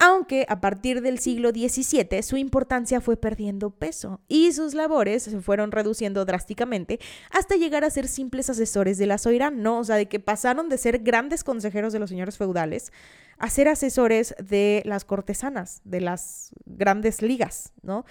aunque 0.00 0.46
a 0.48 0.60
partir 0.60 1.02
del 1.02 1.18
siglo 1.18 1.50
XVII 1.50 2.22
su 2.22 2.38
importancia 2.38 3.02
fue 3.02 3.18
perdiendo 3.18 3.70
peso 3.70 4.20
y 4.28 4.50
sus 4.52 4.72
labores 4.74 5.24
se 5.24 5.40
fueron 5.42 5.70
reduciendo 5.70 6.24
drásticamente 6.24 6.98
hasta 7.30 7.56
llegar 7.56 7.84
a 7.84 7.90
ser 7.90 8.08
simples 8.08 8.48
asesores 8.48 8.96
de 8.96 9.06
la 9.06 9.18
Soirán, 9.18 9.62
¿no? 9.62 9.78
O 9.78 9.84
sea, 9.84 9.96
de 9.96 10.08
que 10.08 10.18
pasaron 10.18 10.70
de 10.70 10.78
ser 10.78 11.00
grandes 11.00 11.44
consejeros 11.44 11.92
de 11.92 11.98
los 11.98 12.08
señores 12.08 12.38
feudales 12.38 12.92
a 13.38 13.50
ser 13.50 13.68
asesores 13.68 14.34
de 14.42 14.82
las 14.86 15.04
cortesanas, 15.04 15.82
de 15.84 16.00
las 16.00 16.50
grandes 16.64 17.20
ligas, 17.20 17.72
¿no? 17.82 18.06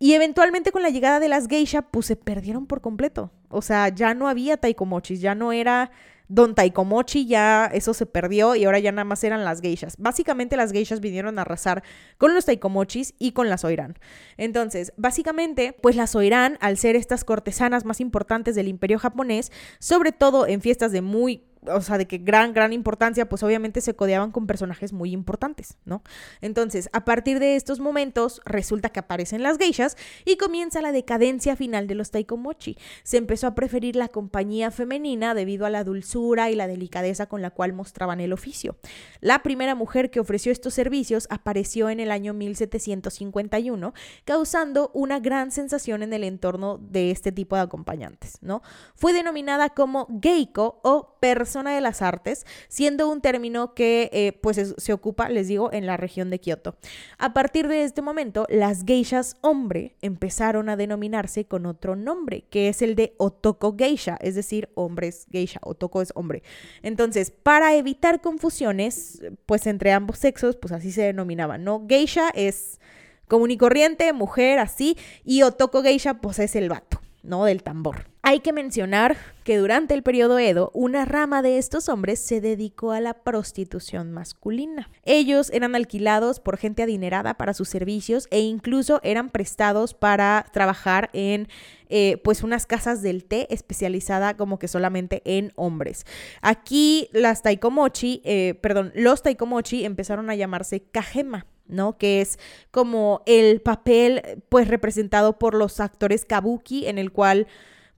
Y 0.00 0.14
eventualmente 0.14 0.72
con 0.72 0.82
la 0.82 0.88
llegada 0.88 1.20
de 1.20 1.28
las 1.28 1.46
geisha, 1.46 1.82
pues 1.82 2.06
se 2.06 2.16
perdieron 2.16 2.66
por 2.66 2.80
completo. 2.80 3.30
O 3.50 3.62
sea, 3.62 3.88
ya 3.88 4.14
no 4.14 4.28
había 4.28 4.56
taikomochis, 4.56 5.20
ya 5.20 5.34
no 5.34 5.52
era 5.52 5.90
Don 6.30 6.54
Taikomochi 6.54 7.26
ya 7.26 7.66
eso 7.66 7.92
se 7.92 8.06
perdió 8.06 8.54
y 8.54 8.64
ahora 8.64 8.78
ya 8.78 8.92
nada 8.92 9.04
más 9.04 9.24
eran 9.24 9.44
las 9.44 9.60
geishas. 9.60 9.96
Básicamente 9.98 10.56
las 10.56 10.70
geishas 10.70 11.00
vinieron 11.00 11.40
a 11.40 11.42
arrasar 11.42 11.82
con 12.18 12.34
los 12.34 12.44
Taikomochis 12.44 13.14
y 13.18 13.32
con 13.32 13.48
las 13.48 13.64
Oiran. 13.64 13.98
Entonces, 14.36 14.92
básicamente, 14.96 15.72
pues 15.82 15.96
las 15.96 16.14
Oiran, 16.14 16.56
al 16.60 16.78
ser 16.78 16.94
estas 16.94 17.24
cortesanas 17.24 17.84
más 17.84 18.00
importantes 18.00 18.54
del 18.54 18.68
imperio 18.68 19.00
japonés, 19.00 19.50
sobre 19.80 20.12
todo 20.12 20.46
en 20.46 20.60
fiestas 20.60 20.92
de 20.92 21.02
muy 21.02 21.49
o 21.66 21.80
sea, 21.82 21.98
de 21.98 22.06
que 22.06 22.18
gran, 22.18 22.52
gran 22.54 22.72
importancia, 22.72 23.28
pues 23.28 23.42
obviamente 23.42 23.80
se 23.80 23.94
codeaban 23.94 24.30
con 24.30 24.46
personajes 24.46 24.92
muy 24.92 25.12
importantes, 25.12 25.76
¿no? 25.84 26.02
Entonces, 26.40 26.88
a 26.92 27.04
partir 27.04 27.38
de 27.38 27.56
estos 27.56 27.80
momentos, 27.80 28.40
resulta 28.44 28.88
que 28.88 29.00
aparecen 29.00 29.42
las 29.42 29.58
geishas 29.58 29.96
y 30.24 30.36
comienza 30.36 30.80
la 30.80 30.92
decadencia 30.92 31.56
final 31.56 31.86
de 31.86 31.94
los 31.94 32.10
taikomochi. 32.10 32.78
Se 33.02 33.18
empezó 33.18 33.46
a 33.46 33.54
preferir 33.54 33.96
la 33.96 34.08
compañía 34.08 34.70
femenina 34.70 35.34
debido 35.34 35.66
a 35.66 35.70
la 35.70 35.84
dulzura 35.84 36.50
y 36.50 36.54
la 36.54 36.66
delicadeza 36.66 37.26
con 37.26 37.42
la 37.42 37.50
cual 37.50 37.72
mostraban 37.72 38.20
el 38.20 38.32
oficio. 38.32 38.76
La 39.20 39.42
primera 39.42 39.74
mujer 39.74 40.10
que 40.10 40.20
ofreció 40.20 40.52
estos 40.52 40.74
servicios 40.74 41.26
apareció 41.30 41.90
en 41.90 42.00
el 42.00 42.10
año 42.10 42.32
1751, 42.32 43.92
causando 44.24 44.90
una 44.94 45.20
gran 45.20 45.50
sensación 45.50 46.02
en 46.02 46.12
el 46.12 46.24
entorno 46.24 46.78
de 46.78 47.10
este 47.10 47.32
tipo 47.32 47.56
de 47.56 47.62
acompañantes, 47.62 48.38
¿no? 48.40 48.62
Fue 48.94 49.12
denominada 49.12 49.70
como 49.70 50.08
geiko 50.22 50.80
o 50.82 51.18
persona 51.20 51.49
zona 51.50 51.74
de 51.74 51.80
las 51.82 52.00
artes, 52.00 52.46
siendo 52.68 53.08
un 53.10 53.20
término 53.20 53.74
que 53.74 54.08
eh, 54.12 54.32
pues 54.40 54.74
se 54.76 54.92
ocupa, 54.92 55.28
les 55.28 55.48
digo, 55.48 55.72
en 55.72 55.84
la 55.84 55.96
región 55.96 56.30
de 56.30 56.38
Kioto. 56.38 56.76
A 57.18 57.34
partir 57.34 57.68
de 57.68 57.84
este 57.84 58.00
momento, 58.00 58.46
las 58.48 58.84
geishas 58.84 59.36
hombre 59.42 59.96
empezaron 60.00 60.68
a 60.68 60.76
denominarse 60.76 61.44
con 61.44 61.66
otro 61.66 61.96
nombre, 61.96 62.44
que 62.48 62.68
es 62.68 62.80
el 62.80 62.94
de 62.94 63.14
otoko 63.18 63.76
geisha, 63.76 64.16
es 64.20 64.34
decir, 64.34 64.70
hombres 64.74 65.26
geisha, 65.30 65.60
otoko 65.62 66.00
es 66.00 66.12
hombre. 66.14 66.42
Entonces, 66.82 67.30
para 67.30 67.74
evitar 67.74 68.20
confusiones, 68.22 69.22
pues 69.44 69.66
entre 69.66 69.92
ambos 69.92 70.18
sexos, 70.18 70.56
pues 70.56 70.72
así 70.72 70.92
se 70.92 71.02
denominaban, 71.02 71.64
¿no? 71.64 71.84
Geisha 71.86 72.30
es 72.34 72.80
común 73.28 73.50
y 73.50 73.58
corriente, 73.58 74.12
mujer, 74.12 74.58
así, 74.58 74.96
y 75.24 75.42
otoko 75.42 75.82
geisha, 75.82 76.14
pues 76.14 76.38
es 76.38 76.56
el 76.56 76.68
vato. 76.68 77.00
¿no? 77.22 77.44
Del 77.44 77.62
tambor. 77.62 78.09
Hay 78.22 78.40
que 78.40 78.52
mencionar 78.52 79.16
que 79.44 79.56
durante 79.56 79.94
el 79.94 80.02
periodo 80.02 80.38
Edo, 80.38 80.70
una 80.74 81.06
rama 81.06 81.40
de 81.40 81.56
estos 81.56 81.88
hombres 81.88 82.20
se 82.20 82.42
dedicó 82.42 82.92
a 82.92 83.00
la 83.00 83.14
prostitución 83.14 84.12
masculina. 84.12 84.90
Ellos 85.04 85.50
eran 85.54 85.74
alquilados 85.74 86.38
por 86.38 86.58
gente 86.58 86.82
adinerada 86.82 87.34
para 87.34 87.54
sus 87.54 87.70
servicios 87.70 88.28
e 88.30 88.40
incluso 88.40 89.00
eran 89.02 89.30
prestados 89.30 89.94
para 89.94 90.44
trabajar 90.52 91.08
en 91.14 91.48
eh, 91.88 92.18
pues 92.22 92.42
unas 92.42 92.66
casas 92.66 93.00
del 93.00 93.24
té 93.24 93.52
especializada 93.52 94.36
como 94.36 94.58
que 94.58 94.68
solamente 94.68 95.22
en 95.24 95.52
hombres. 95.56 96.04
Aquí 96.42 97.08
las 97.12 97.42
taikomochi, 97.42 98.20
eh, 98.24 98.54
perdón, 98.60 98.92
los 98.94 99.22
taikomochi 99.22 99.86
empezaron 99.86 100.28
a 100.28 100.34
llamarse 100.34 100.82
kajema. 100.82 101.46
¿no? 101.66 101.98
Que 101.98 102.20
es 102.20 102.40
como 102.72 103.22
el 103.26 103.60
papel 103.60 104.42
pues 104.48 104.66
representado 104.66 105.38
por 105.38 105.54
los 105.54 105.78
actores 105.78 106.24
kabuki 106.24 106.88
en 106.88 106.98
el 106.98 107.12
cual 107.12 107.46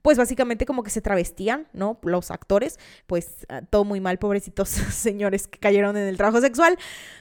pues 0.03 0.17
básicamente 0.17 0.65
como 0.65 0.83
que 0.83 0.91
se 0.91 1.01
travestían, 1.01 1.67
¿no? 1.73 1.97
Los 2.03 2.29
actores, 2.29 2.77
pues 3.07 3.47
ah, 3.49 3.61
todo 3.67 3.85
muy 3.85 4.01
mal, 4.01 4.19
pobrecitos 4.19 4.69
señores 4.91 5.47
que 5.47 5.57
cayeron 5.57 5.97
en 5.97 6.07
el 6.07 6.17
trabajo 6.17 6.41
sexual. 6.41 6.77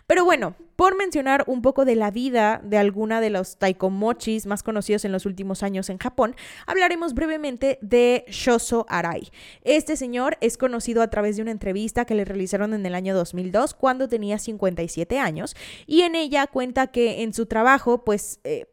Pero 0.09 0.25
bueno, 0.25 0.57
por 0.75 0.97
mencionar 0.97 1.45
un 1.47 1.63
poco 1.63 1.85
de 1.85 1.95
la 1.95 2.11
vida 2.11 2.61
de 2.65 2.77
alguna 2.77 3.21
de 3.21 3.31
los 3.31 3.57
taikomochis 3.57 4.47
más 4.47 4.65
conocidos 4.65 5.05
en 5.05 5.13
los 5.13 5.27
últimos 5.27 5.63
años 5.63 5.91
en 5.91 5.99
Japón, 5.99 6.35
hablaremos 6.67 7.15
brevemente 7.15 7.79
de 7.83 8.25
Shoso 8.27 8.85
Arai. 8.89 9.31
Este 9.63 9.97
señor 9.97 10.37
es 10.41 10.59
conocido 10.59 11.03
a 11.03 11.09
través 11.09 11.37
de 11.37 11.43
una 11.43 11.53
entrevista 11.53 12.05
que 12.05 12.17
le 12.17 12.25
realizaron 12.25 12.75
en 12.75 12.85
el 12.85 12.97
año 12.97 13.15
2002 13.15 13.75
cuando 13.75 14.09
tenía 14.09 14.39
57 14.39 15.21
años 15.21 15.55
y 15.87 16.03
en 16.03 16.17
ella 16.17 16.49
cuenta 16.49 16.89
que 16.89 17.23
en 17.23 17.33
su 17.33 17.47
trabajo 17.47 18.03
pues 18.03 18.41
eh, 18.43 18.67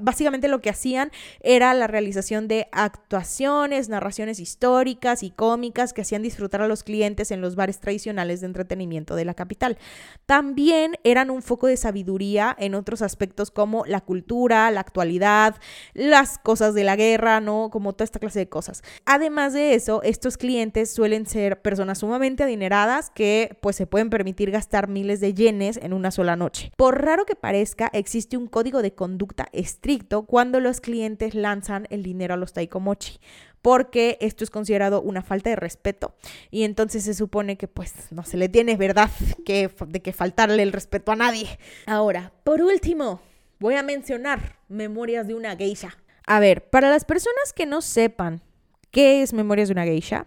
básicamente 0.00 0.48
lo 0.48 0.60
que 0.60 0.70
hacían 0.70 1.10
era 1.40 1.74
la 1.74 1.86
realización 1.86 2.48
de 2.48 2.68
actuaciones, 2.72 3.88
narraciones 3.88 4.40
históricas 4.40 5.22
y 5.22 5.30
cómicas 5.30 5.92
que 5.92 6.02
hacían 6.02 6.22
disfrutar 6.22 6.62
a 6.62 6.68
los 6.68 6.82
clientes 6.82 7.30
en 7.30 7.40
los 7.40 7.56
bares 7.56 7.80
tradicionales 7.80 8.40
de 8.40 8.46
entretenimiento 8.46 9.14
de 9.14 9.24
la 9.24 9.34
capital. 9.34 9.78
También 10.26 10.96
eran 11.04 11.30
un 11.30 11.42
foco 11.42 11.66
de 11.66 11.76
sabiduría 11.76 12.54
en 12.58 12.74
otros 12.74 13.02
aspectos 13.02 13.50
como 13.50 13.84
la 13.86 14.00
cultura, 14.00 14.70
la 14.70 14.80
actualidad, 14.80 15.56
las 15.94 16.38
cosas 16.38 16.74
de 16.74 16.84
la 16.84 16.96
guerra, 16.96 17.40
¿no? 17.40 17.70
Como 17.70 17.92
toda 17.92 18.04
esta 18.04 18.18
clase 18.18 18.38
de 18.38 18.48
cosas. 18.48 18.82
Además 19.04 19.52
de 19.52 19.74
eso, 19.74 20.02
estos 20.02 20.36
clientes 20.36 20.92
suelen 20.92 21.26
ser 21.26 21.60
personas 21.62 21.98
sumamente 21.98 22.44
adineradas 22.44 23.10
que 23.10 23.58
pues 23.60 23.76
se 23.76 23.86
pueden 23.86 24.10
permitir 24.10 24.50
gastar 24.50 24.88
miles 24.88 25.20
de 25.20 25.34
yenes 25.34 25.78
en 25.82 25.92
una 25.92 26.10
sola 26.10 26.36
noche. 26.36 26.72
Por 26.76 27.02
raro 27.02 27.24
que 27.24 27.36
parezca, 27.36 27.90
existe 27.92 28.36
un 28.36 28.46
código 28.46 28.82
de 28.82 28.94
conducta 28.94 29.48
estricto 29.72 30.22
cuando 30.22 30.60
los 30.60 30.80
clientes 30.80 31.34
lanzan 31.34 31.86
el 31.90 32.02
dinero 32.02 32.34
a 32.34 32.36
los 32.36 32.52
taikomochi 32.52 33.18
porque 33.62 34.18
esto 34.20 34.44
es 34.44 34.50
considerado 34.50 35.00
una 35.00 35.22
falta 35.22 35.50
de 35.50 35.56
respeto 35.56 36.14
y 36.50 36.64
entonces 36.64 37.04
se 37.04 37.14
supone 37.14 37.56
que 37.56 37.68
pues 37.68 37.94
no 38.10 38.24
se 38.24 38.36
le 38.36 38.48
tiene 38.48 38.76
verdad 38.76 39.10
que, 39.46 39.70
de 39.86 40.02
que 40.02 40.12
faltarle 40.12 40.62
el 40.62 40.72
respeto 40.72 41.12
a 41.12 41.16
nadie. 41.16 41.58
Ahora, 41.86 42.32
por 42.44 42.60
último, 42.60 43.20
voy 43.60 43.76
a 43.76 43.82
mencionar 43.82 44.58
Memorias 44.68 45.28
de 45.28 45.34
una 45.34 45.56
geisha. 45.56 45.96
A 46.26 46.40
ver, 46.40 46.68
para 46.68 46.90
las 46.90 47.04
personas 47.04 47.52
que 47.54 47.66
no 47.66 47.80
sepan 47.82 48.42
qué 48.90 49.22
es 49.22 49.32
Memorias 49.32 49.68
de 49.68 49.72
una 49.72 49.84
geisha, 49.84 50.26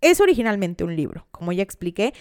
es 0.00 0.20
originalmente 0.20 0.84
un 0.84 0.94
libro, 0.94 1.26
como 1.30 1.52
ya 1.52 1.62
expliqué, 1.62 2.12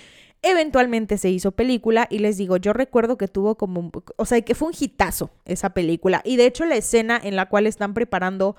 Eventualmente 0.44 1.18
se 1.18 1.30
hizo 1.30 1.54
película 1.54 2.08
y 2.10 2.20
les 2.20 2.38
digo, 2.38 2.58
yo 2.58 2.74
recuerdo 2.74 3.18
que 3.18 3.28
tuvo 3.28 3.56
como, 3.56 3.91
o 4.18 4.26
sea, 4.26 4.41
que 4.41 4.56
fue 4.56 4.68
un 4.68 4.76
hitazo 4.78 5.32
esa 5.46 5.72
película. 5.72 6.22
Y 6.26 6.36
de 6.36 6.46
hecho 6.46 6.66
la 6.66 6.76
escena 6.76 7.20
en 7.24 7.36
la 7.36 7.48
cual 7.48 7.66
están 7.66 7.94
preparando 7.94 8.56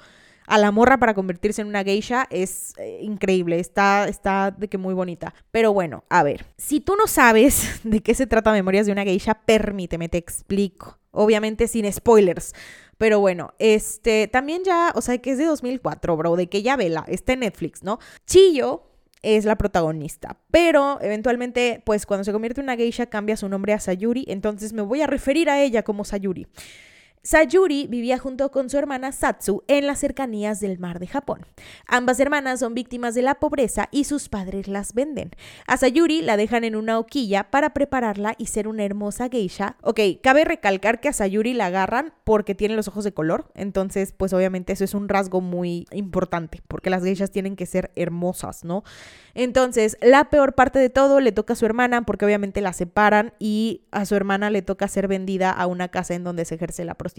a 0.47 0.59
la 0.59 0.71
morra 0.71 0.99
para 0.99 1.15
convertirse 1.15 1.63
en 1.63 1.69
una 1.69 1.85
geisha 1.85 2.27
es 2.31 2.75
eh, 2.79 2.99
increíble, 3.03 3.59
está, 3.61 4.09
está 4.09 4.51
de 4.51 4.69
que 4.69 4.79
muy 4.79 4.95
bonita. 4.95 5.35
Pero 5.51 5.73
bueno, 5.73 6.05
a 6.09 6.23
ver, 6.23 6.47
si 6.57 6.81
tú 6.81 6.97
no 6.97 7.07
sabes 7.07 7.81
de 7.85 8.01
qué 8.01 8.15
se 8.15 8.27
trata 8.27 8.53
Memorias 8.53 8.87
de 8.87 8.93
una 8.93 9.05
geisha, 9.05 9.35
permíteme, 9.35 10.09
te 10.09 10.19
explico. 10.19 10.99
Obviamente 11.11 11.69
sin 11.69 11.91
spoilers. 11.93 12.55
Pero 12.99 13.21
bueno, 13.21 13.55
este 13.59 14.27
también 14.27 14.63
ya, 14.65 14.93
o 14.95 15.01
sea, 15.01 15.19
que 15.19 15.33
es 15.33 15.39
de 15.39 15.45
2004, 15.45 16.17
bro, 16.17 16.37
de 16.37 16.49
que 16.49 16.63
ya 16.63 16.77
vela, 16.77 17.05
está 17.09 17.35
en 17.35 17.41
Netflix, 17.41 17.83
¿no? 17.83 17.99
Chillo 18.27 18.94
es 19.25 19.45
la 19.45 19.57
protagonista. 19.57 20.37
Pero 20.51 20.99
eventualmente, 21.01 21.83
pues 21.85 22.07
cuando 22.07 22.25
se 22.25 22.33
convierte 22.33 22.61
en 22.61 22.67
una 22.67 22.77
geisha 22.77 23.07
cambia 23.07 23.37
su 23.37 23.49
nombre 23.49 23.73
a 23.73 23.81
Sayuri, 23.81 24.25
entonces 24.29 24.73
me 24.73 24.83
voy 24.83 25.01
a 25.03 25.07
referir 25.07 25.51
a 25.51 25.61
ella 25.61 25.83
como 25.83 26.05
Sayuri. 26.05 26.47
Sayuri 27.27 27.87
vivía 27.87 28.19
junto 28.19 28.51
con 28.51 28.69
su 28.69 28.77
hermana 28.77 29.11
Satsu 29.11 29.65
en 29.67 29.87
las 29.87 30.01
cercanías 30.01 30.61
del 30.61 30.79
mar 30.79 30.99
de 30.99 31.07
Japón. 31.07 31.47
Ambas 31.87 32.21
hermanas 32.21 32.61
son 32.61 32.75
víctimas 32.75 33.15
de 33.15 33.23
la 33.23 33.37
pobreza 33.37 33.89
y 33.91 34.05
sus 34.05 34.29
padres 34.29 34.69
las 34.69 34.93
venden. 34.93 35.31
A 35.67 35.79
Sayuri 35.79 36.21
la 36.21 36.37
dejan 36.37 36.65
en 36.65 36.77
una 36.77 36.99
hoquilla 36.99 37.51
para 37.51 37.73
prepararla 37.73 38.35
y 38.37 38.49
ser 38.49 38.69
una 38.69 38.85
hermosa 38.85 39.31
geisha. 39.31 39.77
Ok, 39.81 40.01
cabe 40.23 40.45
recalcar 40.45 41.01
que 41.01 41.09
a 41.09 41.15
Sayuri 41.15 41.55
la 41.55 41.67
agarran 41.67 42.13
porque 42.25 42.55
tiene 42.55 42.77
los 42.77 42.89
ojos 42.89 43.05
de 43.05 43.15
color, 43.15 43.51
entonces 43.55 44.13
pues 44.13 44.35
obviamente 44.35 44.75
eso 44.75 44.85
es 44.85 44.93
un 44.93 45.09
rasgo 45.09 45.41
muy 45.41 45.87
importante 45.93 46.61
porque 46.69 46.91
las 46.91 47.03
geishas 47.03 47.31
tienen 47.31 47.57
que 47.57 47.65
ser 47.65 47.91
hermosas, 47.97 48.65
¿no? 48.65 48.85
Entonces, 49.33 49.97
la 50.01 50.31
peor 50.31 50.55
parte 50.55 50.79
de 50.79 50.91
todo 50.91 51.21
le 51.21 51.33
toca 51.33 51.55
a 51.55 51.57
su 51.57 51.65
hermana 51.65 52.03
porque 52.03 52.27
obviamente 52.27 52.61
la 52.61 52.75
separan 52.75 53.33
y 53.39 53.81
a 53.91 54.05
su 54.05 54.15
hermana 54.15 54.51
le 54.51 54.61
toca 54.61 54.87
ser 54.89 55.09
vendida 55.09 55.51
a 55.51 55.67
una 55.67 55.89
casa 55.89 56.15
en 56.15 56.23
donde 56.23 56.45
se 56.45 56.57
ejerce 56.57 56.85
la 56.85 56.95
prostitución 56.95 57.14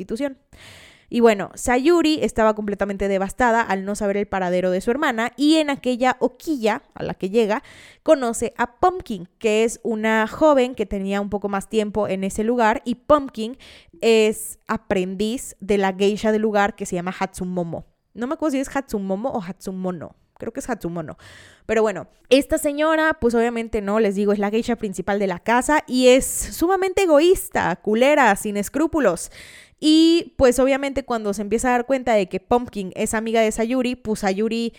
y 1.09 1.19
bueno, 1.19 1.51
Sayuri 1.53 2.19
estaba 2.23 2.55
completamente 2.55 3.07
devastada 3.07 3.61
al 3.61 3.85
no 3.85 3.95
saber 3.95 4.17
el 4.17 4.27
paradero 4.27 4.71
de 4.71 4.81
su 4.81 4.91
hermana 4.91 5.31
y 5.37 5.57
en 5.57 5.69
aquella 5.69 6.17
hoquilla 6.19 6.81
a 6.93 7.03
la 7.03 7.13
que 7.13 7.29
llega 7.29 7.63
conoce 8.03 8.53
a 8.57 8.79
Pumpkin, 8.79 9.29
que 9.37 9.63
es 9.63 9.79
una 9.83 10.27
joven 10.27 10.73
que 10.75 10.85
tenía 10.85 11.21
un 11.21 11.29
poco 11.29 11.47
más 11.47 11.69
tiempo 11.69 12.07
en 12.07 12.23
ese 12.23 12.43
lugar 12.43 12.81
y 12.85 12.95
Pumpkin 12.95 13.57
es 14.01 14.59
aprendiz 14.67 15.55
de 15.59 15.77
la 15.77 15.93
geisha 15.93 16.31
del 16.31 16.41
lugar 16.41 16.75
que 16.75 16.85
se 16.85 16.95
llama 16.95 17.15
Hatsumomo. 17.17 17.85
No 18.13 18.27
me 18.27 18.33
acuerdo 18.33 18.53
si 18.53 18.59
es 18.59 18.75
Hatsumomo 18.75 19.29
o 19.29 19.41
Hatsumono 19.41 20.15
creo 20.37 20.53
que 20.53 20.59
es 20.59 20.69
Hatsumono. 20.69 21.17
Pero 21.65 21.81
bueno, 21.81 22.07
esta 22.29 22.57
señora, 22.57 23.17
pues 23.19 23.33
obviamente 23.35 23.81
no, 23.81 23.99
les 23.99 24.15
digo, 24.15 24.33
es 24.33 24.39
la 24.39 24.51
geisha 24.51 24.75
principal 24.75 25.19
de 25.19 25.27
la 25.27 25.39
casa 25.39 25.83
y 25.87 26.09
es 26.09 26.25
sumamente 26.25 27.03
egoísta, 27.03 27.75
culera, 27.77 28.35
sin 28.35 28.57
escrúpulos. 28.57 29.31
Y 29.79 30.33
pues 30.37 30.59
obviamente 30.59 31.03
cuando 31.03 31.33
se 31.33 31.41
empieza 31.41 31.69
a 31.69 31.71
dar 31.71 31.85
cuenta 31.85 32.13
de 32.13 32.27
que 32.27 32.39
Pumpkin 32.39 32.91
es 32.95 33.13
amiga 33.13 33.41
de 33.41 33.51
Sayuri, 33.51 33.95
pues 33.95 34.21
Sayuri 34.21 34.73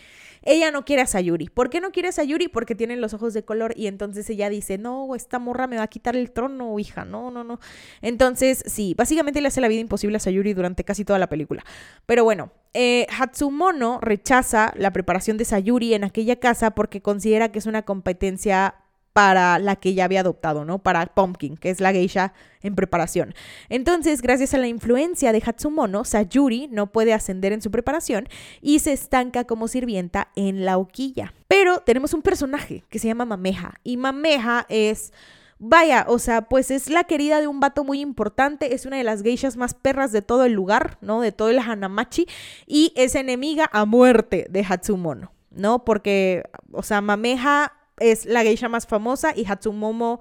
ella 0.47 0.71
no 0.71 0.85
quiere 0.85 1.03
a 1.03 1.07
Sayuri. 1.07 1.49
¿Por 1.49 1.71
qué 1.71 1.81
no 1.81 1.91
quiere 1.91 2.09
a 2.09 2.13
Sayuri? 2.13 2.47
Porque 2.47 2.77
tiene 2.77 2.97
los 2.97 3.13
ojos 3.15 3.35
de 3.35 3.45
color 3.45 3.75
y 3.77 3.89
entonces 3.89 4.31
ella 4.31 4.49
dice, 4.49 4.79
no, 4.79 5.15
esta 5.17 5.41
morra 5.41 5.67
me 5.67 5.77
va 5.77 5.83
a 5.83 5.89
quitar 5.89 6.17
el 6.17 6.31
trono, 6.31 6.79
hija, 6.79 7.05
no, 7.05 7.33
no, 7.33 7.43
no. 7.43 7.59
Entonces, 8.01 8.63
sí, 8.65 8.95
básicamente 8.97 9.41
le 9.41 9.49
hace 9.49 9.61
la 9.61 9.67
vida 9.67 9.81
imposible 9.81 10.17
a 10.17 10.21
Sayuri 10.21 10.55
durante 10.55 10.85
casi 10.85 11.05
toda 11.05 11.19
la 11.19 11.29
película. 11.29 11.65
Pero 12.07 12.23
bueno, 12.23 12.53
eh, 12.75 13.09
Hatsumono 13.19 13.99
rechaza 14.01 14.73
la 14.77 14.93
preparación 14.93 15.37
de 15.37 15.45
Sayuri 15.45 15.95
en 15.95 16.05
aquella 16.05 16.37
casa 16.37 16.71
porque 16.77 17.03
considera 17.03 17.51
que 17.51 17.59
es 17.59 17.67
una 17.67 17.83
competencia 17.83 18.77
para 19.17 19.59
la 19.59 19.77
que 19.77 19.89
ella 19.89 20.05
había 20.05 20.21
adoptado, 20.21 20.67
¿no? 20.67 20.79
Para 20.79 21.07
Pumpkin, 21.07 21.57
que 21.57 21.71
es 21.71 21.81
la 21.81 21.91
geisha 21.91 22.35
en 22.61 22.75
preparación. 22.75 23.35
Entonces, 23.71 24.21
gracias 24.21 24.53
a 24.53 24.59
la 24.59 24.69
influencia 24.69 25.33
de 25.33 25.43
Hatsumono, 25.43 26.05
Sayuri 26.05 26.69
no 26.71 26.93
puede 26.93 27.15
ascender 27.15 27.55
en 27.55 27.63
su 27.63 27.71
preparación 27.71 28.29
y 28.61 28.81
se 28.81 28.93
estanca 28.93 29.45
como 29.45 29.69
sirvienta 29.69 30.29
en 30.37 30.67
la 30.67 30.77
hoquilla. 30.77 31.33
Pero 31.49 31.79
tenemos 31.79 32.13
un 32.13 32.21
personaje 32.21 32.85
que 32.91 32.99
se 32.99 33.09
llama 33.09 33.25
Mameja 33.25 33.81
y 33.83 33.97
Mameja 33.97 34.67
es... 34.69 35.15
Vaya, 35.59 36.05
o 36.11 36.19
sea, 36.19 36.43
pues 36.43 36.71
es 36.71 36.91
la 36.91 37.05
querida 37.05 37.41
de 37.41 37.47
un 37.47 37.61
vato 37.61 37.85
muy 37.85 38.03
importante, 38.03 38.75
es 38.75 38.85
una 38.85 38.99
de 38.99 39.05
las 39.05 39.23
geishas 39.23 39.57
más 39.57 39.73
perras 39.73 40.13
de 40.13 40.21
todo 40.21 40.45
el 40.45 40.53
lugar, 40.53 40.99
¿no? 41.01 41.23
De 41.23 41.33
todo 41.33 41.49
el 41.49 41.59
Hanamachi, 41.59 42.27
y 42.67 42.93
es 42.95 43.15
enemiga 43.15 43.71
a 43.73 43.87
muerte 43.87 44.47
de 44.51 44.63
Hatsumono, 44.63 45.33
¿no? 45.51 45.83
Porque, 45.87 46.43
o 46.73 46.83
sea, 46.83 47.01
Mameja 47.01 47.73
es 47.99 48.27
la 48.27 48.43
geisha 48.43 48.69
más 48.69 48.87
famosa 48.87 49.33
y 49.35 49.45
Hatsumomo 49.47 50.21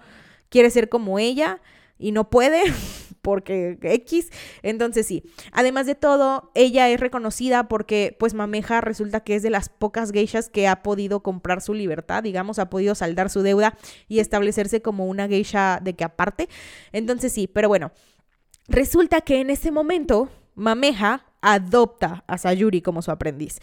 quiere 0.50 0.70
ser 0.70 0.90
como 0.90 1.20
ella 1.20 1.62
y 1.98 2.12
no 2.12 2.30
puede 2.30 2.62
porque 3.22 3.78
X. 3.82 4.30
Entonces 4.62 5.08
sí. 5.08 5.24
Además 5.52 5.86
de 5.86 5.96
todo, 5.96 6.52
ella 6.54 6.90
es 6.90 7.00
reconocida 7.00 7.68
porque 7.68 8.16
pues 8.20 8.34
Mameja 8.34 8.82
resulta 8.82 9.22
que 9.22 9.36
es 9.36 9.44
de 9.44 9.50
las 9.50 9.70
pocas 9.70 10.12
geishas 10.12 10.50
que 10.50 10.68
ha 10.68 10.84
podido 10.84 11.22
comprar 11.22 11.62
su 11.62 11.74
libertad, 11.74 12.24
digamos, 12.24 12.60
ha 12.60 12.70
podido 12.70 12.96
saldar 12.96 13.30
su 13.30 13.42
deuda 13.42 13.78
y 14.08 14.20
establecerse 14.20 14.82
como 14.82 15.08
una 15.08 15.28
geisha 15.28 15.80
de 15.82 15.96
que 15.96 16.04
aparte. 16.04 16.50
Entonces 16.92 17.34
sí, 17.34 17.48
pero 17.48 17.68
bueno, 17.68 17.92
resulta 18.68 19.22
que 19.22 19.40
en 19.40 19.50
ese 19.50 19.72
momento 19.72 20.30
Mameja 20.54 21.26
adopta 21.42 22.24
a 22.28 22.38
Sayuri 22.38 22.82
como 22.82 23.02
su 23.02 23.12
aprendiz. 23.12 23.60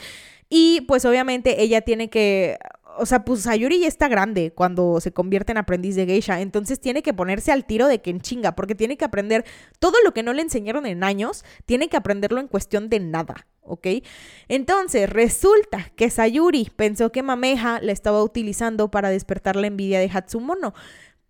Y 0.49 0.83
pues 0.83 1.05
obviamente 1.05 1.63
ella 1.63 1.81
tiene 1.81 2.11
que 2.11 2.59
o 2.99 3.07
sea, 3.07 3.25
pues 3.25 3.43
Sayuri 3.43 3.81
ya 3.81 3.89
está 3.89 4.09
grande 4.09 4.53
cuando 4.53 5.01
se 5.01 5.13
convierte 5.13 5.53
en 5.53 5.59
aprendiz 5.59 5.97
de 5.97 6.07
geisha, 6.07 6.41
entonces 6.41 6.81
tiene 6.81 7.03
que 7.03 7.15
ponerse 7.15 7.53
al 7.53 7.65
tiro 7.65 7.87
de 7.89 8.01
que 8.01 8.11
en 8.11 8.21
chinga, 8.21 8.55
porque 8.55 8.75
tiene 8.75 8.97
que 8.97 9.05
aprender 9.05 9.45
todo 9.79 9.97
lo 10.05 10.13
que 10.13 10.23
no 10.23 10.33
le 10.33 10.43
enseñaron 10.43 10.87
en 10.87 11.05
años, 11.05 11.45
tiene 11.67 11.89
que 11.89 11.97
aprenderlo 11.97 12.41
en 12.41 12.49
cuestión 12.49 12.89
de 12.89 13.01
nada, 13.01 13.47
¿ok? 13.63 13.87
Entonces, 14.49 15.09
resulta 15.09 15.91
que 15.97 16.11
Sayuri 16.11 16.71
pensó 16.77 17.13
que 17.13 17.23
Mameja 17.23 17.81
la 17.81 17.93
estaba 17.93 18.23
utilizando 18.23 18.91
para 18.91 19.11
despertar 19.11 19.57
la 19.57 19.67
envidia 19.67 20.01
de 20.01 20.11
Hatsumono, 20.13 20.75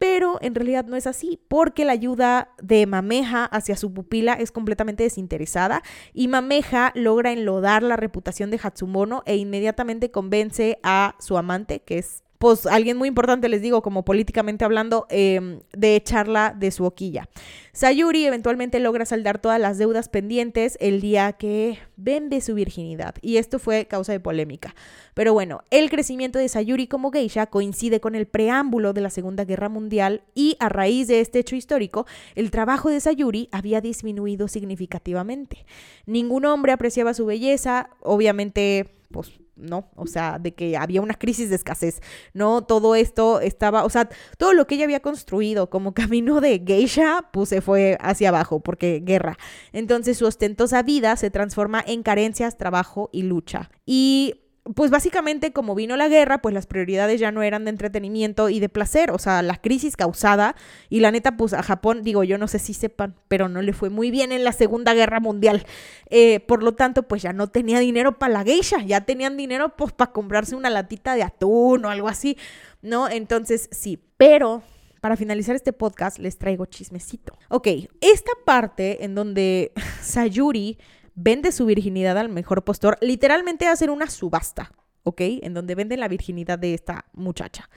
pero 0.03 0.39
en 0.41 0.57
realidad 0.57 0.85
no 0.87 0.97
es 0.97 1.07
así, 1.07 1.39
porque 1.47 1.85
la 1.85 1.93
ayuda 1.93 2.49
de 2.61 2.87
Mameja 2.87 3.45
hacia 3.45 3.77
su 3.77 3.95
pupila 3.95 4.33
es 4.33 4.51
completamente 4.51 5.05
desinteresada 5.05 5.85
y 6.13 6.27
Mameja 6.27 6.91
logra 6.97 7.31
enlodar 7.31 7.85
la 7.85 7.95
reputación 7.95 8.51
de 8.51 8.59
Hatsumono 8.61 9.23
e 9.27 9.37
inmediatamente 9.37 10.11
convence 10.11 10.81
a 10.83 11.15
su 11.21 11.39
amante, 11.39 11.83
que 11.83 11.99
es 11.99 12.25
pues 12.43 12.67
alguien 12.67 12.97
muy 12.97 13.07
importante, 13.07 13.49
les 13.49 13.63
digo, 13.63 13.83
como 13.83 14.05
políticamente 14.05 14.65
hablando, 14.65 15.07
em, 15.11 15.61
de 15.73 15.95
echarla 15.95 16.53
de 16.59 16.73
su 16.73 16.85
hoquilla. 16.85 17.29
Sayuri 17.73 18.27
eventualmente 18.27 18.81
logra 18.81 19.05
saldar 19.05 19.39
todas 19.39 19.61
las 19.61 19.79
deudas 19.79 20.09
pendientes 20.09 20.77
el 20.81 21.01
día 21.01 21.35
que 21.35 21.79
vende 21.97 22.41
su 22.41 22.57
virginidad, 22.57 23.15
y 23.23 23.37
esto 23.37 23.61
fue 23.61 23.87
causa 23.87 24.11
de 24.11 24.19
polémica. 24.19 24.75
Pero 25.15 25.33
bueno, 25.33 25.63
el 25.71 25.89
crecimiento 25.89 26.41
de 26.41 26.49
Sayuri 26.49 26.89
como 26.89 27.13
geisha 27.13 27.47
coincide 27.47 28.01
con 28.01 28.17
el 28.17 28.27
preámbulo 28.27 28.93
de 28.93 29.03
la 29.03 29.11
Segunda 29.11 29.45
Guerra 29.45 29.69
Mundial, 29.69 30.25
y 30.35 30.57
a 30.59 30.69
raíz 30.69 31.07
de 31.07 31.21
este 31.21 31.39
hecho 31.39 31.55
histórico, 31.55 32.07
el 32.35 32.51
trabajo 32.51 32.91
de 32.91 32.99
Sayuri 32.99 33.51
había 33.53 33.81
disminuido 33.81 34.49
significativamente. 34.49 35.65
Ningún 36.07 36.45
hombre 36.47 36.73
apreciaba 36.73 37.15
su 37.15 37.25
belleza, 37.25 37.91
obviamente, 38.01 38.97
pues 39.13 39.31
¿no? 39.63 39.91
O 39.97 40.07
sea, 40.07 40.39
de 40.39 40.55
que 40.55 40.77
había 40.77 41.01
una 41.01 41.15
crisis 41.15 41.49
de 41.49 41.57
escasez, 41.57 42.01
¿no? 42.35 42.63
Todo 42.63 42.95
esto 42.95 43.41
estaba, 43.41 43.85
o 43.85 43.91
sea, 43.91 44.09
todo 44.39 44.53
lo 44.53 44.67
que 44.67 44.75
ella 44.75 44.85
había 44.85 45.01
construido 45.01 45.71
como 45.71 45.95
camino 45.95 46.41
de 46.41 46.63
geisha, 46.67 47.29
pues 47.33 47.49
se 47.49 47.61
fue 47.61 47.97
hacia 48.01 48.29
abajo, 48.29 48.61
porque 48.61 49.01
guerra. 49.05 49.39
Entonces 49.73 50.19
su 50.19 50.27
ostentosa 50.27 50.83
vida 50.83 51.17
se 51.17 51.31
transforma 51.31 51.83
en 51.87 52.03
carencias, 52.03 52.59
trabajo 52.59 53.09
y 53.13 53.23
lucha. 53.23 53.71
Y 53.87 54.42
pues 54.75 54.91
básicamente 54.91 55.53
como 55.53 55.75
vino 55.75 55.97
la 55.97 56.09
guerra, 56.09 56.41
pues 56.41 56.55
las 56.55 56.67
prioridades 56.67 57.19
ya 57.19 57.33
no 57.33 57.43
eran 57.43 57.65
de 57.65 57.71
entretenimiento 57.71 58.49
y 58.49 58.61
de 58.61 58.69
placer, 58.69 59.11
o 59.11 59.19
sea, 59.19 59.43
la 59.43 59.57
crisis 59.57 59.97
causada 59.97 60.55
y 60.89 61.01
la 61.01 61.11
neta, 61.11 61.37
pues 61.37 61.53
a 61.53 61.63
Japón, 61.63 62.03
digo, 62.03 62.23
yo 62.23 62.39
no 62.39 62.47
sé 62.47 62.61
si 62.61 62.73
sepan, 62.73 63.17
pero 63.27 63.49
no 63.49 63.61
le 63.61 63.73
fue 63.73 63.91
muy 63.91 64.13
bien 64.13 64.31
en 64.31 64.45
la 64.45 64.53
Segunda 64.53 64.95
Guerra 64.95 65.19
Mundial. 65.19 65.67
Eh, 66.11 66.41
por 66.41 66.63
lo 66.63 66.75
tanto, 66.75 67.03
pues 67.05 67.23
ya 67.23 67.33
no 67.33 67.49
tenía 67.49 67.81
dinero 67.81 68.19
para 68.19 68.33
la 68.33 68.45
geisha, 68.45 68.83
ya 68.83 69.01
tenían 69.01 69.37
dinero 69.37 69.77
pues 69.77 69.93
para 69.93 70.13
comprarse 70.13 70.55
una 70.55 70.71
latita 70.71 71.17
de 71.17 71.25
atún 71.25 71.85
o 71.85 71.91
algo 71.91 72.09
así, 72.09 72.39
¿no? 72.83 73.09
Entonces, 73.09 73.69
sí, 73.73 73.99
pero 74.17 74.63
para 75.01 75.17
finalizar 75.17 75.57
este 75.57 75.73
podcast 75.73 76.21
les 76.21 76.39
traigo 76.39 76.67
chismecito. 76.67 77.37
Ok, 77.49 77.67
esta 78.01 78.31
parte 78.45 79.05
en 79.05 79.17
donde 79.17 79.73
Sayuri 80.01 80.79
vende 81.15 81.53
su 81.53 81.67
virginidad 81.67 82.19
al 82.19 82.29
mejor 82.29 82.65
postor, 82.65 82.99
literalmente 83.01 83.67
hacen 83.67 83.91
una 83.91 84.09
subasta, 84.09 84.73
¿ok? 85.03 85.21
En 85.43 85.55
donde 85.55 85.75
venden 85.75 86.01
la 86.01 86.09
virginidad 86.09 86.59
de 86.59 86.75
esta 86.75 87.07
muchacha. 87.13 87.69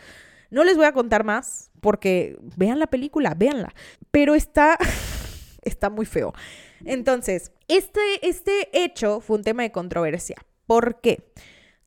No 0.50 0.64
les 0.64 0.78
voy 0.78 0.86
a 0.86 0.94
contar 0.94 1.24
más 1.24 1.72
porque 1.82 2.38
vean 2.56 2.80
la 2.80 2.88
película, 2.88 3.34
véanla, 3.36 3.74
pero 4.12 4.36
está, 4.36 4.78
está 5.64 5.90
muy 5.90 6.06
feo. 6.06 6.34
Entonces, 6.86 7.52
este, 7.68 8.00
este 8.22 8.70
hecho 8.72 9.20
fue 9.20 9.38
un 9.38 9.44
tema 9.44 9.64
de 9.64 9.72
controversia. 9.72 10.38
¿Por 10.68 11.02
qué? 11.02 11.32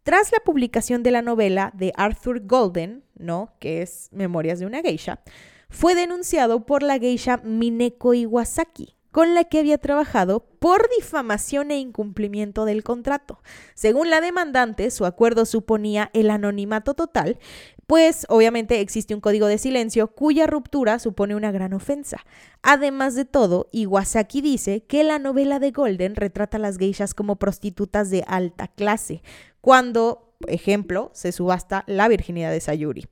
Tras 0.02 0.32
la 0.32 0.38
publicación 0.44 1.02
de 1.02 1.10
la 1.10 1.22
novela 1.22 1.72
de 1.74 1.92
Arthur 1.96 2.46
Golden, 2.46 3.04
¿no? 3.16 3.54
Que 3.58 3.82
es 3.82 4.08
Memorias 4.12 4.58
de 4.58 4.66
una 4.66 4.80
geisha, 4.80 5.20
fue 5.68 5.94
denunciado 5.94 6.64
por 6.64 6.82
la 6.82 6.98
geisha 6.98 7.38
Mineko 7.44 8.14
Iwasaki, 8.14 8.96
con 9.10 9.34
la 9.34 9.44
que 9.44 9.58
había 9.58 9.78
trabajado 9.78 10.40
por 10.58 10.88
difamación 10.96 11.70
e 11.70 11.78
incumplimiento 11.78 12.64
del 12.64 12.82
contrato. 12.82 13.40
Según 13.74 14.10
la 14.10 14.20
demandante, 14.20 14.90
su 14.90 15.06
acuerdo 15.06 15.46
suponía 15.46 16.10
el 16.12 16.30
anonimato 16.30 16.94
total, 16.94 17.38
pues 17.86 18.26
obviamente 18.28 18.80
existe 18.80 19.14
un 19.14 19.22
código 19.22 19.46
de 19.46 19.56
silencio 19.56 20.08
cuya 20.08 20.46
ruptura 20.46 20.98
supone 20.98 21.34
una 21.34 21.52
gran 21.52 21.72
ofensa. 21.72 22.18
Además 22.62 23.14
de 23.14 23.24
todo, 23.24 23.66
Iwasaki 23.72 24.42
dice 24.42 24.84
que 24.84 25.04
la 25.04 25.18
novela 25.18 25.58
de 25.58 25.70
Golden 25.70 26.14
retrata 26.14 26.58
a 26.58 26.60
las 26.60 26.76
geishas 26.76 27.14
como 27.14 27.36
prostitutas 27.36 28.10
de 28.10 28.24
alta 28.26 28.68
clase, 28.68 29.22
cuando, 29.62 30.34
ejemplo, 30.46 31.10
se 31.14 31.32
subasta 31.32 31.84
la 31.86 32.08
virginidad 32.08 32.50
de 32.50 32.60
Sayuri. 32.60 33.06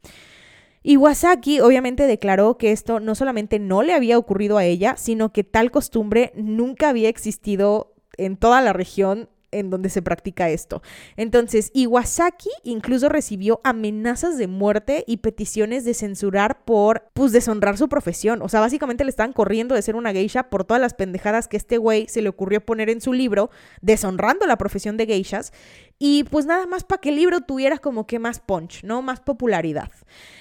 Iwasaki 0.89 1.59
obviamente 1.59 2.07
declaró 2.07 2.59
que 2.59 2.71
esto 2.71 3.01
no 3.01 3.17
solamente 3.17 3.59
no 3.59 3.83
le 3.83 3.93
había 3.93 4.19
ocurrido 4.19 4.57
a 4.57 4.65
ella, 4.65 4.97
sino 4.97 5.33
que 5.33 5.43
tal 5.43 5.73
costumbre 5.73 6.31
nunca 6.37 6.91
había 6.91 7.09
existido 7.09 7.93
en 8.17 8.37
toda 8.37 8.61
la 8.61 8.73
región 8.73 9.29
en 9.51 9.71
donde 9.71 9.89
se 9.89 10.03
practica 10.03 10.49
esto. 10.49 10.83
Entonces, 11.17 11.71
Iwasaki 11.75 12.51
incluso 12.63 13.09
recibió 13.09 13.61
amenazas 13.65 14.39
de 14.39 14.47
muerte 14.47 15.05
y 15.07 15.19
peticiones 15.19 15.85
de 15.85 15.95
censurar 15.95 16.65
por, 16.65 17.09
pues, 17.15 17.33
deshonrar 17.33 17.77
su 17.79 17.89
profesión. 17.89 18.43
O 18.43 18.49
sea, 18.49 18.61
básicamente 18.61 19.05
le 19.05 19.11
estaban 19.11 19.33
corriendo 19.33 19.75
de 19.75 19.83
ser 19.83 19.97
una 19.97 20.13
geisha 20.13 20.51
por 20.51 20.65
todas 20.65 20.81
las 20.81 20.95
pendejadas 20.95 21.49
que 21.49 21.57
este 21.57 21.79
güey 21.79 22.07
se 22.09 22.23
le 22.23 22.29
ocurrió 22.29 22.65
poner 22.65 22.91
en 22.91 23.01
su 23.01 23.13
libro, 23.13 23.51
deshonrando 23.81 24.47
la 24.47 24.59
profesión 24.59 24.97
de 24.97 25.07
geishas. 25.07 25.53
Y 25.99 26.25
pues 26.25 26.45
nada 26.45 26.67
más 26.67 26.85
para 26.85 27.01
que 27.01 27.09
el 27.09 27.17
libro 27.17 27.41
tuviera 27.41 27.79
como 27.79 28.07
que 28.07 28.19
más 28.19 28.41
punch, 28.41 28.85
¿no? 28.85 29.01
Más 29.01 29.21
popularidad. 29.21 29.91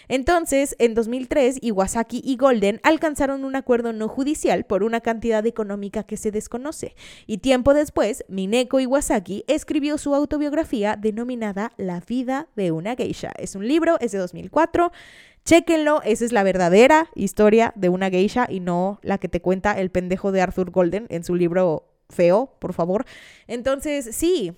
Entonces, 0.10 0.76
en 0.80 0.94
2003, 0.94 1.60
Iwasaki 1.62 2.22
y 2.24 2.36
Golden 2.36 2.82
alcanzaron 2.84 3.46
un 3.46 3.56
acuerdo 3.56 3.94
no 3.94 4.10
judicial 4.10 4.66
por 4.66 4.84
una 4.84 5.00
cantidad 5.00 5.46
económica 5.46 6.04
que 6.04 6.18
se 6.18 6.32
desconoce. 6.32 6.96
Y 7.26 7.38
tiempo 7.38 7.74
después, 7.74 8.26
Mineko 8.28 8.82
Iwasaki 8.82 9.46
escribió 9.48 9.98
su 9.98 10.14
autobiografía 10.14 10.98
denominada 10.98 11.72
La 11.78 12.02
vida 12.02 12.50
de 12.56 12.72
una 12.72 12.96
geisha. 12.96 13.32
Es 13.38 13.56
un 13.56 13.66
libro, 13.66 13.98
es 14.02 14.12
de 14.12 14.18
2004. 14.18 14.92
Chéquenlo, 15.46 16.02
esa 16.02 16.26
es 16.26 16.32
la 16.34 16.44
verdadera 16.44 17.10
historia 17.16 17.72
de 17.76 17.90
una 17.90 18.10
geisha 18.10 18.48
y 18.50 18.60
no 18.60 19.00
la 19.04 19.20
que 19.20 19.30
te 19.30 19.42
cuenta 19.42 19.80
el 19.80 19.90
pendejo 19.90 20.32
de 20.32 20.42
Arthur 20.42 20.72
Golden 20.72 21.06
en 21.10 21.24
su 21.24 21.36
libro 21.36 21.88
feo, 22.10 22.56
por 22.60 22.74
favor. 22.74 23.06
Entonces, 23.48 24.16
sí, 24.16 24.54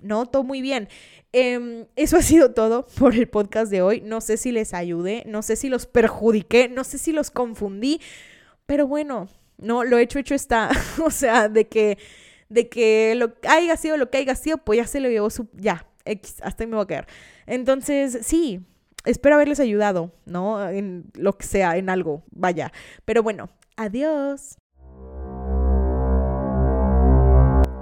¿no? 0.00 0.26
Todo 0.26 0.42
muy 0.42 0.60
bien. 0.60 0.88
Em, 1.32 1.86
eso 1.96 2.16
ha 2.16 2.22
sido 2.22 2.52
todo 2.52 2.86
por 2.98 3.14
el 3.14 3.28
podcast 3.28 3.70
de 3.70 3.82
hoy. 3.82 4.00
No 4.00 4.20
sé 4.20 4.36
si 4.36 4.52
les 4.52 4.74
ayudé, 4.74 5.22
no 5.26 5.42
sé 5.42 5.56
si 5.56 5.68
los 5.68 5.86
perjudiqué, 5.86 6.68
no 6.68 6.84
sé 6.84 6.98
si 6.98 7.12
los 7.12 7.30
confundí, 7.30 8.00
pero 8.66 8.86
bueno, 8.86 9.28
no, 9.58 9.84
lo 9.84 9.98
hecho, 9.98 10.18
hecho 10.18 10.34
está. 10.34 10.70
o 11.04 11.10
sea, 11.10 11.48
de 11.48 11.68
que, 11.68 11.98
de 12.48 12.68
que 12.68 13.14
lo 13.16 13.34
haya 13.48 13.76
sido 13.76 13.96
lo 13.96 14.10
que 14.10 14.18
haya 14.18 14.34
sido, 14.34 14.58
pues 14.58 14.78
ya 14.78 14.86
se 14.86 15.00
lo 15.00 15.08
llevó 15.08 15.30
su, 15.30 15.48
ya, 15.54 15.86
X, 16.04 16.36
hasta 16.42 16.64
ahí 16.64 16.68
me 16.68 16.76
voy 16.76 16.84
a 16.84 16.88
quedar. 16.88 17.06
Entonces, 17.46 18.18
sí, 18.22 18.60
espero 19.04 19.36
haberles 19.36 19.60
ayudado, 19.60 20.12
¿no? 20.26 20.68
En 20.68 21.10
lo 21.14 21.36
que 21.36 21.46
sea, 21.46 21.76
en 21.76 21.90
algo, 21.90 22.24
vaya. 22.30 22.72
Pero 23.04 23.22
bueno, 23.22 23.50
adiós. 23.76 24.59